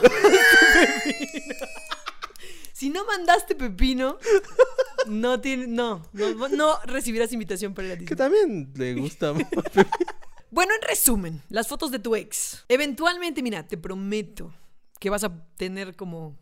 Si 2.74 2.90
no 2.90 3.06
mandaste 3.06 3.56
pepino, 3.56 4.18
no 5.08 5.40
tiene, 5.40 5.68
no, 5.68 6.06
no, 6.12 6.50
no 6.50 6.80
recibirás 6.86 7.32
invitación 7.32 7.74
para 7.74 7.88
ir 7.90 7.94
a 7.94 7.98
que 7.98 8.16
también 8.16 8.72
le 8.76 8.94
gusta. 8.96 9.34
Bueno, 10.54 10.74
en 10.76 10.88
resumen, 10.88 11.42
las 11.50 11.68
fotos 11.68 11.90
de 11.90 11.98
tu 12.00 12.16
ex. 12.16 12.64
Eventualmente, 12.70 13.42
mira, 13.42 13.68
te 13.68 13.76
prometo 13.78 14.54
que 15.00 15.10
vas 15.10 15.24
a 15.24 15.46
tener 15.58 15.96
como 15.96 16.38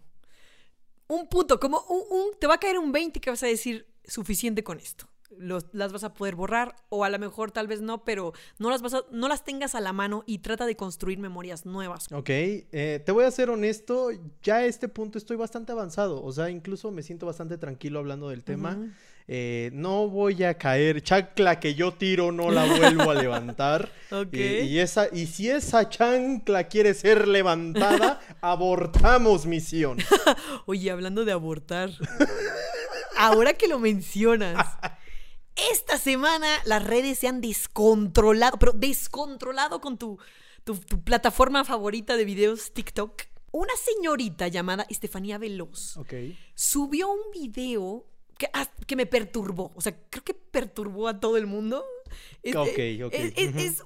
un 1.08 1.28
punto, 1.28 1.60
como 1.60 1.80
un, 1.90 2.02
un- 2.10 2.40
te 2.40 2.46
va 2.48 2.56
a 2.56 2.60
caer 2.60 2.78
un 2.78 2.92
20 2.92 3.20
que 3.22 3.30
vas 3.30 3.42
a 3.44 3.48
decir 3.48 3.88
suficiente 4.06 4.64
con 4.64 4.80
esto. 4.80 5.08
Los- 5.38 5.68
las 5.72 5.94
vas 5.94 6.04
a 6.04 6.14
poder 6.14 6.36
borrar 6.36 6.76
o 6.90 7.06
a 7.06 7.10
lo 7.10 7.18
mejor 7.18 7.52
tal 7.52 7.66
vez 7.68 7.80
no, 7.82 8.04
pero 8.04 8.34
no 8.60 8.70
las 8.70 8.82
vas 8.82 8.94
a- 8.96 9.06
no 9.12 9.30
las 9.30 9.46
tengas 9.46 9.76
a 9.76 9.80
la 9.80 9.94
mano 9.94 10.24
y 10.28 10.40
trata 10.40 10.66
de 10.66 10.76
construir 10.76 11.18
memorias 11.20 11.66
nuevas. 11.66 12.12
Ok, 12.12 12.30
eh, 12.30 13.02
te 13.06 13.12
voy 13.14 13.24
a 13.24 13.32
ser 13.32 13.50
honesto, 13.50 14.10
ya 14.44 14.58
a 14.58 14.66
este 14.66 14.90
punto 14.90 15.18
estoy 15.18 15.38
bastante 15.38 15.72
avanzado, 15.72 16.22
o 16.22 16.32
sea, 16.34 16.50
incluso 16.50 16.92
me 16.92 17.02
siento 17.02 17.26
bastante 17.26 17.58
tranquilo 17.58 18.00
hablando 18.00 18.28
del 18.28 18.44
tema. 18.44 18.74
Ujú. 18.74 18.90
Eh, 19.28 19.70
no 19.74 20.08
voy 20.08 20.44
a 20.44 20.58
caer, 20.58 21.02
chancla 21.02 21.60
que 21.60 21.74
yo 21.76 21.94
tiro 21.94 22.32
no 22.32 22.52
la 22.52 22.66
vuelvo 22.66 23.12
a 23.12 23.16
levantar. 23.16 23.92
Y, 24.34 24.42
y 24.42 24.80
esa, 24.80 25.08
y 25.14 25.26
si 25.26 25.50
esa 25.50 25.88
chancla 25.88 26.68
quiere 26.68 26.94
ser 26.94 27.30
levantada, 27.30 28.20
abortamos 28.42 29.46
misión. 29.46 30.00
Oye, 30.66 30.92
hablando 30.92 31.24
de 31.24 31.32
abortar. 31.32 31.92
ahora 33.16 33.54
que 33.54 33.70
lo 33.70 33.80
mencionas. 33.80 34.68
Esta 35.72 35.98
semana 35.98 36.48
las 36.66 36.84
redes 36.84 37.20
se 37.20 37.30
han 37.30 37.40
descontrolado, 37.40 38.58
pero 38.60 38.74
descontrolado 38.74 39.80
con 39.80 39.98
tu, 39.98 40.20
tu, 40.66 40.76
tu 40.76 41.02
plataforma 41.02 41.64
favorita 41.64 42.18
de 42.18 42.26
videos, 42.26 42.74
TikTok. 42.74 43.22
Una 43.54 43.74
señorita 43.76 44.48
llamada 44.48 44.86
Estefanía 44.90 45.38
Veloz 45.38 46.00
subió 46.56 47.10
un 47.12 47.32
video 47.34 48.06
que, 48.42 48.50
ah, 48.54 48.68
que 48.88 48.96
me 48.96 49.06
perturbó. 49.06 49.72
O 49.76 49.82
sea, 49.82 49.96
creo 50.10 50.24
que 50.24 50.34
perturbó 50.34 51.08
a 51.08 51.20
todo 51.20 51.38
el 51.38 51.46
mundo. 51.46 51.86
Es, 52.42 52.56
Ok, 52.56 52.70
eh, 52.78 53.04
ok, 53.04 53.14
es- 53.14 53.34
es- 53.38 53.50
ujú. 53.50 53.60
es- 53.60 53.84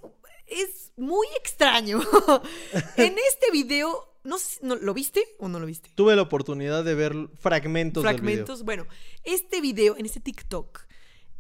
es 0.48 0.92
muy 0.96 1.28
extraño. 1.38 2.00
en 2.98 3.18
este 3.18 3.52
video, 3.52 4.14
no 4.24 4.38
sé, 4.40 4.46
si- 4.60 4.66
¿no- 4.66 4.76
¿lo 4.78 4.94
viste 4.94 5.22
o 5.40 5.50
no 5.50 5.60
lo 5.60 5.66
viste? 5.66 5.90
Tuve 5.96 6.16
la 6.16 6.22
oportunidad 6.22 6.86
de 6.86 6.96
ver 6.96 7.14
fragmentos, 7.38 8.02
fragmentos. 8.04 8.64
Bueno, 8.64 8.88
este 9.26 9.60
video, 9.60 9.98
en 9.98 10.06
este 10.06 10.22
TikTok, 10.22 10.86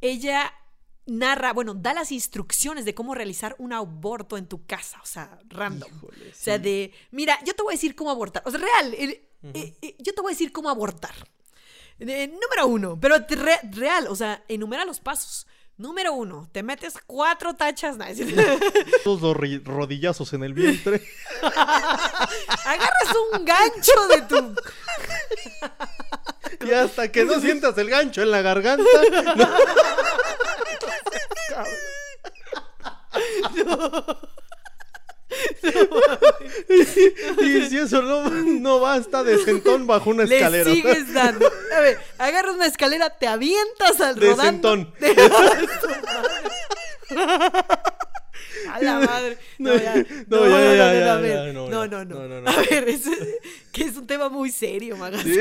ella 0.02 0.52
narra, 1.06 1.54
bueno, 1.54 1.74
da 1.76 1.94
las 1.94 2.12
instrucciones 2.12 2.84
de 2.84 2.94
cómo 2.96 3.16
realizar 3.16 3.56
un 3.60 3.72
aborto 3.74 4.38
en 4.38 4.48
tu 4.48 4.66
casa, 4.66 5.00
o 5.02 5.06
sea, 5.06 5.40
random. 5.48 5.90
Híjole, 5.96 6.30
O 6.32 6.34
sea, 6.34 6.58
de, 6.60 6.92
mira, 7.12 7.40
yo 7.46 7.54
te 7.54 7.64
voy 7.64 7.74
a 7.74 7.78
decir 7.78 7.96
cómo 7.96 8.12
abortar. 8.12 8.44
O 8.46 8.52
sea, 8.52 8.60
real, 8.60 8.94
el- 8.96 9.22
eh, 9.54 9.78
eh, 9.82 9.96
yo 10.00 10.14
te 10.14 10.22
voy 10.22 10.32
a 10.32 10.34
decir 10.34 10.52
cómo 10.52 10.70
abortar. 10.70 11.14
Eh, 12.00 12.28
número 12.28 12.68
uno, 12.68 12.98
pero 13.00 13.18
re- 13.20 13.60
real, 13.72 14.08
o 14.10 14.16
sea, 14.16 14.44
enumera 14.48 14.86
los 14.86 15.00
pasos. 15.00 15.48
Número 15.78 16.14
uno, 16.14 16.48
te 16.54 16.64
metes 16.64 16.94
cuatro 17.06 17.54
tachas. 17.56 17.98
decir, 17.98 18.34
Dos 19.06 19.22
ro- 19.22 19.36
rodillazos 19.66 20.32
en 20.34 20.44
el 20.44 20.54
vientre. 20.54 21.02
agarras 21.42 23.16
un 23.34 23.46
gancho 23.46 24.08
de 24.10 24.22
tu 24.24 24.56
y 26.66 26.72
hasta 26.72 27.12
que 27.12 27.26
no 27.26 27.40
sientas 27.42 27.78
el 27.78 27.90
gancho 27.90 28.22
en 28.22 28.32
la 28.32 28.42
garganta. 28.42 28.86
no. 33.66 34.35
Y 37.42 37.62
si 37.70 37.78
eso 37.78 38.02
no, 38.02 38.30
no 38.30 38.80
basta, 38.80 39.24
de 39.24 39.38
sentón 39.44 39.88
bajo 39.88 40.10
una 40.10 40.24
Le 40.26 40.36
escalera. 40.38 40.72
sigues 40.72 41.14
dando. 41.14 41.52
A 41.76 41.80
ver, 41.80 42.00
agarras 42.18 42.56
una 42.56 42.66
escalera, 42.68 43.10
te 43.10 43.28
avientas 43.28 44.00
al 44.02 44.16
De 44.16 44.30
rodando. 44.32 44.72
sentón. 44.76 44.94
A 48.72 48.80
la 48.82 49.00
madre. 49.00 49.38
No, 49.60 49.72
No, 49.74 49.78
ya. 49.80 49.96
no, 50.28 50.48
ya, 50.48 50.94
ya, 50.94 51.14
a 51.14 51.18
ver. 51.18 51.54
no, 51.54 51.70
No, 51.70 51.86
no, 51.88 52.04
no. 52.06 52.16
No, 52.16 52.28
no, 52.28 52.42
no. 52.42 52.50
A 52.50 52.56
ver, 52.70 52.90
es, 52.90 53.02
que 53.72 53.84
es 53.84 53.96
un 53.96 54.08
tema 54.08 54.28
muy 54.30 54.50
serio, 54.52 54.98
Magas. 54.98 55.22
Sí. 55.22 55.40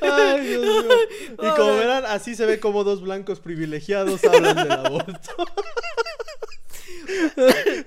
Ay, 0.00 0.40
Dios 0.46 0.62
mío. 0.64 0.94
Y 1.32 1.48
como 1.56 1.76
verán, 1.76 2.04
así 2.06 2.34
se 2.34 2.46
ve 2.46 2.60
como 2.60 2.84
dos 2.84 3.00
blancos 3.02 3.40
privilegiados 3.40 4.22
hablan 4.24 4.56
del 4.56 4.72
aborto. 4.72 5.46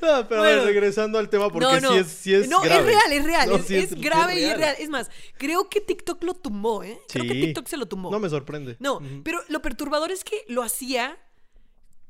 Ah, 0.01 0.25
pero 0.27 0.41
Bueno. 0.41 0.65
regresando 0.65 1.17
al 1.17 1.29
tema, 1.29 1.49
porque 1.49 1.65
no, 1.65 1.79
no. 1.81 1.91
sí 1.91 1.97
es, 1.97 2.07
sí 2.07 2.33
es 2.33 2.49
no, 2.49 2.61
grave. 2.61 2.79
es 2.79 2.85
real, 2.85 3.11
es 3.13 3.23
real. 3.25 3.49
No, 3.49 3.55
es, 3.55 3.65
sí 3.65 3.75
es 3.75 3.95
grave 3.95 4.39
y 4.39 4.43
es 4.43 4.49
real. 4.49 4.59
real. 4.59 4.75
Es 4.79 4.89
más, 4.89 5.09
creo 5.37 5.69
que 5.69 5.81
TikTok 5.81 6.23
lo 6.23 6.33
tumbó, 6.33 6.83
¿eh? 6.83 6.99
Creo 7.09 7.23
que. 7.23 7.33
TikTok 7.33 7.67
se 7.67 7.77
lo 7.77 7.87
tumbó. 7.87 8.11
No 8.11 8.19
me 8.19 8.29
sorprende. 8.29 8.77
No, 8.79 9.01
pero 9.23 9.41
lo 9.49 9.61
perturbador 9.61 10.11
es 10.11 10.23
que 10.23 10.43
lo 10.47 10.63
hacía 10.63 11.17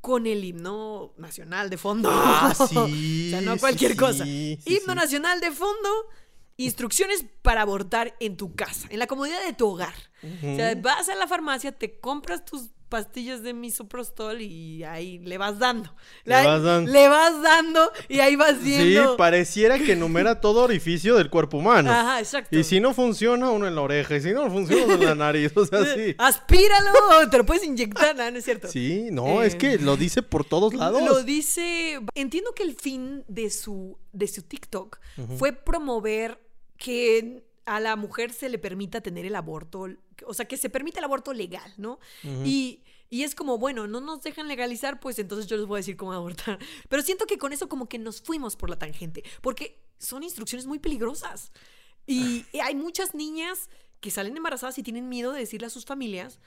con 0.00 0.26
el 0.26 0.44
himno 0.44 1.14
nacional 1.16 1.70
de 1.70 1.78
fondo. 1.78 2.10
Ah, 2.12 2.54
o 2.58 2.66
sea, 2.68 3.40
no 3.40 3.56
cualquier 3.58 3.92
sí, 3.92 3.96
cosa. 3.96 4.24
sí, 4.24 4.58
himno 4.64 4.94
nacional 4.94 5.40
de 5.40 5.50
fondo 5.50 5.88
instrucciones 6.58 7.24
para 7.42 7.62
abortar 7.62 8.16
en 8.20 8.36
tu 8.36 8.54
casa, 8.54 8.86
en 8.90 8.98
la 8.98 9.06
comodidad 9.06 9.44
de 9.44 9.52
tu 9.52 9.68
hogar. 9.68 9.94
O 10.22 10.56
sea, 10.56 10.74
vas 10.76 11.08
a 11.08 11.14
la 11.14 11.26
farmacia, 11.26 11.72
te 11.72 11.98
compras 12.00 12.44
tus 12.44 12.70
pastillas 12.88 13.42
de 13.42 13.52
misoprostol 13.52 14.40
y 14.40 14.84
ahí 14.84 15.18
le 15.18 15.38
vas 15.38 15.58
dando. 15.58 15.94
Le 16.24 16.34
vas 16.34 16.62
dando. 16.62 16.92
Le 16.92 17.08
vas 17.08 17.42
dando 17.42 17.92
y 18.08 18.20
ahí 18.20 18.36
vas 18.36 18.62
viendo. 18.62 19.12
Sí, 19.12 19.16
pareciera 19.18 19.78
que 19.78 19.92
enumera 19.92 20.40
todo 20.40 20.62
orificio 20.62 21.16
del 21.16 21.30
cuerpo 21.30 21.58
humano. 21.58 21.90
Ajá, 21.90 22.20
exacto. 22.20 22.56
Y 22.56 22.64
si 22.64 22.80
no 22.80 22.94
funciona, 22.94 23.50
uno 23.50 23.66
en 23.66 23.74
la 23.74 23.80
oreja. 23.82 24.16
Y 24.16 24.20
si 24.20 24.32
no 24.32 24.50
funciona, 24.50 24.84
uno 24.84 24.94
en 24.94 25.04
la 25.04 25.14
nariz. 25.14 25.52
O 25.56 25.66
sea, 25.66 25.84
sí. 25.84 26.14
Aspíralo, 26.18 26.92
te 27.30 27.38
lo 27.38 27.46
puedes 27.46 27.64
inyectar, 27.64 28.14
¿no? 28.16 28.30
¿No 28.30 28.38
es 28.38 28.44
cierto? 28.44 28.68
Sí, 28.68 29.08
no, 29.10 29.42
es 29.42 29.54
que 29.54 29.74
Eh, 29.74 29.78
lo 29.78 29.96
dice 29.96 30.22
por 30.22 30.44
todos 30.44 30.74
lados. 30.74 31.02
Lo 31.02 31.22
dice. 31.22 32.00
Entiendo 32.14 32.52
que 32.54 32.62
el 32.62 32.74
fin 32.74 33.24
de 33.28 33.50
su, 33.50 33.98
de 34.12 34.28
su 34.28 34.42
TikTok 34.42 34.98
fue 35.38 35.52
promover 35.52 36.40
que 36.78 37.42
a 37.66 37.80
la 37.80 37.96
mujer 37.96 38.32
se 38.32 38.48
le 38.48 38.58
permita 38.58 39.00
tener 39.00 39.26
el 39.26 39.34
aborto, 39.34 39.88
o 40.24 40.34
sea, 40.34 40.46
que 40.46 40.56
se 40.56 40.70
permita 40.70 41.00
el 41.00 41.04
aborto 41.04 41.32
legal, 41.32 41.74
¿no? 41.76 41.98
y, 42.44 42.82
y 43.10 43.24
es 43.24 43.34
como, 43.34 43.58
bueno, 43.58 43.86
no 43.86 44.00
nos 44.00 44.22
dejan 44.22 44.48
legalizar, 44.48 45.00
pues 45.00 45.18
entonces 45.18 45.46
yo 45.46 45.56
les 45.56 45.66
voy 45.66 45.76
a 45.76 45.80
decir 45.80 45.96
cómo 45.96 46.12
abortar. 46.12 46.58
Pero 46.88 47.02
siento 47.02 47.26
que 47.26 47.38
con 47.38 47.52
eso 47.52 47.68
como 47.68 47.88
que 47.88 47.98
nos 47.98 48.22
fuimos 48.22 48.56
por 48.56 48.70
la 48.70 48.78
tangente, 48.78 49.22
porque 49.42 49.82
son 49.98 50.22
instrucciones 50.22 50.66
muy 50.66 50.78
peligrosas. 50.78 51.52
Y 52.06 52.44
hay 52.62 52.76
muchas 52.76 53.14
niñas 53.14 53.68
que 54.00 54.12
salen 54.12 54.36
embarazadas 54.36 54.78
y 54.78 54.84
tienen 54.84 55.08
miedo 55.08 55.32
de 55.32 55.40
decirle 55.40 55.66
a 55.66 55.70
sus 55.70 55.84
familias 55.84 56.38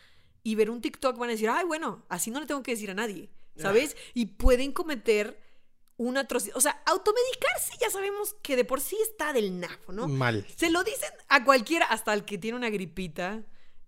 y 0.41 0.55
ver 0.55 0.69
un 0.69 0.79
TikTok 0.79 1.17
van 1.17 1.29
a 1.29 1.33
decir, 1.33 1.49
ay, 1.49 1.65
bueno, 1.65 2.05
así 2.07 2.31
no 2.31 2.39
le 2.39 2.45
tengo 2.45 2.63
que 2.63 2.71
decir 2.71 2.91
a 2.91 2.93
nadie, 2.93 3.29
¿sabes? 3.57 3.97
Y 4.13 4.27
pueden 4.27 4.71
cometer 4.71 5.37
una 5.99 6.21
atrocidad. 6.21 6.57
O 6.57 6.61
sea, 6.61 6.81
automedicarse 6.85 7.73
ya 7.79 7.89
sabemos 7.91 8.35
que 8.41 8.55
de 8.55 8.65
por 8.65 8.81
sí 8.81 8.97
está 9.03 9.33
del 9.33 9.59
nafo, 9.59 9.91
¿no? 9.91 10.07
Mal. 10.07 10.45
Se 10.55 10.69
lo 10.71 10.83
dicen 10.83 11.11
a 11.27 11.43
cualquiera, 11.43 11.85
hasta 11.85 12.11
al 12.13 12.25
que 12.25 12.37
tiene 12.39 12.57
una 12.57 12.69
gripita. 12.71 13.43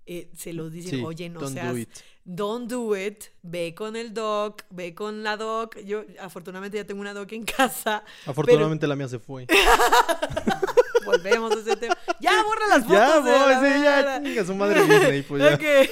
eh, 0.06 0.30
se 0.38 0.52
lo 0.54 0.69
dicen, 0.69 1.00
Sí, 1.00 1.04
oye, 1.06 1.30
no 1.30 1.39
don't 1.39 1.54
seas, 1.54 1.71
do 1.71 1.78
it. 1.78 1.89
don't 2.26 2.69
do 2.69 2.97
it, 2.97 3.26
ve 3.43 3.74
con 3.74 3.95
el 3.95 4.13
doc, 4.13 4.63
ve 4.69 4.93
con 4.93 5.24
la 5.24 5.38
doc. 5.38 5.78
Yo, 5.86 6.04
afortunadamente, 6.19 6.78
ya 6.78 6.86
tengo 6.86 7.00
una 7.02 7.13
doc 7.13 7.32
en 7.32 7.45
casa. 7.45 8.04
Afortunadamente 8.26 8.86
la 8.88 8.95
mía 8.95 9.08
se 9.08 9.19
fue. 9.19 9.47
volvemos 11.06 11.56
a 11.56 11.60
ese 11.60 11.76
tema. 11.78 11.97
Ya, 12.19 12.43
borra 12.43 12.67
las 12.67 12.84
fotos. 12.84 12.95
ya, 12.97 13.21
la 13.26 13.60
voy, 13.60 14.26
sí, 14.30 14.34
ya, 14.36 14.45
su 14.45 14.56
madre 14.56 14.82
Disney, 14.86 15.21
pues 15.24 15.43
ya. 15.43 15.54
Ok. 15.56 15.89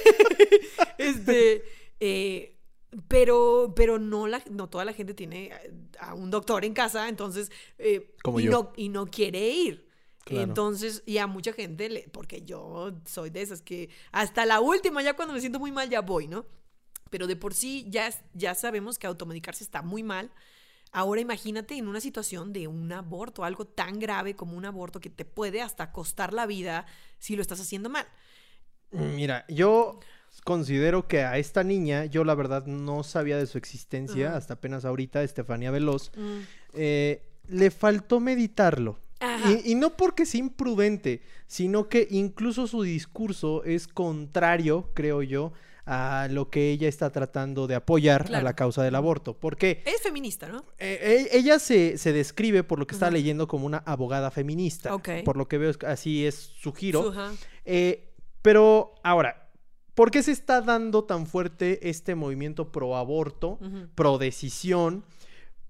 este, 0.98 1.64
eh, 2.00 2.56
pero, 3.08 3.72
pero 3.76 3.98
no, 3.98 4.26
la, 4.26 4.42
no 4.50 4.68
toda 4.68 4.84
la 4.84 4.92
gente 4.92 5.14
tiene 5.14 5.52
a 5.98 6.14
un 6.14 6.30
doctor 6.30 6.64
en 6.64 6.74
casa, 6.74 7.08
entonces, 7.08 7.50
eh, 7.78 8.14
Como 8.22 8.40
y, 8.40 8.44
yo. 8.44 8.50
No, 8.50 8.72
y 8.76 8.88
no 8.88 9.06
quiere 9.06 9.48
ir. 9.48 9.88
Claro. 10.24 10.42
Entonces, 10.42 11.02
y 11.06 11.18
a 11.18 11.26
mucha 11.26 11.52
gente, 11.52 11.88
le, 11.88 12.08
porque 12.12 12.42
yo 12.42 12.92
soy 13.06 13.30
de 13.30 13.42
esas 13.42 13.62
que 13.62 13.90
hasta 14.12 14.44
la 14.44 14.60
última, 14.60 15.02
ya 15.02 15.14
cuando 15.14 15.34
me 15.34 15.40
siento 15.40 15.58
muy 15.58 15.72
mal, 15.72 15.88
ya 15.88 16.00
voy, 16.00 16.28
¿no? 16.28 16.46
Pero 17.10 17.26
de 17.26 17.36
por 17.36 17.54
sí 17.54 17.86
ya, 17.88 18.10
ya 18.34 18.54
sabemos 18.54 18.98
que 18.98 19.06
automedicarse 19.06 19.64
está 19.64 19.82
muy 19.82 20.02
mal. 20.02 20.30
Ahora 20.92 21.20
imagínate 21.20 21.76
en 21.76 21.86
una 21.86 22.00
situación 22.00 22.52
de 22.52 22.66
un 22.66 22.92
aborto, 22.92 23.44
algo 23.44 23.64
tan 23.64 23.98
grave 24.00 24.34
como 24.34 24.56
un 24.56 24.64
aborto 24.64 25.00
que 25.00 25.10
te 25.10 25.24
puede 25.24 25.62
hasta 25.62 25.92
costar 25.92 26.32
la 26.32 26.46
vida 26.46 26.86
si 27.18 27.36
lo 27.36 27.42
estás 27.42 27.60
haciendo 27.60 27.88
mal. 27.88 28.06
Mira, 28.90 29.44
yo 29.48 30.00
considero 30.44 31.06
que 31.08 31.22
a 31.22 31.38
esta 31.38 31.62
niña, 31.64 32.04
yo 32.06 32.24
la 32.24 32.34
verdad 32.34 32.66
no 32.66 33.02
sabía 33.02 33.36
de 33.36 33.46
su 33.46 33.58
existencia 33.58 34.36
hasta 34.36 34.54
apenas 34.54 34.84
ahorita, 34.84 35.22
Estefanía 35.22 35.70
Veloz. 35.70 36.10
Mm. 36.16 36.38
eh, 36.74 37.22
le 37.48 37.70
faltó 37.70 38.20
meditarlo. 38.20 38.98
Y, 39.46 39.72
y 39.72 39.74
no 39.74 39.96
porque 39.96 40.24
sea 40.24 40.40
imprudente, 40.40 41.20
sino 41.46 41.88
que 41.88 42.06
incluso 42.10 42.66
su 42.66 42.82
discurso 42.82 43.64
es 43.64 43.86
contrario, 43.86 44.88
creo 44.94 45.22
yo, 45.22 45.52
a 45.84 46.28
lo 46.30 46.48
que 46.48 46.70
ella 46.70 46.88
está 46.88 47.10
tratando 47.10 47.66
de 47.66 47.74
apoyar 47.74 48.34
a 48.34 48.40
la 48.42 48.54
causa 48.54 48.82
del 48.82 48.94
aborto. 48.94 49.34
Porque 49.36 49.82
Es 49.84 50.00
feminista, 50.02 50.48
¿no? 50.48 50.64
eh, 50.78 51.26
e- 51.32 51.36
ella 51.36 51.58
se, 51.58 51.98
se 51.98 52.12
describe, 52.12 52.62
por 52.62 52.78
lo 52.78 52.86
que 52.86 52.94
está 52.94 53.10
leyendo, 53.10 53.46
como 53.48 53.66
una 53.66 53.78
abogada 53.78 54.30
feminista. 54.30 54.94
Ok. 54.94 55.08
Por 55.24 55.36
lo 55.36 55.48
que 55.48 55.58
veo, 55.58 55.72
así 55.86 56.24
es 56.24 56.36
su 56.36 56.72
giro. 56.72 57.12
Su-. 57.12 57.38
Eh, 57.66 58.12
pero 58.40 58.94
ahora, 59.02 59.49
¿por 59.94 60.10
qué 60.10 60.22
se 60.22 60.32
está 60.32 60.60
dando 60.60 61.04
tan 61.04 61.26
fuerte 61.26 61.88
este 61.88 62.14
movimiento 62.14 62.72
pro 62.72 62.96
aborto, 62.96 63.58
pro 63.94 64.18
decisión? 64.18 65.04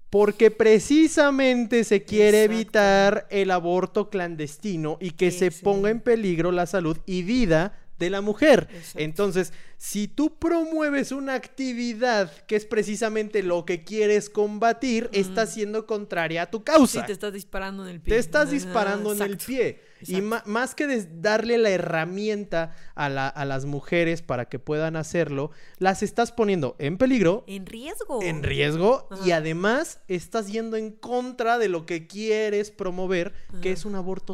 Porque 0.09 0.51
precisamente 0.51 1.83
se 1.85 2.03
quiere 2.03 2.43
Exacto. 2.43 2.53
evitar 2.53 3.27
el 3.29 3.49
aborto 3.49 4.09
clandestino 4.09 4.97
y 4.99 5.11
que 5.11 5.31
se 5.31 5.51
ponga 5.51 5.89
en 5.89 6.01
peligro 6.01 6.51
la 6.51 6.65
salud 6.65 6.97
y 7.05 7.23
vida 7.23 7.80
de 8.01 8.09
la 8.09 8.19
mujer. 8.21 8.67
Exacto. 8.73 8.99
Entonces, 8.99 9.53
si 9.77 10.07
tú 10.07 10.37
promueves 10.37 11.11
una 11.11 11.33
actividad 11.35 12.31
que 12.45 12.55
es 12.55 12.65
precisamente 12.65 13.41
lo 13.43 13.65
que 13.65 13.83
quieres 13.83 14.29
combatir, 14.29 15.09
está 15.13 15.45
siendo 15.47 15.85
contraria 15.87 16.43
a 16.43 16.51
tu 16.51 16.57
Sí, 16.59 16.63
causa. 16.65 17.05
te 17.05 17.13
estás 17.13 17.33
disparando 17.33 17.83
en 17.87 17.89
el 17.95 18.01
pie. 18.01 18.13
Te 18.13 18.19
estás 18.19 18.43
Ajá, 18.43 18.51
disparando 18.51 19.13
en 19.13 19.21
el 19.21 19.37
pie. 19.37 19.81
Y 20.03 20.15
Exacto. 20.15 20.49
más 20.49 20.73
que 20.75 21.07
darle 21.13 21.57
la 21.59 21.69
herramienta 21.69 22.75
a, 22.95 23.07
la- 23.09 23.27
a 23.27 23.45
las 23.45 23.65
mujeres 23.65 24.21
para 24.21 24.45
que 24.49 24.57
puedan 24.59 24.95
hacerlo, 24.95 25.51
las 25.77 26.01
estás 26.03 26.31
poniendo 26.31 26.75
en 26.79 26.97
peligro, 26.97 27.43
En 27.47 27.65
riesgo. 27.65 28.21
en 28.23 28.43
riesgo 28.43 29.07
y 29.25 29.31
además 29.31 29.99
estás 30.07 30.51
yendo 30.51 30.75
en 30.77 30.91
contra 30.91 31.57
de 31.59 31.69
lo 31.69 31.85
que 31.85 32.07
quieres 32.07 32.71
promover, 32.71 33.33
que 33.61 33.71
es 33.71 33.85
un 33.85 33.95
aborto 33.95 34.33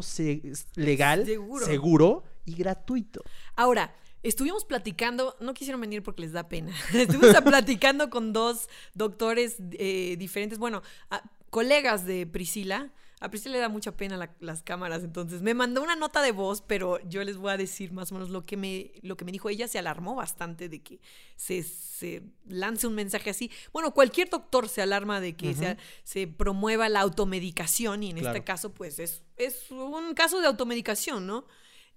legal, 0.74 1.24
Seguro. 1.26 1.66
seguro 1.66 2.22
y 2.48 2.54
gratuito. 2.54 3.22
Ahora, 3.56 3.94
estuvimos 4.22 4.64
platicando, 4.64 5.36
no 5.40 5.54
quisieron 5.54 5.80
venir 5.80 6.02
porque 6.02 6.22
les 6.22 6.32
da 6.32 6.48
pena. 6.48 6.72
Estuvimos 6.94 7.34
platicando 7.44 8.10
con 8.10 8.32
dos 8.32 8.68
doctores 8.94 9.56
eh, 9.72 10.16
diferentes, 10.18 10.58
bueno, 10.58 10.82
a- 11.10 11.22
colegas 11.50 12.04
de 12.04 12.26
Priscila. 12.26 12.92
A 13.20 13.30
Priscila 13.30 13.54
le 13.54 13.58
da 13.60 13.68
mucha 13.68 13.96
pena 13.96 14.16
la- 14.16 14.36
las 14.38 14.62
cámaras, 14.62 15.02
entonces 15.02 15.42
me 15.42 15.52
mandó 15.52 15.82
una 15.82 15.96
nota 15.96 16.22
de 16.22 16.30
voz, 16.30 16.62
pero 16.62 17.00
yo 17.08 17.24
les 17.24 17.36
voy 17.36 17.50
a 17.50 17.56
decir 17.56 17.90
más 17.90 18.12
o 18.12 18.14
menos 18.14 18.30
lo 18.30 18.44
que 18.44 18.56
me, 18.56 18.92
lo 19.02 19.16
que 19.16 19.24
me 19.24 19.32
dijo. 19.32 19.48
Ella 19.48 19.66
se 19.66 19.76
alarmó 19.76 20.14
bastante 20.14 20.68
de 20.68 20.82
que 20.84 21.00
se, 21.34 21.64
se 21.64 22.22
lance 22.46 22.86
un 22.86 22.94
mensaje 22.94 23.30
así. 23.30 23.50
Bueno, 23.72 23.92
cualquier 23.92 24.30
doctor 24.30 24.68
se 24.68 24.82
alarma 24.82 25.20
de 25.20 25.34
que 25.36 25.52
se, 25.54 25.76
se 26.04 26.28
promueva 26.28 26.88
la 26.88 27.00
automedicación 27.00 28.04
y 28.04 28.10
en 28.10 28.18
Claro. 28.18 28.36
este 28.36 28.44
caso, 28.44 28.72
pues 28.72 29.00
es, 29.00 29.22
es 29.36 29.68
un 29.72 30.14
caso 30.14 30.40
de 30.40 30.46
automedicación, 30.46 31.26
¿no? 31.26 31.44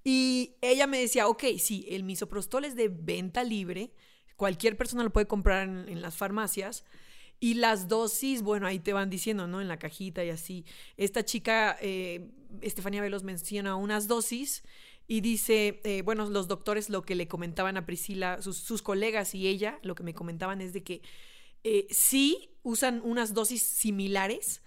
Y 0.04 0.56
ella 0.62 0.88
me 0.88 1.00
decía, 1.00 1.28
ok, 1.28 1.44
sí, 1.60 1.86
el 1.90 2.04
misoprostol 2.04 2.66
es 2.66 2.76
de 2.76 2.90
venta 2.90 3.44
libre, 3.44 3.94
cualquier 4.36 4.78
persona 4.78 5.04
lo 5.04 5.12
puede 5.12 5.28
comprar 5.28 5.68
en, 5.68 6.02
las 6.02 6.16
farmacias. 6.16 6.84
Y 7.40 7.56
las 7.56 7.88
dosis, 7.88 8.44
bueno, 8.44 8.68
ahí 8.68 8.80
te 8.80 8.94
van 8.94 9.10
diciendo, 9.10 9.48
¿no? 9.48 9.62
En 9.62 9.68
la 9.68 9.80
cajita 9.80 10.24
y 10.24 10.30
así. 10.30 10.66
Esta 10.96 11.26
chica, 11.26 11.76
eh, 11.82 12.30
Estefanía 12.62 13.02
Velos, 13.02 13.24
menciona 13.24 13.76
unas 13.76 14.08
dosis 14.08 14.64
y 15.08 15.22
dice, 15.22 15.82
eh, 15.84 16.04
bueno, 16.04 16.30
los 16.30 16.48
doctores 16.48 16.90
lo 16.90 17.02
que 17.02 17.16
le 17.16 17.28
comentaban 17.28 17.78
a 17.78 17.86
Priscila, 17.86 18.42
sus, 18.42 18.58
sus 18.58 18.82
colegas 18.82 19.34
y 19.36 19.48
ella, 19.48 19.80
lo 19.82 19.96
que 19.96 20.04
me 20.04 20.14
comentaban 20.14 20.62
es 20.62 20.72
de 20.72 20.84
que 20.84 21.02
eh, 21.64 21.88
sí 21.90 22.56
usan 22.64 23.02
unas 23.04 23.34
dosis 23.34 23.62
similares, 23.62 24.64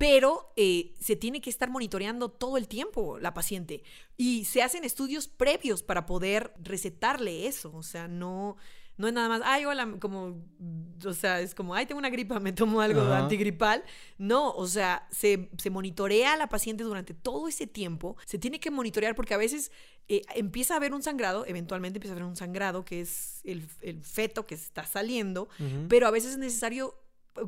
pero 0.00 0.50
eh, 0.56 0.94
se 0.98 1.14
tiene 1.14 1.42
que 1.42 1.50
estar 1.50 1.68
monitoreando 1.68 2.30
todo 2.30 2.56
el 2.56 2.68
tiempo 2.68 3.18
la 3.18 3.34
paciente 3.34 3.82
y 4.16 4.46
se 4.46 4.62
hacen 4.62 4.82
estudios 4.82 5.28
previos 5.28 5.82
para 5.82 6.06
poder 6.06 6.54
recetarle 6.58 7.46
eso, 7.46 7.70
o 7.74 7.82
sea, 7.82 8.08
no 8.08 8.56
no 8.96 9.08
es 9.08 9.14
nada 9.14 9.28
más, 9.28 9.42
ay, 9.44 9.66
hola, 9.66 9.96
como, 9.98 10.42
o 11.06 11.12
sea, 11.14 11.40
es 11.40 11.54
como, 11.54 11.74
ay, 11.74 11.84
tengo 11.86 11.98
una 11.98 12.10
gripa, 12.10 12.38
me 12.38 12.52
tomo 12.52 12.82
algo 12.82 13.00
antigripal. 13.00 13.82
No, 14.18 14.50
o 14.50 14.66
sea, 14.66 15.06
se, 15.10 15.48
se 15.56 15.70
monitorea 15.70 16.34
a 16.34 16.36
la 16.36 16.50
paciente 16.50 16.84
durante 16.84 17.14
todo 17.14 17.48
ese 17.48 17.66
tiempo, 17.66 18.18
se 18.26 18.38
tiene 18.38 18.60
que 18.60 18.70
monitorear 18.70 19.14
porque 19.14 19.32
a 19.32 19.38
veces 19.38 19.72
eh, 20.08 20.20
empieza 20.34 20.74
a 20.74 20.76
haber 20.76 20.92
un 20.92 21.02
sangrado, 21.02 21.46
eventualmente 21.46 21.96
empieza 21.96 22.12
a 22.12 22.16
haber 22.16 22.28
un 22.28 22.36
sangrado, 22.36 22.84
que 22.84 23.00
es 23.00 23.40
el, 23.44 23.66
el 23.80 24.02
feto 24.02 24.46
que 24.46 24.54
está 24.54 24.84
saliendo, 24.84 25.48
pero 25.88 26.06
a 26.06 26.10
veces 26.10 26.32
es 26.32 26.38
necesario, 26.38 26.94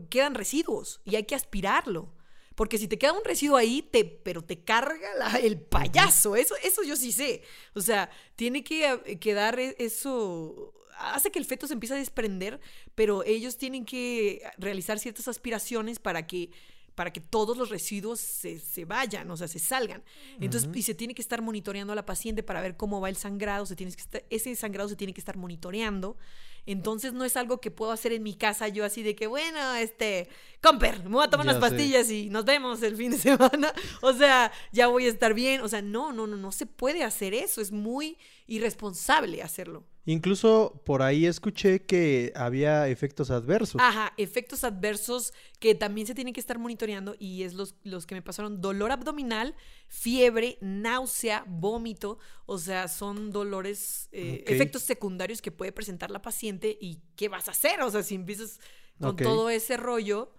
quedan 0.08 0.34
residuos 0.34 1.02
y 1.04 1.16
hay 1.16 1.24
que 1.24 1.34
aspirarlo. 1.34 2.14
Porque 2.54 2.78
si 2.78 2.86
te 2.88 2.98
queda 2.98 3.12
un 3.12 3.24
residuo 3.24 3.56
ahí, 3.56 3.82
te, 3.82 4.04
pero 4.04 4.42
te 4.42 4.62
carga 4.62 5.14
la- 5.18 5.36
el 5.38 5.58
payaso. 5.60 6.36
Eso, 6.36 6.54
eso 6.62 6.82
yo 6.82 6.96
sí 6.96 7.12
sé. 7.12 7.42
O 7.74 7.80
sea, 7.80 8.10
tiene 8.36 8.62
que 8.62 8.86
eh, 9.06 9.18
quedar 9.18 9.58
e- 9.58 9.74
eso. 9.78 10.74
Hace 10.98 11.30
que 11.30 11.38
el 11.38 11.44
feto 11.46 11.66
se 11.66 11.72
empiece 11.74 11.94
a 11.94 11.98
desprender, 11.98 12.60
pero 12.94 13.24
ellos 13.24 13.56
tienen 13.56 13.84
que 13.84 14.42
realizar 14.58 14.98
ciertas 14.98 15.28
aspiraciones 15.28 15.98
para 15.98 16.26
que 16.26 16.50
para 16.94 17.10
que 17.10 17.22
todos 17.22 17.56
los 17.56 17.70
residuos 17.70 18.20
se, 18.20 18.58
se 18.60 18.84
vayan, 18.84 19.30
o 19.30 19.36
sea, 19.38 19.48
se 19.48 19.58
salgan. 19.58 20.04
Entonces, 20.42 20.68
y 20.74 20.82
se 20.82 20.94
tiene 20.94 21.14
que 21.14 21.22
estar 21.22 21.40
monitoreando 21.40 21.94
a 21.94 21.96
la 21.96 22.04
paciente 22.04 22.42
para 22.42 22.60
ver 22.60 22.76
cómo 22.76 23.00
va 23.00 23.08
el 23.08 23.16
sangrado, 23.16 23.64
se 23.64 23.74
tiene 23.76 23.92
que 23.94 24.02
estar- 24.02 24.24
ese 24.28 24.54
sangrado 24.56 24.90
se 24.90 24.96
tiene 24.96 25.14
que 25.14 25.20
estar 25.22 25.38
monitoreando 25.38 26.18
Entonces 26.66 27.12
no 27.12 27.24
es 27.24 27.36
algo 27.36 27.60
que 27.60 27.70
puedo 27.70 27.90
hacer 27.92 28.12
en 28.12 28.22
mi 28.22 28.34
casa 28.34 28.68
yo 28.68 28.84
así 28.84 29.02
de 29.02 29.16
que, 29.16 29.26
bueno, 29.26 29.74
este, 29.74 30.28
comper, 30.60 31.02
me 31.04 31.10
voy 31.10 31.24
a 31.24 31.30
tomar 31.30 31.46
Ya 31.46 31.52
unas 31.52 31.62
sé. 31.64 31.70
pastillas 31.70 32.10
y 32.10 32.30
nos 32.30 32.44
vemos 32.44 32.82
el 32.82 32.96
fin 32.96 33.10
de 33.10 33.18
semana. 33.18 33.72
O 34.00 34.12
sea, 34.12 34.52
ya 34.72 34.86
voy 34.86 35.06
a 35.06 35.08
estar 35.08 35.34
bien. 35.34 35.60
O 35.62 35.68
sea, 35.68 35.82
no, 35.82 36.12
no, 36.12 36.26
no, 36.26 36.36
no 36.36 36.52
se 36.52 36.66
puede 36.66 37.02
hacer 37.02 37.34
eso. 37.34 37.60
Es 37.60 37.72
muy 37.72 38.16
irresponsable 38.46 39.42
hacerlo. 39.42 39.86
Incluso 40.04 40.82
por 40.84 41.00
ahí 41.00 41.26
escuché 41.26 41.86
que 41.86 42.32
había 42.34 42.88
efectos 42.88 43.30
adversos. 43.30 43.80
Ajá, 43.80 44.12
efectos 44.16 44.64
adversos 44.64 45.32
que 45.60 45.76
también 45.76 46.08
se 46.08 46.14
tienen 46.14 46.34
que 46.34 46.40
estar 46.40 46.58
monitoreando 46.58 47.14
y 47.20 47.44
es 47.44 47.54
los, 47.54 47.76
los 47.84 48.04
que 48.04 48.16
me 48.16 48.22
pasaron 48.22 48.60
dolor 48.60 48.90
abdominal, 48.90 49.54
fiebre, 49.86 50.58
náusea, 50.60 51.44
vómito, 51.46 52.18
o 52.46 52.58
sea, 52.58 52.88
son 52.88 53.30
dolores, 53.30 54.08
eh, 54.10 54.42
efectos 54.48 54.82
secundarios 54.82 55.40
que 55.40 55.52
puede 55.52 55.70
presentar 55.70 56.10
la 56.10 56.20
paciente 56.20 56.76
y 56.80 57.00
¿qué 57.14 57.28
vas 57.28 57.46
a 57.46 57.52
hacer? 57.52 57.80
O 57.82 57.90
sea, 57.90 58.02
si 58.02 58.16
empiezas 58.16 58.58
con 58.98 59.16
todo 59.16 59.50
ese 59.50 59.76
rollo, 59.76 60.32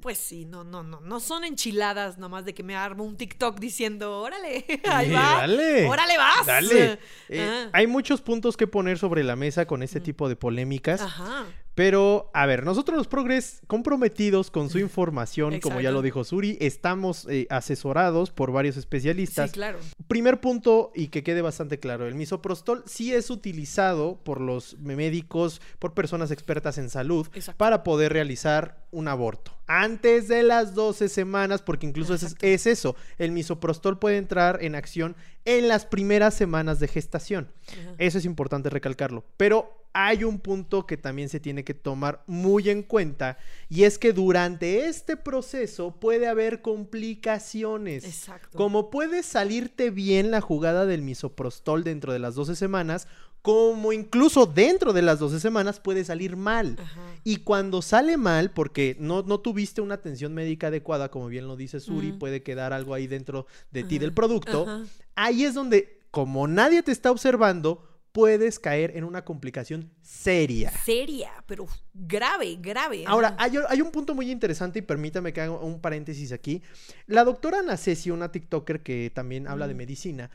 pues 0.00 0.18
sí, 0.18 0.44
no, 0.44 0.62
no, 0.62 0.82
no, 0.84 1.00
no 1.00 1.18
son 1.20 1.42
enchiladas 1.44 2.16
nomás 2.16 2.44
de 2.44 2.54
que 2.54 2.62
me 2.62 2.76
armo 2.76 3.02
un 3.04 3.16
TikTok 3.16 3.58
diciendo, 3.58 4.20
órale, 4.20 4.64
ahí 4.88 5.10
Eh, 5.10 5.14
va, 5.14 5.36
dale. 5.40 5.88
órale 5.88 6.16
vas. 6.16 6.46
Dale. 6.46 6.98
Eh, 7.28 7.42
Ajá. 7.42 7.70
hay 7.72 7.86
muchos 7.88 8.20
puntos 8.20 8.56
que 8.56 8.66
poner 8.68 8.98
sobre 8.98 9.24
la 9.24 9.34
mesa 9.34 9.66
con 9.66 9.82
este 9.82 9.98
tipo 10.00 10.28
de 10.28 10.36
polémicas. 10.36 11.00
Ajá. 11.00 11.46
Pero, 11.80 12.30
a 12.34 12.44
ver, 12.44 12.62
nosotros 12.62 12.98
los 12.98 13.08
progres 13.08 13.62
comprometidos 13.66 14.50
con 14.50 14.68
su 14.68 14.78
información, 14.80 15.60
como 15.60 15.80
ya 15.80 15.90
lo 15.90 16.02
dijo 16.02 16.24
Suri, 16.24 16.58
estamos 16.60 17.26
eh, 17.30 17.46
asesorados 17.48 18.30
por 18.30 18.52
varios 18.52 18.76
especialistas. 18.76 19.48
Sí, 19.48 19.54
claro. 19.54 19.78
Primer 20.06 20.42
punto, 20.42 20.92
y 20.94 21.08
que 21.08 21.22
quede 21.22 21.40
bastante 21.40 21.80
claro, 21.80 22.06
el 22.06 22.16
misoprostol 22.16 22.82
sí 22.84 23.14
es 23.14 23.30
utilizado 23.30 24.20
por 24.22 24.42
los 24.42 24.78
médicos, 24.78 25.62
por 25.78 25.94
personas 25.94 26.30
expertas 26.30 26.76
en 26.76 26.90
salud, 26.90 27.26
Exacto. 27.32 27.56
para 27.56 27.82
poder 27.82 28.12
realizar 28.12 28.84
un 28.90 29.08
aborto. 29.08 29.56
Antes 29.66 30.28
de 30.28 30.42
las 30.42 30.74
12 30.74 31.08
semanas, 31.08 31.62
porque 31.62 31.86
incluso 31.86 32.12
es, 32.12 32.36
es 32.42 32.66
eso, 32.66 32.94
el 33.16 33.32
misoprostol 33.32 33.98
puede 33.98 34.18
entrar 34.18 34.62
en 34.62 34.74
acción 34.74 35.16
en 35.46 35.68
las 35.68 35.86
primeras 35.86 36.34
semanas 36.34 36.78
de 36.78 36.88
gestación. 36.88 37.50
Ajá. 37.68 37.94
Eso 37.96 38.18
es 38.18 38.26
importante 38.26 38.68
recalcarlo. 38.68 39.24
Pero 39.38 39.79
hay 39.92 40.22
un 40.24 40.38
punto 40.38 40.86
que 40.86 40.96
también 40.96 41.28
se 41.28 41.40
tiene 41.40 41.64
que 41.64 41.74
tomar 41.74 42.22
muy 42.26 42.70
en 42.70 42.82
cuenta 42.84 43.38
y 43.68 43.82
es 43.82 43.98
que 43.98 44.12
durante 44.12 44.86
este 44.86 45.16
proceso 45.16 45.96
puede 45.98 46.28
haber 46.28 46.62
complicaciones. 46.62 48.04
Exacto. 48.04 48.56
Como 48.56 48.90
puede 48.90 49.22
salirte 49.22 49.90
bien 49.90 50.30
la 50.30 50.40
jugada 50.40 50.86
del 50.86 51.02
misoprostol 51.02 51.84
dentro 51.84 52.12
de 52.12 52.18
las 52.18 52.34
12 52.34 52.56
semanas, 52.56 53.06
como 53.42 53.92
incluso 53.92 54.44
dentro 54.46 54.92
de 54.92 55.02
las 55.02 55.18
12 55.18 55.40
semanas 55.40 55.80
puede 55.80 56.04
salir 56.04 56.36
mal. 56.36 56.76
Ajá. 56.78 57.00
Y 57.24 57.38
cuando 57.38 57.80
sale 57.82 58.16
mal, 58.16 58.50
porque 58.52 58.96
no, 59.00 59.22
no 59.22 59.40
tuviste 59.40 59.80
una 59.80 59.94
atención 59.94 60.34
médica 60.34 60.66
adecuada, 60.68 61.10
como 61.10 61.28
bien 61.28 61.48
lo 61.48 61.56
dice 61.56 61.80
Suri, 61.80 62.12
Mm. 62.12 62.18
puede 62.18 62.42
quedar 62.42 62.72
algo 62.72 62.92
ahí 62.94 63.06
dentro 63.06 63.46
de 63.70 63.82
ti 63.84 63.98
del 63.98 64.12
producto, 64.12 64.64
ajá. 64.68 64.84
ahí 65.14 65.44
es 65.44 65.54
donde, 65.54 66.00
como 66.10 66.46
nadie 66.48 66.82
te 66.82 66.92
está 66.92 67.10
observando, 67.10 67.82
puedes 68.12 68.58
caer 68.58 68.96
en 68.96 69.04
una 69.04 69.24
complicación 69.24 69.90
seria. 70.02 70.70
Seria, 70.70 71.30
pero 71.46 71.66
grave, 71.94 72.56
grave. 72.60 73.04
Ahora, 73.06 73.28
ajá. 73.28 73.36
hay, 73.38 73.52
hay 73.68 73.80
un 73.80 73.90
punto 73.90 74.14
muy 74.14 74.30
interesante 74.30 74.80
y 74.80 74.82
permítame 74.82 75.32
que 75.32 75.40
haga 75.40 75.52
un 75.52 75.80
paréntesis 75.80 76.32
aquí. 76.32 76.62
La 77.06 77.24
doctora 77.24 77.62
Nacesi, 77.62 78.10
una 78.10 78.32
TikToker 78.32 78.82
que 78.82 79.10
también 79.14 79.46
habla 79.46 79.68
de 79.68 79.74
Mm. 79.74 79.78
medicina, 79.78 80.30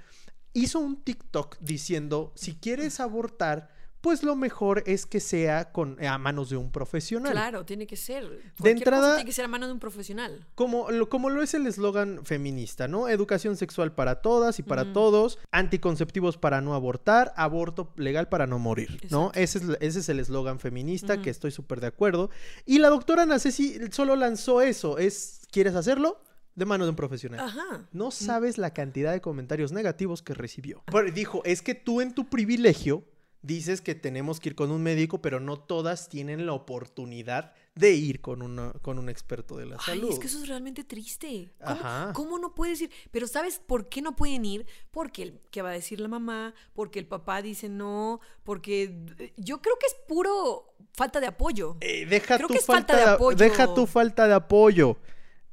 hizo 0.54 0.80
un 0.80 1.02
TikTok 1.04 1.58
diciendo, 1.60 2.32
si 2.36 2.56
quieres 2.56 3.00
abortar, 3.02 3.75
pues 4.06 4.22
lo 4.22 4.36
mejor 4.36 4.84
es 4.86 5.08
que 5.08 5.20
sea 5.20 5.72
con, 5.72 5.98
a 6.06 6.20
manos 6.20 6.52
de 6.52 6.58
un 6.58 6.72
profesional. 6.72 7.32
Claro, 7.32 7.66
tiene 7.66 7.88
que 7.88 7.96
ser. 7.96 8.22
Cualquier 8.60 8.78
entrada- 8.78 9.02
cosa 9.02 9.16
tiene 9.16 9.26
que 9.28 9.34
ser 9.34 9.46
a 9.46 9.48
mano 9.48 9.66
de 9.66 9.74
un 9.74 9.80
profesional. 9.80 10.46
Como 10.54 10.92
lo, 10.92 11.10
como 11.10 11.32
lo 11.32 11.42
es 11.42 11.56
el 11.56 11.66
eslogan 11.66 12.24
feminista, 12.24 12.88
¿no? 12.88 13.10
Educación 13.10 13.58
sexual 13.58 13.94
para 13.94 14.22
todas 14.22 14.60
y 14.60 14.62
para 14.64 14.94
todos, 14.94 15.40
anticonceptivos 15.52 16.38
para 16.38 16.62
no 16.62 16.76
abortar, 16.76 17.34
aborto 17.36 17.92
legal 17.98 18.30
para 18.30 18.46
no 18.46 18.60
morir, 18.60 19.02
¿no? 19.10 19.32
Ese 19.34 19.58
es, 19.58 19.64
ese 19.80 20.00
es 20.02 20.10
el 20.10 20.20
eslogan 20.20 20.60
feminista, 20.60 21.20
que 21.20 21.32
estoy 21.32 21.50
súper 21.50 21.82
de 21.82 21.88
acuerdo. 21.88 22.30
Y 22.68 22.78
la 22.78 22.90
doctora 22.90 23.26
Nacesi 23.26 23.80
solo 23.92 24.16
lanzó 24.16 24.62
eso, 24.62 25.00
es, 25.00 25.42
¿quieres 25.50 25.74
hacerlo? 25.74 26.22
De 26.54 26.66
mano 26.66 26.84
de 26.86 26.92
un 26.92 26.96
profesional. 26.96 27.40
Ajá. 27.40 27.88
No 27.92 28.12
sabes 28.12 28.60
la 28.60 28.72
cantidad 28.72 29.12
de 29.14 29.20
comentarios 29.20 29.72
negativos 29.72 30.22
que 30.22 30.36
recibió. 30.36 30.84
Pero 30.86 31.12
dijo, 31.12 31.42
es 31.44 31.64
que 31.64 31.74
tú 31.74 32.02
en 32.02 32.14
tu 32.14 32.30
privilegio 32.30 33.04
dices 33.46 33.82
que 33.82 33.96
tenemos 33.96 34.40
que 34.40 34.50
ir 34.50 34.56
con 34.56 34.72
un 34.72 34.82
médico, 34.84 35.22
pero 35.22 35.40
no 35.40 35.58
todas 35.58 36.10
tienen 36.10 36.46
la 36.46 36.54
oportunidad 36.54 37.54
de 37.76 37.92
ir 37.94 38.22
con, 38.22 38.42
una, 38.42 38.72
con 38.82 38.98
un 39.00 39.10
experto 39.10 39.58
de 39.58 39.66
la 39.66 39.76
Ay, 39.76 40.00
salud. 40.00 40.12
es 40.12 40.20
que 40.20 40.28
eso 40.28 40.40
es 40.42 40.48
realmente 40.48 40.84
triste. 40.84 41.52
¿Cómo, 41.60 41.72
Ajá. 41.72 42.14
cómo 42.14 42.40
no 42.40 42.56
puedes 42.56 42.82
ir? 42.82 42.90
Pero 43.12 43.28
¿sabes 43.28 43.60
por 43.60 43.90
qué 43.90 44.02
no 44.02 44.16
pueden 44.16 44.46
ir? 44.46 44.66
Porque, 44.92 45.24
el- 45.24 45.42
¿qué 45.52 45.62
va 45.62 45.70
a 45.70 45.74
decir 45.74 46.00
la 46.00 46.08
mamá? 46.08 46.54
Porque 46.74 47.00
el 47.00 47.08
papá 47.08 47.42
dice 47.42 47.68
no, 47.70 48.20
porque 48.44 48.84
eh, 49.20 49.34
yo 49.38 49.62
creo 49.62 49.78
que 49.80 49.88
es 49.88 49.96
puro 50.08 50.74
falta 50.94 51.20
de 51.20 51.28
apoyo. 51.28 51.76
Eh, 51.82 52.06
deja 52.06 52.38
Creo 52.38 52.48
tu 52.48 52.54
que 52.54 52.60
es 52.60 52.66
falta, 52.66 52.94
falta 52.94 52.98
de 52.98 53.10
de 53.10 53.16
apoyo. 53.16 53.38
Deja 53.38 53.74
tu 53.74 53.86
falta 53.88 54.28
de 54.28 54.34
apoyo. 54.34 54.98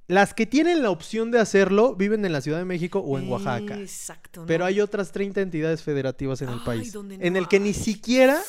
Las 0.09 0.35
que 0.35 0.47
tienen 0.47 0.83
la 0.83 0.91
opción 0.91 1.31
de 1.31 1.39
hacerlo 1.39 1.95
viven 1.95 2.25
en 2.25 2.33
la 2.33 2.41
Ciudad 2.41 2.59
de 2.59 2.65
México 2.65 2.99
o 2.99 3.19
en 3.19 3.29
Oaxaca. 3.31 3.79
Exacto. 3.79 4.45
Pero 4.47 4.65
hay 4.65 4.81
otras 4.81 5.13
30 5.13 5.41
entidades 5.41 5.83
federativas 5.83 6.43
en 6.43 6.49
el 6.49 6.59
Ay, 6.59 6.65
país. 6.65 6.95
en 6.95 7.37
el 7.37 7.49
que 7.49 7.61
ni 7.61 7.73
siquiera 7.73 8.43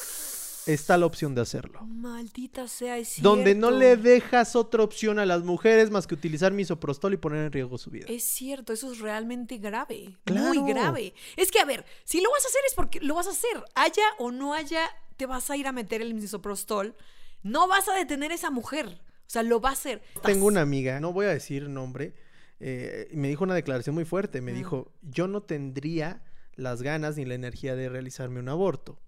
está 0.65 0.97
la 0.97 1.05
opción 1.05 1.35
de 1.35 1.41
hacerlo. 1.41 1.81
Maldita 1.85 2.67
sea, 2.67 2.97
es 2.97 3.21
Donde 3.21 3.55
no 3.55 3.71
le 3.71 3.97
dejas 3.97 4.55
otra 4.55 4.83
opción 4.83 5.19
a 5.19 5.25
las 5.25 5.43
mujeres 5.43 5.91
más 5.91 6.07
que 6.07 6.15
utilizar 6.15 6.53
misoprostol 6.53 7.13
y 7.13 7.17
poner 7.17 7.45
en 7.45 7.51
riesgo 7.51 7.77
su 7.77 7.89
vida. 7.89 8.05
Es 8.09 8.23
cierto, 8.23 8.73
eso 8.73 8.91
es 8.91 8.99
realmente 8.99 9.57
grave. 9.57 10.17
Claro. 10.23 10.53
Muy 10.53 10.73
grave. 10.73 11.13
Es 11.35 11.51
que, 11.51 11.59
a 11.59 11.65
ver, 11.65 11.85
si 12.03 12.21
lo 12.21 12.31
vas 12.31 12.45
a 12.45 12.47
hacer 12.47 12.61
es 12.67 12.73
porque 12.73 12.99
lo 13.01 13.15
vas 13.15 13.27
a 13.27 13.31
hacer. 13.31 13.63
Haya 13.75 14.03
o 14.19 14.31
no 14.31 14.53
haya, 14.53 14.89
te 15.17 15.25
vas 15.25 15.49
a 15.49 15.57
ir 15.57 15.67
a 15.67 15.71
meter 15.71 16.01
el 16.01 16.13
misoprostol. 16.13 16.95
No 17.41 17.67
vas 17.67 17.87
a 17.89 17.93
detener 17.93 18.31
a 18.31 18.35
esa 18.35 18.49
mujer. 18.49 19.01
O 19.33 19.39
sea, 19.41 19.41
lo 19.41 19.59
va 19.59 19.69
a 19.69 19.73
hacer. 19.73 19.99
Tengo 20.23 20.45
una 20.45 20.61
amiga, 20.61 20.99
no 20.99 21.11
voy 21.11 21.25
a 21.25 21.29
decir 21.29 21.67
nombre, 21.67 22.13
eh, 22.59 23.09
me 23.13 23.29
dijo 23.29 23.43
una 23.43 23.55
declaración 23.55 23.95
muy 23.95 24.05
fuerte. 24.05 24.41
Me 24.41 24.53
dijo, 24.53 24.91
yo 25.01 25.27
no 25.27 25.41
tendría 25.41 26.21
las 26.53 26.83
ganas 26.83 27.17
ni 27.17 27.25
la 27.25 27.33
energía 27.33 27.75
de 27.75 27.89
realizarme 27.89 28.39
un 28.39 28.47
aborto. 28.49 28.99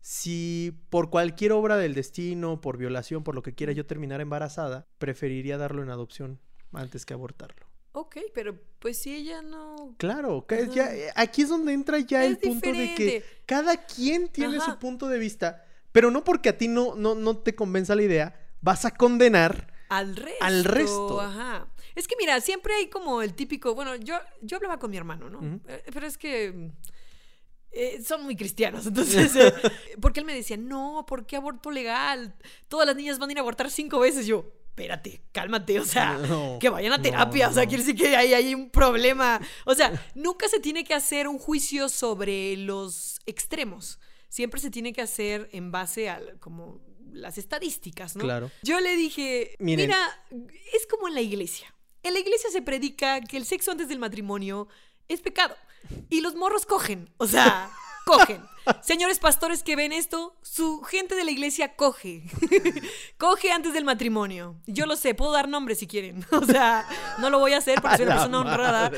Si 0.00 0.72
por 0.88 1.10
cualquier 1.10 1.50
obra 1.50 1.76
del 1.78 1.94
destino, 1.94 2.60
por 2.60 2.76
violación, 2.78 3.24
por 3.24 3.34
lo 3.34 3.42
que 3.42 3.56
quiera 3.56 3.72
yo 3.72 3.86
terminar 3.86 4.20
embarazada, 4.20 4.86
preferiría 4.98 5.58
darlo 5.58 5.82
en 5.82 5.90
adopción 5.90 6.38
antes 6.72 7.04
que 7.04 7.14
abortarlo. 7.14 7.66
Ok, 7.90 8.18
pero 8.34 8.56
pues 8.78 8.98
si 8.98 9.16
ella 9.16 9.42
no... 9.42 9.96
Claro, 9.98 10.46
ya- 10.72 10.94
eh, 10.94 11.08
aquí 11.16 11.42
es 11.42 11.48
donde 11.48 11.72
entra 11.72 11.98
ya 11.98 12.24
Es 12.24 12.30
el 12.30 12.38
punto 12.38 12.70
de 12.70 12.94
que 12.94 13.24
cada 13.46 13.84
quien 13.84 14.28
tiene 14.28 14.58
Ajá. 14.58 14.74
su 14.74 14.78
punto 14.78 15.08
de 15.08 15.18
vista, 15.18 15.64
pero 15.90 16.12
no 16.12 16.22
porque 16.22 16.50
a 16.50 16.56
ti 16.56 16.68
no, 16.68 16.94
no, 16.94 17.16
no 17.16 17.38
te 17.38 17.56
convenza 17.56 17.96
la 17.96 18.02
idea, 18.04 18.45
vas 18.60 18.84
a 18.84 18.92
condenar. 18.92 19.72
Al 19.88 20.16
resto. 20.16 20.44
Al 20.44 20.64
resto. 20.64 21.20
Ajá. 21.20 21.68
Es 21.94 22.06
que 22.06 22.14
mira, 22.18 22.40
siempre 22.40 22.74
hay 22.74 22.88
como 22.88 23.22
el 23.22 23.34
típico, 23.34 23.74
bueno, 23.74 23.96
yo, 23.96 24.16
yo 24.42 24.56
hablaba 24.58 24.78
con 24.78 24.90
mi 24.90 24.96
hermano, 24.98 25.30
¿no? 25.30 25.60
Eh, 25.66 25.82
Pero 25.92 26.06
es 26.06 26.18
que 26.18 26.52
mm, 26.52 26.68
eh, 27.72 28.02
son 28.04 28.22
muy 28.24 28.36
cristianos, 28.36 28.86
entonces, 28.86 29.34
eh, 29.36 29.52
porque 30.00 30.20
él 30.20 30.26
me 30.26 30.34
decía, 30.34 30.56
no, 30.56 31.04
¿por 31.08 31.26
qué 31.26 31.36
aborto 31.36 31.70
legal? 31.70 32.34
Todas 32.68 32.86
las 32.86 32.96
niñas 32.96 33.18
van 33.18 33.30
a 33.30 33.32
ir 33.32 33.38
a 33.38 33.40
abortar 33.40 33.70
cinco 33.70 33.98
veces. 34.00 34.26
Yo, 34.26 34.44
espérate, 34.68 35.22
cálmate, 35.32 35.80
o 35.80 35.86
sea, 35.86 36.18
No, 36.18 36.58
que 36.60 36.68
vayan 36.68 36.92
a 36.92 36.96
no, 36.98 37.02
terapia, 37.02 37.48
o 37.48 37.52
sea, 37.52 37.66
quiere 37.66 37.82
decir 37.82 37.96
que 37.96 38.14
ahí 38.14 38.34
hay 38.34 38.54
un 38.54 38.68
problema. 38.68 39.40
O 39.64 39.74
sea, 39.74 39.92
nunca 40.14 40.48
se 40.48 40.60
tiene 40.60 40.84
que 40.84 40.92
hacer 40.92 41.26
un 41.28 41.38
juicio 41.38 41.88
sobre 41.88 42.58
los 42.58 43.20
extremos. 43.24 43.98
Siempre 44.28 44.60
se 44.60 44.70
tiene 44.70 44.92
que 44.92 45.00
hacer 45.00 45.48
en 45.52 45.72
base 45.72 46.10
a 46.10 46.20
como 46.40 46.82
las 47.16 47.38
estadísticas, 47.38 48.16
¿no? 48.16 48.22
Claro. 48.22 48.50
Yo 48.62 48.80
le 48.80 48.96
dije, 48.96 49.56
Miren. 49.58 49.86
mira, 49.86 50.24
es 50.74 50.86
como 50.86 51.08
en 51.08 51.14
la 51.14 51.20
iglesia. 51.20 51.74
En 52.02 52.14
la 52.14 52.20
iglesia 52.20 52.50
se 52.50 52.62
predica 52.62 53.20
que 53.20 53.36
el 53.36 53.44
sexo 53.44 53.72
antes 53.72 53.88
del 53.88 53.98
matrimonio 53.98 54.68
es 55.08 55.20
pecado. 55.20 55.56
Y 56.08 56.20
los 56.20 56.34
morros 56.34 56.66
cogen, 56.66 57.10
o 57.16 57.26
sea, 57.26 57.70
cogen. 58.06 58.42
Señores 58.82 59.18
pastores 59.18 59.62
que 59.62 59.76
ven 59.76 59.92
esto, 59.92 60.36
su 60.42 60.82
gente 60.82 61.14
de 61.14 61.24
la 61.24 61.30
iglesia 61.30 61.76
coge. 61.76 62.22
coge 63.18 63.52
antes 63.52 63.72
del 63.72 63.84
matrimonio. 63.84 64.60
Yo 64.66 64.86
lo 64.86 64.96
sé, 64.96 65.14
puedo 65.14 65.32
dar 65.32 65.48
nombres 65.48 65.78
si 65.78 65.86
quieren. 65.86 66.24
O 66.32 66.44
sea, 66.44 66.86
no 67.18 67.30
lo 67.30 67.38
voy 67.38 67.52
a 67.52 67.58
hacer 67.58 67.80
porque 67.80 67.98
soy 67.98 68.06
una 68.06 68.14
persona 68.16 68.40
honrada. 68.40 68.92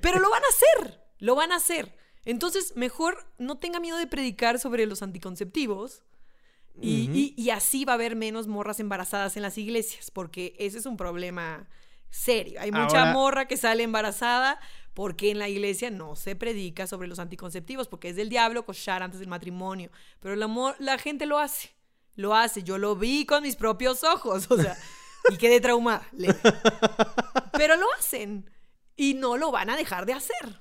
Pero 0.00 0.18
lo 0.18 0.30
van 0.30 0.42
a 0.42 0.48
hacer, 0.48 1.00
lo 1.18 1.34
van 1.34 1.52
a 1.52 1.56
hacer. 1.56 1.96
Entonces, 2.24 2.74
mejor 2.76 3.26
no 3.38 3.58
tenga 3.58 3.80
miedo 3.80 3.96
de 3.96 4.06
predicar 4.06 4.58
sobre 4.58 4.86
los 4.86 5.02
anticonceptivos. 5.02 6.02
Y, 6.80 7.04
Ujú. 7.04 7.12
y- 7.14 7.34
y 7.36 7.50
así 7.50 7.84
va 7.84 7.92
a 7.92 7.94
haber 7.94 8.16
menos 8.16 8.46
morras 8.46 8.80
embarazadas 8.80 9.36
en 9.36 9.42
las 9.42 9.56
iglesias, 9.58 10.10
porque 10.10 10.54
ese 10.58 10.78
es 10.78 10.86
un 10.86 10.96
problema 10.96 11.68
serio. 12.10 12.60
Hay 12.60 12.70
mucha 12.72 13.00
Ahora- 13.00 13.12
morra 13.12 13.48
que 13.48 13.56
sale 13.56 13.82
embarazada 13.82 14.58
porque 14.94 15.30
en 15.30 15.38
la 15.38 15.48
iglesia 15.48 15.90
no 15.90 16.16
se 16.16 16.34
predica 16.36 16.86
sobre 16.86 17.06
los 17.08 17.18
anticonceptivos, 17.18 17.86
porque 17.88 18.08
es 18.10 18.16
del 18.16 18.28
diablo 18.28 18.64
cochar 18.66 19.02
antes 19.02 19.20
del 19.20 19.28
matrimonio. 19.28 19.90
Pero 20.20 20.34
la, 20.36 20.74
la 20.78 20.98
gente 20.98 21.26
lo 21.26 21.38
hace. 21.38 21.70
lo 22.16 22.34
hace. 22.34 22.62
Yo 22.62 22.76
lo 22.76 22.96
vi 22.96 23.24
con 23.24 23.42
mis 23.42 23.56
propios 23.56 24.02
ojos, 24.04 24.50
o 24.50 24.60
sea, 24.60 24.76
y 25.30 25.36
quedé 25.36 25.60
traumada. 25.60 26.06
Pero 27.52 27.76
lo 27.76 27.86
hacen 27.98 28.50
y 28.96 29.14
no 29.14 29.36
lo 29.36 29.50
van 29.50 29.70
a 29.70 29.76
dejar 29.76 30.06
de 30.06 30.12
hacer. 30.14 30.60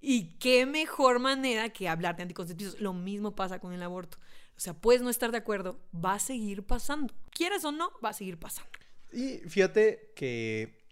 Y 0.00 0.36
qué 0.38 0.66
mejor 0.66 1.18
manera 1.18 1.68
que 1.70 1.88
hablar 1.88 2.16
de 2.16 2.22
anticonceptivos. 2.22 2.80
Lo 2.80 2.92
mismo 2.92 3.34
pasa 3.34 3.58
con 3.60 3.72
el 3.72 3.82
aborto. 3.82 4.18
O 4.60 4.62
sea, 4.62 4.74
puedes 4.74 5.00
no 5.00 5.08
estar 5.08 5.32
de 5.32 5.38
acuerdo, 5.38 5.80
va 5.94 6.12
a 6.12 6.18
seguir 6.18 6.62
pasando. 6.62 7.14
Quieras 7.30 7.64
o 7.64 7.72
no, 7.72 7.92
va 8.04 8.10
a 8.10 8.12
seguir 8.12 8.38
pasando. 8.38 8.68
Y 9.10 9.38
fíjate 9.48 10.12
que 10.14 10.84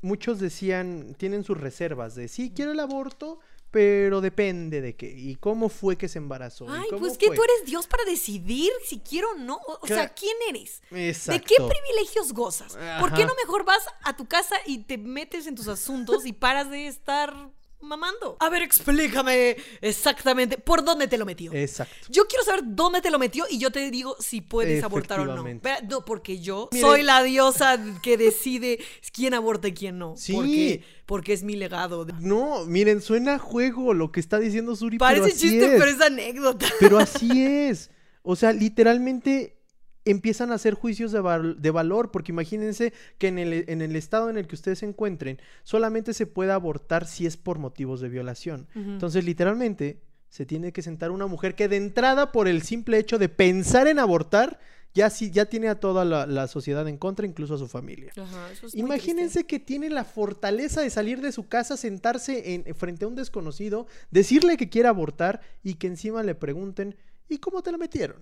muchos 0.00 0.38
decían, 0.38 1.14
tienen 1.18 1.44
sus 1.44 1.60
reservas 1.60 2.14
de 2.14 2.26
sí, 2.26 2.54
quiero 2.56 2.72
el 2.72 2.80
aborto, 2.80 3.40
pero 3.70 4.22
depende 4.22 4.80
de 4.80 4.96
qué. 4.96 5.10
¿Y 5.14 5.34
cómo 5.34 5.68
fue 5.68 5.98
que 5.98 6.08
se 6.08 6.16
embarazó? 6.16 6.64
¿Y 6.64 6.68
Ay, 6.70 6.86
cómo 6.88 7.00
pues 7.00 7.18
que 7.18 7.26
fue? 7.26 7.36
tú 7.36 7.42
eres 7.42 7.66
Dios 7.66 7.86
para 7.86 8.04
decidir 8.04 8.70
si 8.86 9.00
quiero 9.00 9.32
o 9.32 9.34
no. 9.34 9.56
O, 9.56 9.80
o 9.82 9.86
sea, 9.86 10.14
¿quién 10.14 10.38
eres? 10.48 10.80
Exacto. 10.90 11.32
¿De 11.32 11.40
qué 11.44 11.56
privilegios 11.56 12.32
gozas? 12.32 12.78
¿Por 12.98 13.12
qué 13.12 13.26
no 13.26 13.34
mejor 13.44 13.66
vas 13.66 13.84
a 14.04 14.16
tu 14.16 14.26
casa 14.26 14.56
y 14.64 14.84
te 14.84 14.96
metes 14.96 15.46
en 15.46 15.54
tus 15.54 15.68
asuntos 15.68 16.24
y 16.24 16.32
paras 16.32 16.70
de 16.70 16.86
estar 16.86 17.52
mamando? 17.80 18.36
A 18.40 18.48
ver, 18.48 18.62
explícame 18.62 19.56
exactamente 19.80 20.58
por 20.58 20.84
dónde 20.84 21.08
te 21.08 21.18
lo 21.18 21.26
metió. 21.26 21.52
Exacto. 21.52 21.94
Yo 22.08 22.26
quiero 22.26 22.44
saber 22.44 22.62
dónde 22.64 23.00
te 23.00 23.10
lo 23.10 23.18
metió 23.18 23.44
y 23.50 23.58
yo 23.58 23.70
te 23.70 23.90
digo 23.90 24.16
si 24.20 24.40
puedes 24.40 24.82
abortar 24.82 25.20
o 25.20 25.24
no. 25.24 25.44
No, 25.88 26.04
porque 26.04 26.40
yo 26.40 26.68
soy 26.72 27.02
la 27.02 27.22
diosa 27.22 27.78
que 28.02 28.16
decide 28.16 28.78
quién 29.12 29.34
aborta 29.34 29.68
y 29.68 29.74
quién 29.74 29.98
no. 29.98 30.16
Sí. 30.16 30.32
Porque, 30.32 30.84
porque 31.06 31.32
es 31.32 31.42
mi 31.42 31.56
legado. 31.56 32.06
No, 32.20 32.64
miren, 32.66 33.00
suena 33.00 33.34
a 33.34 33.38
juego 33.38 33.94
lo 33.94 34.12
que 34.12 34.20
está 34.20 34.38
diciendo 34.38 34.76
Suri, 34.76 34.98
Parece 34.98 35.22
pero 35.22 35.34
así 35.34 35.48
chiste, 35.48 35.74
es. 35.74 35.80
pero 35.80 35.90
es 35.90 36.00
anécdota. 36.00 36.66
Pero 36.78 36.98
así 36.98 37.44
es. 37.44 37.90
O 38.22 38.36
sea, 38.36 38.52
literalmente 38.52 39.59
empiezan 40.04 40.50
a 40.50 40.54
hacer 40.54 40.74
juicios 40.74 41.12
de, 41.12 41.20
val- 41.20 41.60
de 41.60 41.70
valor, 41.70 42.10
porque 42.10 42.32
imagínense 42.32 42.92
que 43.18 43.28
en 43.28 43.38
el, 43.38 43.64
en 43.68 43.82
el 43.82 43.96
estado 43.96 44.30
en 44.30 44.38
el 44.38 44.46
que 44.46 44.54
ustedes 44.54 44.78
se 44.80 44.86
encuentren, 44.86 45.38
solamente 45.62 46.14
se 46.14 46.26
puede 46.26 46.52
abortar 46.52 47.06
si 47.06 47.26
es 47.26 47.36
por 47.36 47.58
motivos 47.58 48.00
de 48.00 48.08
violación. 48.08 48.66
Entonces, 48.74 49.24
literalmente, 49.24 50.00
se 50.28 50.46
tiene 50.46 50.72
que 50.72 50.82
sentar 50.82 51.10
una 51.10 51.26
mujer 51.26 51.54
que 51.54 51.68
de 51.68 51.76
entrada, 51.76 52.32
por 52.32 52.48
el 52.48 52.62
simple 52.62 52.98
hecho 52.98 53.18
de 53.18 53.28
pensar 53.28 53.88
en 53.88 53.98
abortar, 53.98 54.58
ya, 54.92 55.08
sí, 55.10 55.30
ya 55.30 55.46
tiene 55.46 55.68
a 55.68 55.78
toda 55.78 56.04
la, 56.04 56.26
la 56.26 56.48
sociedad 56.48 56.88
en 56.88 56.96
contra, 56.96 57.24
incluso 57.26 57.54
a 57.54 57.58
su 57.58 57.68
familia. 57.68 58.10
Ajá, 58.16 58.50
eso 58.50 58.66
es 58.66 58.74
muy 58.74 58.80
Imagínense 58.82 59.44
que 59.44 59.60
tiene 59.60 59.88
la 59.90 60.04
fortaleza 60.04 60.80
de 60.80 60.90
salir 60.90 61.20
de 61.20 61.30
su 61.30 61.46
casa, 61.46 61.76
sentarse 61.76 62.54
en, 62.54 62.74
frente 62.74 63.04
a 63.04 63.08
un 63.08 63.14
desconocido, 63.14 63.86
decirle 64.10 64.56
que 64.56 64.68
quiere 64.68 64.88
abortar 64.88 65.42
y 65.62 65.74
que 65.74 65.86
encima 65.86 66.22
le 66.24 66.34
pregunten, 66.34 66.96
¿y 67.30 67.38
cómo 67.38 67.62
te 67.62 67.72
la 67.72 67.78
metieron? 67.78 68.16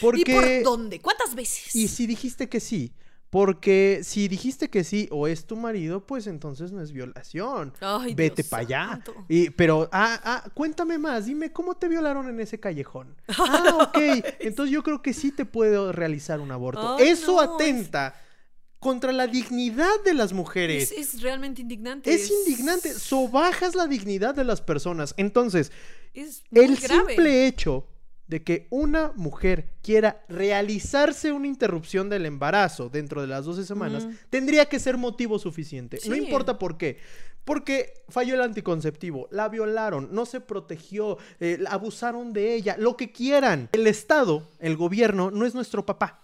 Porque... 0.00 0.20
¿Y 0.26 0.34
por 0.34 0.62
dónde? 0.62 1.00
¿Cuántas 1.00 1.34
veces? 1.34 1.74
Y 1.74 1.88
si 1.88 2.06
dijiste 2.06 2.48
que 2.48 2.60
sí, 2.60 2.92
porque 3.30 4.00
si 4.04 4.26
dijiste 4.28 4.70
que 4.70 4.84
sí 4.84 5.06
o 5.10 5.26
es 5.26 5.44
tu 5.46 5.56
marido, 5.56 6.06
pues 6.06 6.26
entonces 6.26 6.72
no 6.72 6.80
es 6.80 6.92
violación. 6.92 7.74
Ay, 7.80 8.14
Vete 8.14 8.42
para 8.42 8.62
allá. 8.62 9.02
Y, 9.28 9.50
pero, 9.50 9.88
ah, 9.92 10.18
ah, 10.24 10.50
cuéntame 10.54 10.98
más, 10.98 11.26
dime 11.26 11.52
cómo 11.52 11.74
te 11.76 11.88
violaron 11.88 12.28
en 12.28 12.40
ese 12.40 12.58
callejón. 12.58 13.14
Ah, 13.38 13.78
ok. 13.82 13.98
Entonces 14.40 14.72
yo 14.72 14.82
creo 14.82 15.02
que 15.02 15.12
sí 15.12 15.30
te 15.30 15.44
puedo 15.44 15.92
realizar 15.92 16.40
un 16.40 16.50
aborto. 16.52 16.98
Eso 16.98 17.32
no, 17.32 17.42
es- 17.42 17.48
atenta 17.50 18.14
contra 18.78 19.12
la 19.12 19.26
dignidad 19.26 20.02
de 20.04 20.14
las 20.14 20.32
mujeres. 20.32 20.92
Es, 20.92 21.14
es 21.14 21.22
realmente 21.22 21.60
indignante. 21.62 22.12
Es 22.12 22.30
indignante, 22.30 22.94
sobajas 22.94 23.74
la 23.74 23.86
dignidad 23.86 24.34
de 24.34 24.44
las 24.44 24.60
personas. 24.60 25.14
Entonces, 25.16 25.72
Es 26.20 26.42
muy 26.50 26.64
el 26.64 26.76
grave. 26.76 27.14
simple 27.14 27.46
hecho 27.46 27.86
de 28.28 28.44
que 28.44 28.66
una 28.70 29.12
mujer 29.16 29.70
quiera 29.82 30.22
realizarse 30.28 31.32
una 31.32 31.46
interrupción 31.46 32.10
del 32.10 32.26
embarazo 32.26 32.90
dentro 32.90 33.22
de 33.22 33.26
las 33.26 33.46
12 33.46 33.64
semanas 33.64 34.06
tendría 34.28 34.66
que 34.66 34.78
ser 34.78 34.98
motivo 34.98 35.38
suficiente. 35.38 35.98
No 36.06 36.14
importa 36.14 36.58
por 36.58 36.76
qué. 36.76 36.98
Porque 37.44 38.04
falló 38.10 38.34
el 38.34 38.42
anticonceptivo, 38.42 39.26
la 39.30 39.48
violaron, 39.48 40.10
no 40.12 40.26
se 40.26 40.42
protegió, 40.42 41.16
eh, 41.40 41.58
abusaron 41.70 42.34
de 42.34 42.54
ella, 42.54 42.76
lo 42.78 42.98
que 42.98 43.10
quieran. 43.10 43.70
El 43.72 43.86
Estado, 43.86 44.46
el 44.58 44.76
gobierno, 44.76 45.30
no 45.30 45.46
es 45.46 45.54
nuestro 45.54 45.86
papá. 45.86 46.20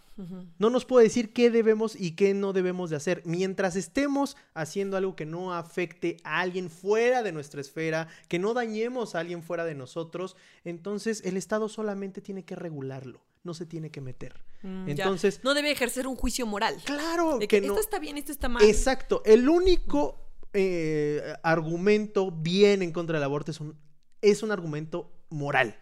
No 0.58 0.70
nos 0.70 0.84
puede 0.84 1.04
decir 1.06 1.32
qué 1.32 1.50
debemos 1.50 1.96
y 1.98 2.12
qué 2.12 2.34
no 2.34 2.52
debemos 2.52 2.90
de 2.90 2.96
hacer. 2.96 3.22
Mientras 3.24 3.74
estemos 3.76 4.36
haciendo 4.54 4.96
algo 4.96 5.16
que 5.16 5.26
no 5.26 5.52
afecte 5.54 6.18
a 6.24 6.40
alguien 6.40 6.70
fuera 6.70 7.22
de 7.22 7.32
nuestra 7.32 7.60
esfera, 7.60 8.08
que 8.28 8.38
no 8.38 8.54
dañemos 8.54 9.14
a 9.14 9.20
alguien 9.20 9.42
fuera 9.42 9.64
de 9.64 9.74
nosotros, 9.74 10.36
entonces 10.64 11.22
el 11.24 11.36
Estado 11.36 11.68
solamente 11.68 12.20
tiene 12.20 12.44
que 12.44 12.54
regularlo, 12.54 13.20
no 13.42 13.54
se 13.54 13.66
tiene 13.66 13.90
que 13.90 14.00
meter. 14.00 14.34
Mm, 14.62 14.86
ya. 14.86 14.90
Entonces, 14.92 15.40
No 15.42 15.52
debe 15.54 15.70
ejercer 15.70 16.06
un 16.06 16.16
juicio 16.16 16.46
moral. 16.46 16.76
claro 16.84 17.38
De 17.38 17.48
que 17.48 17.60
que 17.60 17.66
no. 17.66 17.74
esto 17.74 17.80
está 17.84 17.98
bien, 17.98 18.16
esto 18.16 18.30
está 18.32 18.48
mal. 18.48 18.62
Exacto. 18.62 19.22
El 19.24 19.48
único 19.48 20.20
eh, 20.52 21.34
argumento 21.42 22.30
bien 22.30 22.82
en 22.82 22.92
contra 22.92 23.18
del 23.18 23.24
aborto 23.24 23.50
es 23.50 23.60
un, 23.60 23.76
es 24.22 24.42
un 24.44 24.52
argumento 24.52 25.10
moral. 25.30 25.76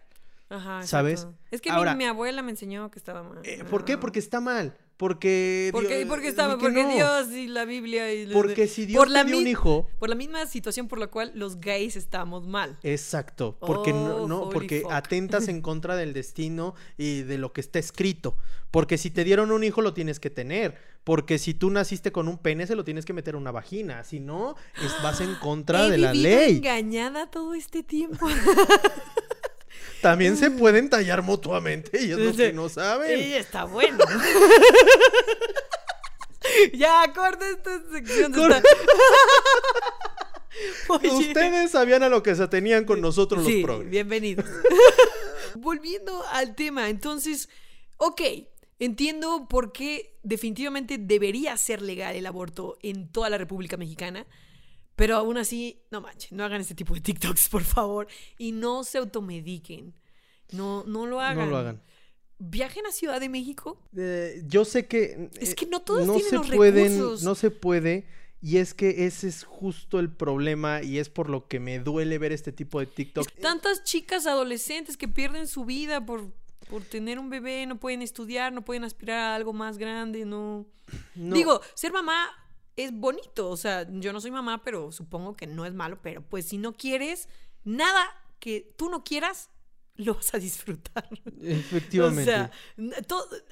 Ajá, 0.53 0.83
¿sabes? 0.83 1.21
exacto. 1.21 1.37
Es 1.51 1.61
que 1.61 1.69
mi- 1.69 1.75
Ahora- 1.75 1.95
mi, 1.95 2.05
abuela 2.05 2.41
me 2.41 2.51
enseñó 2.51 2.89
que 2.91 2.99
estaba 2.99 3.23
mal. 3.23 3.39
Eh, 3.43 3.63
¿Por 3.69 3.85
qué? 3.85 3.97
Porque 3.97 4.19
está 4.19 4.39
mal. 4.41 4.77
Porque. 4.97 5.69
¿Por 5.71 5.87
qué, 5.87 5.97
Dios- 5.97 6.09
por 6.09 6.21
qué 6.21 6.27
estaba? 6.27 6.53
que 6.55 6.61
Porque 6.61 6.83
no. 6.83 6.93
Dios 6.93 7.29
y 7.31 7.47
la 7.47 7.65
Biblia 7.65 8.13
y... 8.13 8.27
Porque 8.31 8.67
si 8.67 8.85
Dios 8.85 8.99
por 8.99 9.07
te 9.07 9.13
la 9.13 9.23
dio 9.23 9.37
un 9.39 9.47
hijo. 9.47 9.87
Por 9.99 10.09
la 10.09 10.15
misma 10.15 10.45
situación 10.45 10.87
por 10.87 10.99
la 10.99 11.07
cual 11.07 11.31
los 11.33 11.59
gays 11.59 11.95
estamos 11.95 12.45
mal. 12.47 12.77
Exacto, 12.83 13.57
porque 13.59 13.91
no, 13.91 14.17
Oh, 14.17 14.27
no, 14.27 14.49
porque 14.49 14.81
fuck. 14.81 14.91
atentas 14.91 15.47
en 15.47 15.61
contra 15.63 15.95
del 15.95 16.13
destino 16.13 16.75
y 16.97 17.23
de 17.23 17.37
lo 17.39 17.51
que 17.53 17.61
está 17.61 17.79
escrito. 17.79 18.37
Porque 18.69 18.97
si 18.99 19.09
te 19.09 19.23
dieron 19.23 19.51
un 19.51 19.63
hijo 19.63 19.81
lo 19.81 19.93
tienes 19.95 20.19
que 20.19 20.29
tener, 20.29 20.77
porque 21.03 21.37
si 21.39 21.53
tú 21.55 21.69
naciste 21.71 22.11
con 22.11 22.27
un 22.27 22.37
pene 22.37 22.65
se 22.67 22.75
lo 22.75 22.83
tienes 22.83 23.03
que 23.05 23.13
meter 23.13 23.33
en 23.35 23.41
una 23.41 23.51
vagina, 23.51 24.03
si 24.03 24.19
no 24.19 24.55
es, 24.83 24.93
vas 25.03 25.21
en 25.21 25.33
contra 25.41 25.89
de 25.89 25.97
la 25.97 26.13
ley. 26.13 26.57
engañada 26.57 27.29
todo 27.31 27.55
este 27.55 27.81
tiempo. 27.83 28.27
También 30.03 30.37
se 30.37 30.51
pueden 30.51 30.89
tallar 30.89 31.23
mutuamente 31.23 31.99
y 31.99 32.11
es 32.11 32.17
lo 32.17 32.31
Dice, 32.31 32.47
que 32.47 32.53
no 32.53 32.69
saben. 32.69 33.09
Ella 33.09 33.39
está 33.39 33.63
bueno. 33.63 33.97
ya, 36.73 37.11
corta 37.15 37.49
esta 37.49 37.81
sección. 37.91 38.31
de 38.31 38.37
Corta. 38.39 38.61
Oye. 40.89 41.09
Ustedes 41.09 41.71
sabían 41.71 42.03
a 42.03 42.09
lo 42.09 42.21
que 42.21 42.35
se 42.35 42.47
tenían 42.47 42.85
con 42.85 43.01
nosotros 43.01 43.45
Sí, 43.45 43.61
los 43.61 43.63
progres. 43.63 43.89
bienvenidos. 43.89 44.45
Volviendo 45.55 46.23
al 46.31 46.55
tema, 46.55 46.89
entonces, 46.89 47.49
ok, 47.97 48.21
entiendo 48.79 49.47
por 49.49 49.71
qué 49.71 50.15
definitivamente 50.23 50.97
debería 50.99 51.55
ser 51.57 51.81
legal 51.81 52.15
el 52.15 52.25
aborto 52.25 52.77
en 52.83 53.11
toda 53.11 53.29
la 53.29 53.37
República 53.37 53.77
Mexicana, 53.77 54.25
pero 54.95 55.15
aún 55.17 55.37
así, 55.37 55.81
no 55.91 56.01
manches, 56.01 56.31
no 56.31 56.43
hagan 56.43 56.61
este 56.61 56.75
tipo 56.75 56.93
de 56.93 57.01
TikToks, 57.01 57.49
por 57.49 57.63
favor, 57.63 58.07
y 58.37 58.51
no 58.51 58.83
se 58.83 58.97
automediquen. 58.99 59.93
No, 60.51 60.83
no 60.85 61.07
lo 61.07 61.19
hagan. 61.19 61.45
No 61.45 61.51
lo 61.51 61.57
hagan. 61.57 61.81
Viajen 62.39 62.85
a 62.85 62.91
Ciudad 62.91 63.19
de 63.19 63.29
México. 63.29 63.79
Eh, 63.95 64.43
yo 64.45 64.65
sé 64.65 64.87
que 64.87 65.29
Es 65.39 65.51
eh, 65.51 65.55
que 65.55 65.65
no 65.65 65.81
todos 65.81 66.03
tienen 66.03 66.23
se 66.29 66.35
los 66.35 66.49
pueden, 66.51 66.91
recursos. 66.93 67.23
no 67.23 67.35
se 67.35 67.51
puede 67.51 68.05
y 68.41 68.57
es 68.57 68.73
que 68.73 69.05
ese 69.05 69.29
es 69.29 69.45
justo 69.45 69.99
el 69.99 70.11
problema 70.11 70.83
y 70.83 70.99
es 70.99 71.07
por 71.09 71.29
lo 71.29 71.47
que 71.47 71.61
me 71.61 71.79
duele 71.79 72.17
ver 72.17 72.33
este 72.33 72.51
tipo 72.51 72.81
de 72.81 72.87
TikTok. 72.87 73.31
Tantas 73.39 73.85
chicas 73.85 74.27
adolescentes 74.27 74.97
que 74.97 75.07
pierden 75.07 75.47
su 75.47 75.63
vida 75.63 76.05
por, 76.05 76.29
por 76.69 76.83
tener 76.83 77.19
un 77.19 77.29
bebé, 77.29 77.65
no 77.65 77.79
pueden 77.79 78.01
estudiar, 78.01 78.51
no 78.51 78.65
pueden 78.65 78.83
aspirar 78.83 79.19
a 79.19 79.35
algo 79.35 79.53
más 79.53 79.77
grande, 79.77 80.25
no... 80.25 80.65
No, 81.15 81.35
Digo, 81.35 81.61
ser 81.73 81.93
mamá 81.93 82.29
es 82.75 82.91
bonito, 82.91 83.49
o 83.49 83.57
sea, 83.57 83.87
yo 83.89 84.11
no 84.13 84.19
soy 84.21 84.31
mamá, 84.31 84.63
pero 84.63 84.91
supongo 84.91 85.35
que 85.35 85.47
no 85.47 85.65
es 85.65 85.73
malo, 85.73 85.99
pero 86.01 86.21
pues 86.21 86.45
si 86.45 86.57
no 86.57 86.73
quieres, 86.73 87.29
nada 87.63 88.03
que 88.39 88.73
tú 88.77 88.89
no 88.89 89.03
quieras, 89.03 89.49
lo 89.95 90.15
vas 90.15 90.33
a 90.33 90.39
disfrutar. 90.39 91.07
efectivamente. 91.41 92.21
O 92.21 92.25
sea, 92.25 92.51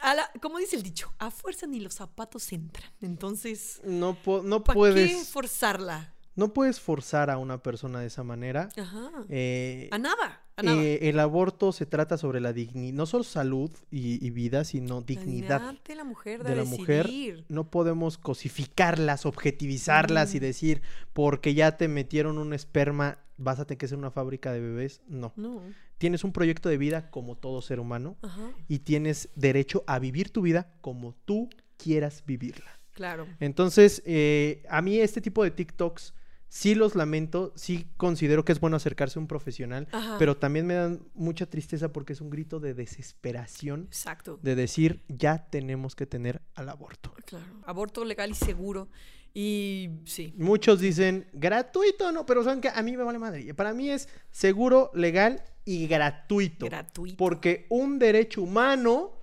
a 0.02 0.16
la- 0.16 0.32
como 0.42 0.58
dice 0.58 0.76
el 0.76 0.84
dicho, 0.84 1.14
a 1.20 1.30
fuerza 1.32 1.68
ni 1.68 1.80
los 1.80 1.94
zapatos 1.94 2.52
entran. 2.52 2.92
Entonces, 3.02 3.80
no 3.84 4.16
po- 4.16 4.42
no 4.44 4.64
¿para 4.64 4.74
qué 4.74 4.80
puedes 4.80 5.30
forzarla? 5.30 6.16
no 6.36 6.54
puedes 6.54 6.80
forzar 6.80 7.30
a 7.30 7.38
una 7.38 7.62
persona 7.62 8.00
de 8.00 8.08
esa 8.08 8.24
manera. 8.24 8.70
Ajá. 8.78 9.12
Eh, 9.30 9.90
a 9.92 9.98
nada. 9.98 10.41
Eh, 10.58 11.00
el 11.10 11.20
aborto 11.20 11.72
se 11.72 11.86
trata 11.86 12.18
sobre 12.18 12.40
la 12.40 12.54
dignidad, 12.54 12.94
no 12.96 13.06
solo 13.06 13.24
salud 13.24 13.72
y, 13.90 14.26
y 14.26 14.30
vida, 14.32 14.64
sino 14.64 15.02
dignidad. 15.02 15.74
de 15.88 15.96
la 15.96 16.04
mujer, 16.04 16.44
de, 16.44 16.50
de 16.52 16.56
la 16.56 16.64
mujer, 16.66 17.06
decidir. 17.06 17.46
no 17.50 17.70
podemos 17.70 18.18
cosificarlas, 18.18 19.26
objetivizarlas 19.26 20.36
y 20.36 20.38
Mm. 20.38 20.42
decir, 20.42 20.82
porque 21.14 21.54
ya 21.54 21.78
te 21.78 21.88
metieron 21.88 22.38
un 22.38 22.54
esperma, 22.54 23.18
vas 23.38 23.60
a 23.60 23.66
tener 23.66 23.78
que 23.80 23.88
ser 23.88 23.98
una 23.98 24.12
fábrica 24.12 24.52
de 24.52 24.60
bebés. 24.60 25.02
No. 25.08 25.34
No, 25.36 25.62
Tienes 25.98 26.24
un 26.24 26.32
proyecto 26.34 26.68
de 26.70 26.78
vida 26.78 27.10
como 27.12 27.36
todo 27.38 27.62
ser 27.62 27.80
humano 27.80 28.18
ajá, 28.24 28.52
y 28.68 28.80
tienes 28.80 29.30
derecho 29.36 29.84
a 29.88 30.00
vivir 30.00 30.32
tu 30.32 30.42
vida 30.42 30.74
como 30.82 31.14
tú 31.26 31.50
quieras 31.78 32.24
vivirla. 32.26 32.72
claro. 32.94 33.26
Entonces, 33.40 34.02
eh, 34.06 34.64
a 34.70 34.82
mí 34.82 35.00
este 35.00 35.22
tipo 35.22 35.44
de 35.44 35.52
TikToks 35.52 36.14
sí 36.52 36.76
los 36.76 36.96
lamento, 36.96 37.54
sí 37.56 37.88
considero 37.96 38.44
que 38.44 38.52
es 38.52 38.60
bueno 38.60 38.76
acercarse 38.76 39.18
a 39.18 39.22
un 39.22 39.28
profesional, 39.28 39.88
Ajá. 39.94 40.18
pero 40.20 40.36
también 40.36 40.68
me 40.68 40.74
dan 40.74 41.00
mucha 41.14 41.46
tristeza 41.46 41.94
porque 41.94 42.12
es 42.12 42.20
un 42.20 42.30
grito 42.30 42.60
de 42.60 42.74
desesperación 42.74 43.86
Exacto. 43.88 44.38
de 44.42 44.56
decir 44.56 45.02
ya 45.08 45.48
tenemos 45.50 45.96
que 45.96 46.06
tener 46.06 46.42
al 46.54 46.68
aborto. 46.68 47.14
Claro. 47.26 47.46
Aborto 47.66 48.04
legal 48.04 48.32
y 48.32 48.36
seguro. 48.36 48.90
Y 49.34 49.92
sí. 50.04 50.34
Muchos 50.38 50.82
dicen 50.82 51.26
gratuito, 51.32 52.12
no, 52.12 52.26
pero 52.26 52.44
saben 52.44 52.60
que 52.60 52.68
a 52.68 52.82
mí 52.84 52.98
me 52.98 53.04
vale 53.04 53.18
madre. 53.18 53.54
Para 53.54 53.74
mí 53.74 53.90
es 53.90 54.10
seguro, 54.30 54.92
legal 54.94 55.42
y 55.64 55.88
gratuito. 55.88 56.66
Gratuito. 56.66 57.16
Porque 57.16 57.66
un 57.70 57.98
derecho 57.98 58.42
humano, 58.42 59.21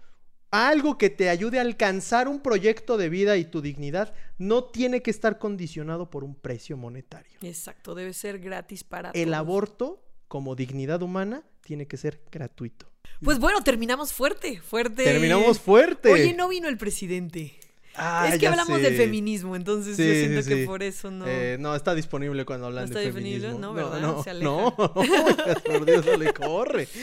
algo 0.50 0.96
que 0.98 1.10
te 1.10 1.28
ayude 1.28 1.58
a 1.58 1.62
alcanzar 1.62 2.28
un 2.28 2.40
proyecto 2.40 2.96
de 2.96 3.08
vida 3.08 3.36
y 3.36 3.44
tu 3.44 3.60
dignidad, 3.60 4.14
no 4.38 4.64
tiene 4.64 5.02
que 5.02 5.10
estar 5.10 5.38
condicionado 5.38 6.10
por 6.10 6.24
un 6.24 6.34
precio 6.34 6.76
monetario. 6.76 7.32
Exacto. 7.42 7.94
Debe 7.94 8.12
ser 8.14 8.38
gratis 8.38 8.84
para 8.84 9.10
El 9.10 9.26
todos. 9.26 9.36
aborto, 9.38 10.04
como 10.28 10.54
dignidad 10.54 11.02
humana, 11.02 11.42
tiene 11.62 11.86
que 11.86 11.96
ser 11.96 12.22
gratuito. 12.32 12.90
Pues 13.22 13.38
bueno, 13.38 13.62
terminamos 13.62 14.12
fuerte. 14.12 14.60
Fuerte. 14.60 15.04
Terminamos 15.04 15.58
fuerte. 15.58 16.12
Oye, 16.12 16.34
no 16.34 16.48
vino 16.48 16.68
el 16.68 16.78
presidente. 16.78 17.58
Ah, 18.00 18.30
es 18.32 18.38
que 18.38 18.46
hablamos 18.46 18.76
sé. 18.78 18.84
del 18.84 18.96
feminismo, 18.96 19.56
entonces 19.56 19.96
Sí, 19.96 20.06
yo 20.06 20.12
siento 20.14 20.42
sí, 20.42 20.48
que 20.50 20.66
por 20.66 20.84
eso 20.84 21.10
no. 21.10 21.26
Eh, 21.26 21.56
no, 21.58 21.74
está 21.74 21.96
disponible 21.96 22.44
cuando 22.44 22.66
hablan 22.66 22.88
¿No 22.88 22.94
de 22.94 22.94
está 22.94 23.00
disponible? 23.18 23.48
feminismo. 23.48 23.58
No, 23.58 23.74
¿verdad? 23.74 24.00
No, 24.00 24.22
Se 24.22 24.34
no, 24.40 24.68
aleja. 24.76 25.60
por 25.64 25.84
Dios, 25.84 26.06
no 26.06 26.16
le 26.16 26.32
corre. 26.32 26.88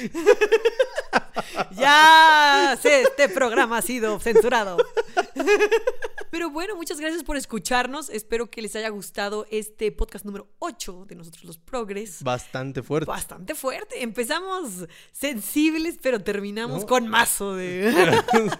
Ya 1.77 2.77
sé, 2.81 3.01
este 3.03 3.29
programa 3.29 3.77
ha 3.77 3.81
sido 3.81 4.19
censurado. 4.19 4.77
Pero 6.31 6.49
bueno, 6.49 6.75
muchas 6.75 6.99
gracias 6.99 7.23
por 7.23 7.37
escucharnos. 7.37 8.09
Espero 8.09 8.49
que 8.49 8.61
les 8.61 8.75
haya 8.75 8.89
gustado 8.89 9.45
este 9.51 9.91
podcast 9.91 10.25
número 10.25 10.47
8 10.59 11.05
de 11.07 11.15
nosotros 11.15 11.43
los 11.45 11.57
Progres. 11.57 12.21
Bastante 12.23 12.83
fuerte. 12.83 13.05
Bastante 13.09 13.55
fuerte. 13.55 14.03
Empezamos 14.03 14.85
sensibles, 15.13 15.97
pero 16.01 16.19
terminamos 16.19 16.81
¿No? 16.81 16.87
con 16.87 17.07
mazo 17.07 17.55
de. 17.55 17.85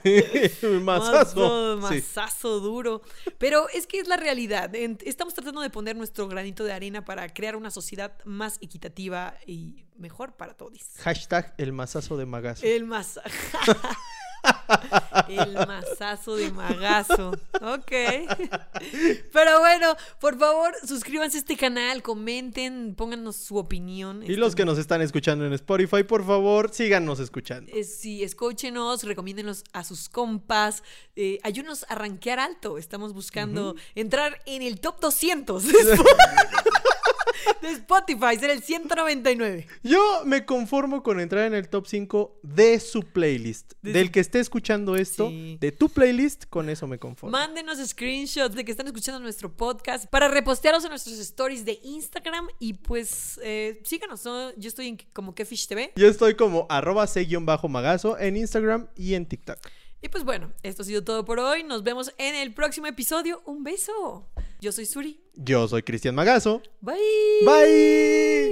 Sí, 0.61 0.67
mazazo. 0.81 1.75
Mazo, 1.77 1.89
Sí. 1.89 1.95
mazazo 1.95 2.59
duro. 2.61 3.01
Pero 3.37 3.67
es 3.69 3.87
que 3.87 3.99
es 3.99 4.07
la 4.07 4.15
realidad. 4.17 4.73
Estamos 4.73 5.33
tratando 5.33 5.61
de 5.61 5.69
poner 5.69 5.95
nuestro 5.97 6.27
granito 6.27 6.63
de 6.63 6.71
arena 6.71 7.03
para 7.03 7.27
crear 7.33 7.55
una 7.55 7.71
sociedad 7.71 8.13
más 8.23 8.57
equitativa 8.61 9.35
y 9.45 9.83
mejor 9.97 10.33
para 10.35 10.53
todos. 10.53 10.79
Hashtag 10.99 11.53
el 11.57 11.73
mazazo 11.73 12.15
de 12.17 12.25
magazo. 12.25 12.65
El 12.65 12.84
maza- 12.85 13.21
El 15.27 15.53
mazazo 15.55 16.35
de 16.35 16.51
magazo. 16.51 17.31
Ok. 17.61 17.91
Pero 19.33 19.59
bueno, 19.59 19.95
por 20.19 20.37
favor, 20.37 20.71
suscríbanse 20.87 21.37
a 21.37 21.39
este 21.39 21.57
canal, 21.57 22.03
comenten, 22.03 22.93
pónganos 22.95 23.35
su 23.37 23.57
opinión. 23.57 24.21
Y 24.23 24.35
los 24.35 24.53
que 24.53 24.63
nos 24.65 24.77
están 24.77 25.01
escuchando 25.01 25.45
en 25.47 25.53
Spotify, 25.53 26.03
por 26.03 26.23
favor, 26.25 26.69
síganos 26.71 27.19
escuchando. 27.19 27.71
Eh, 27.73 27.83
Sí, 27.83 28.23
escúchenos, 28.23 29.03
recomiéndenos 29.03 29.63
a 29.73 29.83
sus 29.83 30.09
compas, 30.09 30.83
eh, 31.15 31.39
ayúdenos 31.43 31.85
a 31.89 31.95
rankear 31.95 32.39
alto. 32.39 32.77
Estamos 32.77 33.13
buscando 33.13 33.75
entrar 33.95 34.41
en 34.45 34.61
el 34.61 34.79
top 34.79 34.99
200 34.99 35.63
de 37.25 37.41
Sp- 37.51 37.61
de 37.61 37.71
Spotify, 37.73 38.37
ser 38.39 38.49
el 38.51 38.61
199. 38.63 39.67
Yo 39.83 40.21
me 40.25 40.45
conformo 40.45 41.03
con 41.03 41.19
entrar 41.19 41.45
en 41.47 41.53
el 41.53 41.69
top 41.69 41.85
5 41.87 42.39
de 42.43 42.79
su 42.79 43.01
playlist. 43.03 43.73
De 43.81 43.93
Del 43.93 44.07
su- 44.07 44.11
que 44.13 44.19
esté 44.19 44.39
escuchando 44.39 44.95
esto, 44.95 45.29
Sí. 45.29 45.57
de 45.59 45.71
tu 45.71 45.89
playlist, 45.89 46.45
con 46.49 46.69
eso 46.69 46.87
me 46.87 46.97
conformo. 46.99 47.31
Mándenos 47.37 47.77
screenshots 47.87 48.55
de 48.55 48.65
que 48.65 48.71
están 48.71 48.87
escuchando 48.87 49.19
nuestro 49.19 49.55
podcast 49.55 50.05
para 50.07 50.27
repostearlos 50.27 50.83
en 50.85 50.89
nuestros 50.91 51.17
stories 51.19 51.65
de 51.65 51.79
Instagram 51.83 52.47
y 52.59 52.73
pues 52.73 53.39
eh, 53.43 53.81
síganos. 53.85 54.23
¿no? 54.25 54.53
Yo 54.55 54.67
estoy 54.67 54.87
en 54.87 54.97
como 55.13 55.33
Kefish 55.35 55.67
TV. 55.67 55.93
Yo 55.95 56.07
estoy 56.07 56.35
como 56.35 56.65
arroba 56.69 57.07
c-magazo 57.07 58.17
en 58.19 58.37
Instagram 58.37 58.87
y 58.95 59.13
en 59.15 59.25
TikTok. 59.25 59.57
Y 60.01 60.09
pues 60.09 60.23
bueno, 60.23 60.51
esto 60.61 60.83
ha 60.83 60.85
sido 60.85 61.03
todo 61.03 61.25
por 61.25 61.39
hoy. 61.39 61.63
Nos 61.63 61.83
vemos 61.83 62.13
en 62.17 62.35
el 62.35 62.53
próximo 62.53 62.85
episodio. 62.87 63.41
Un 63.45 63.63
beso. 63.63 64.27
Yo 64.65 64.71
soy 64.71 64.87
Suri. 64.87 65.19
Yo 65.35 65.67
soy 65.67 65.83
Cristian 65.83 66.15
Magazo. 66.15 66.63
Bye. 66.81 66.95
Bye. 67.45 68.45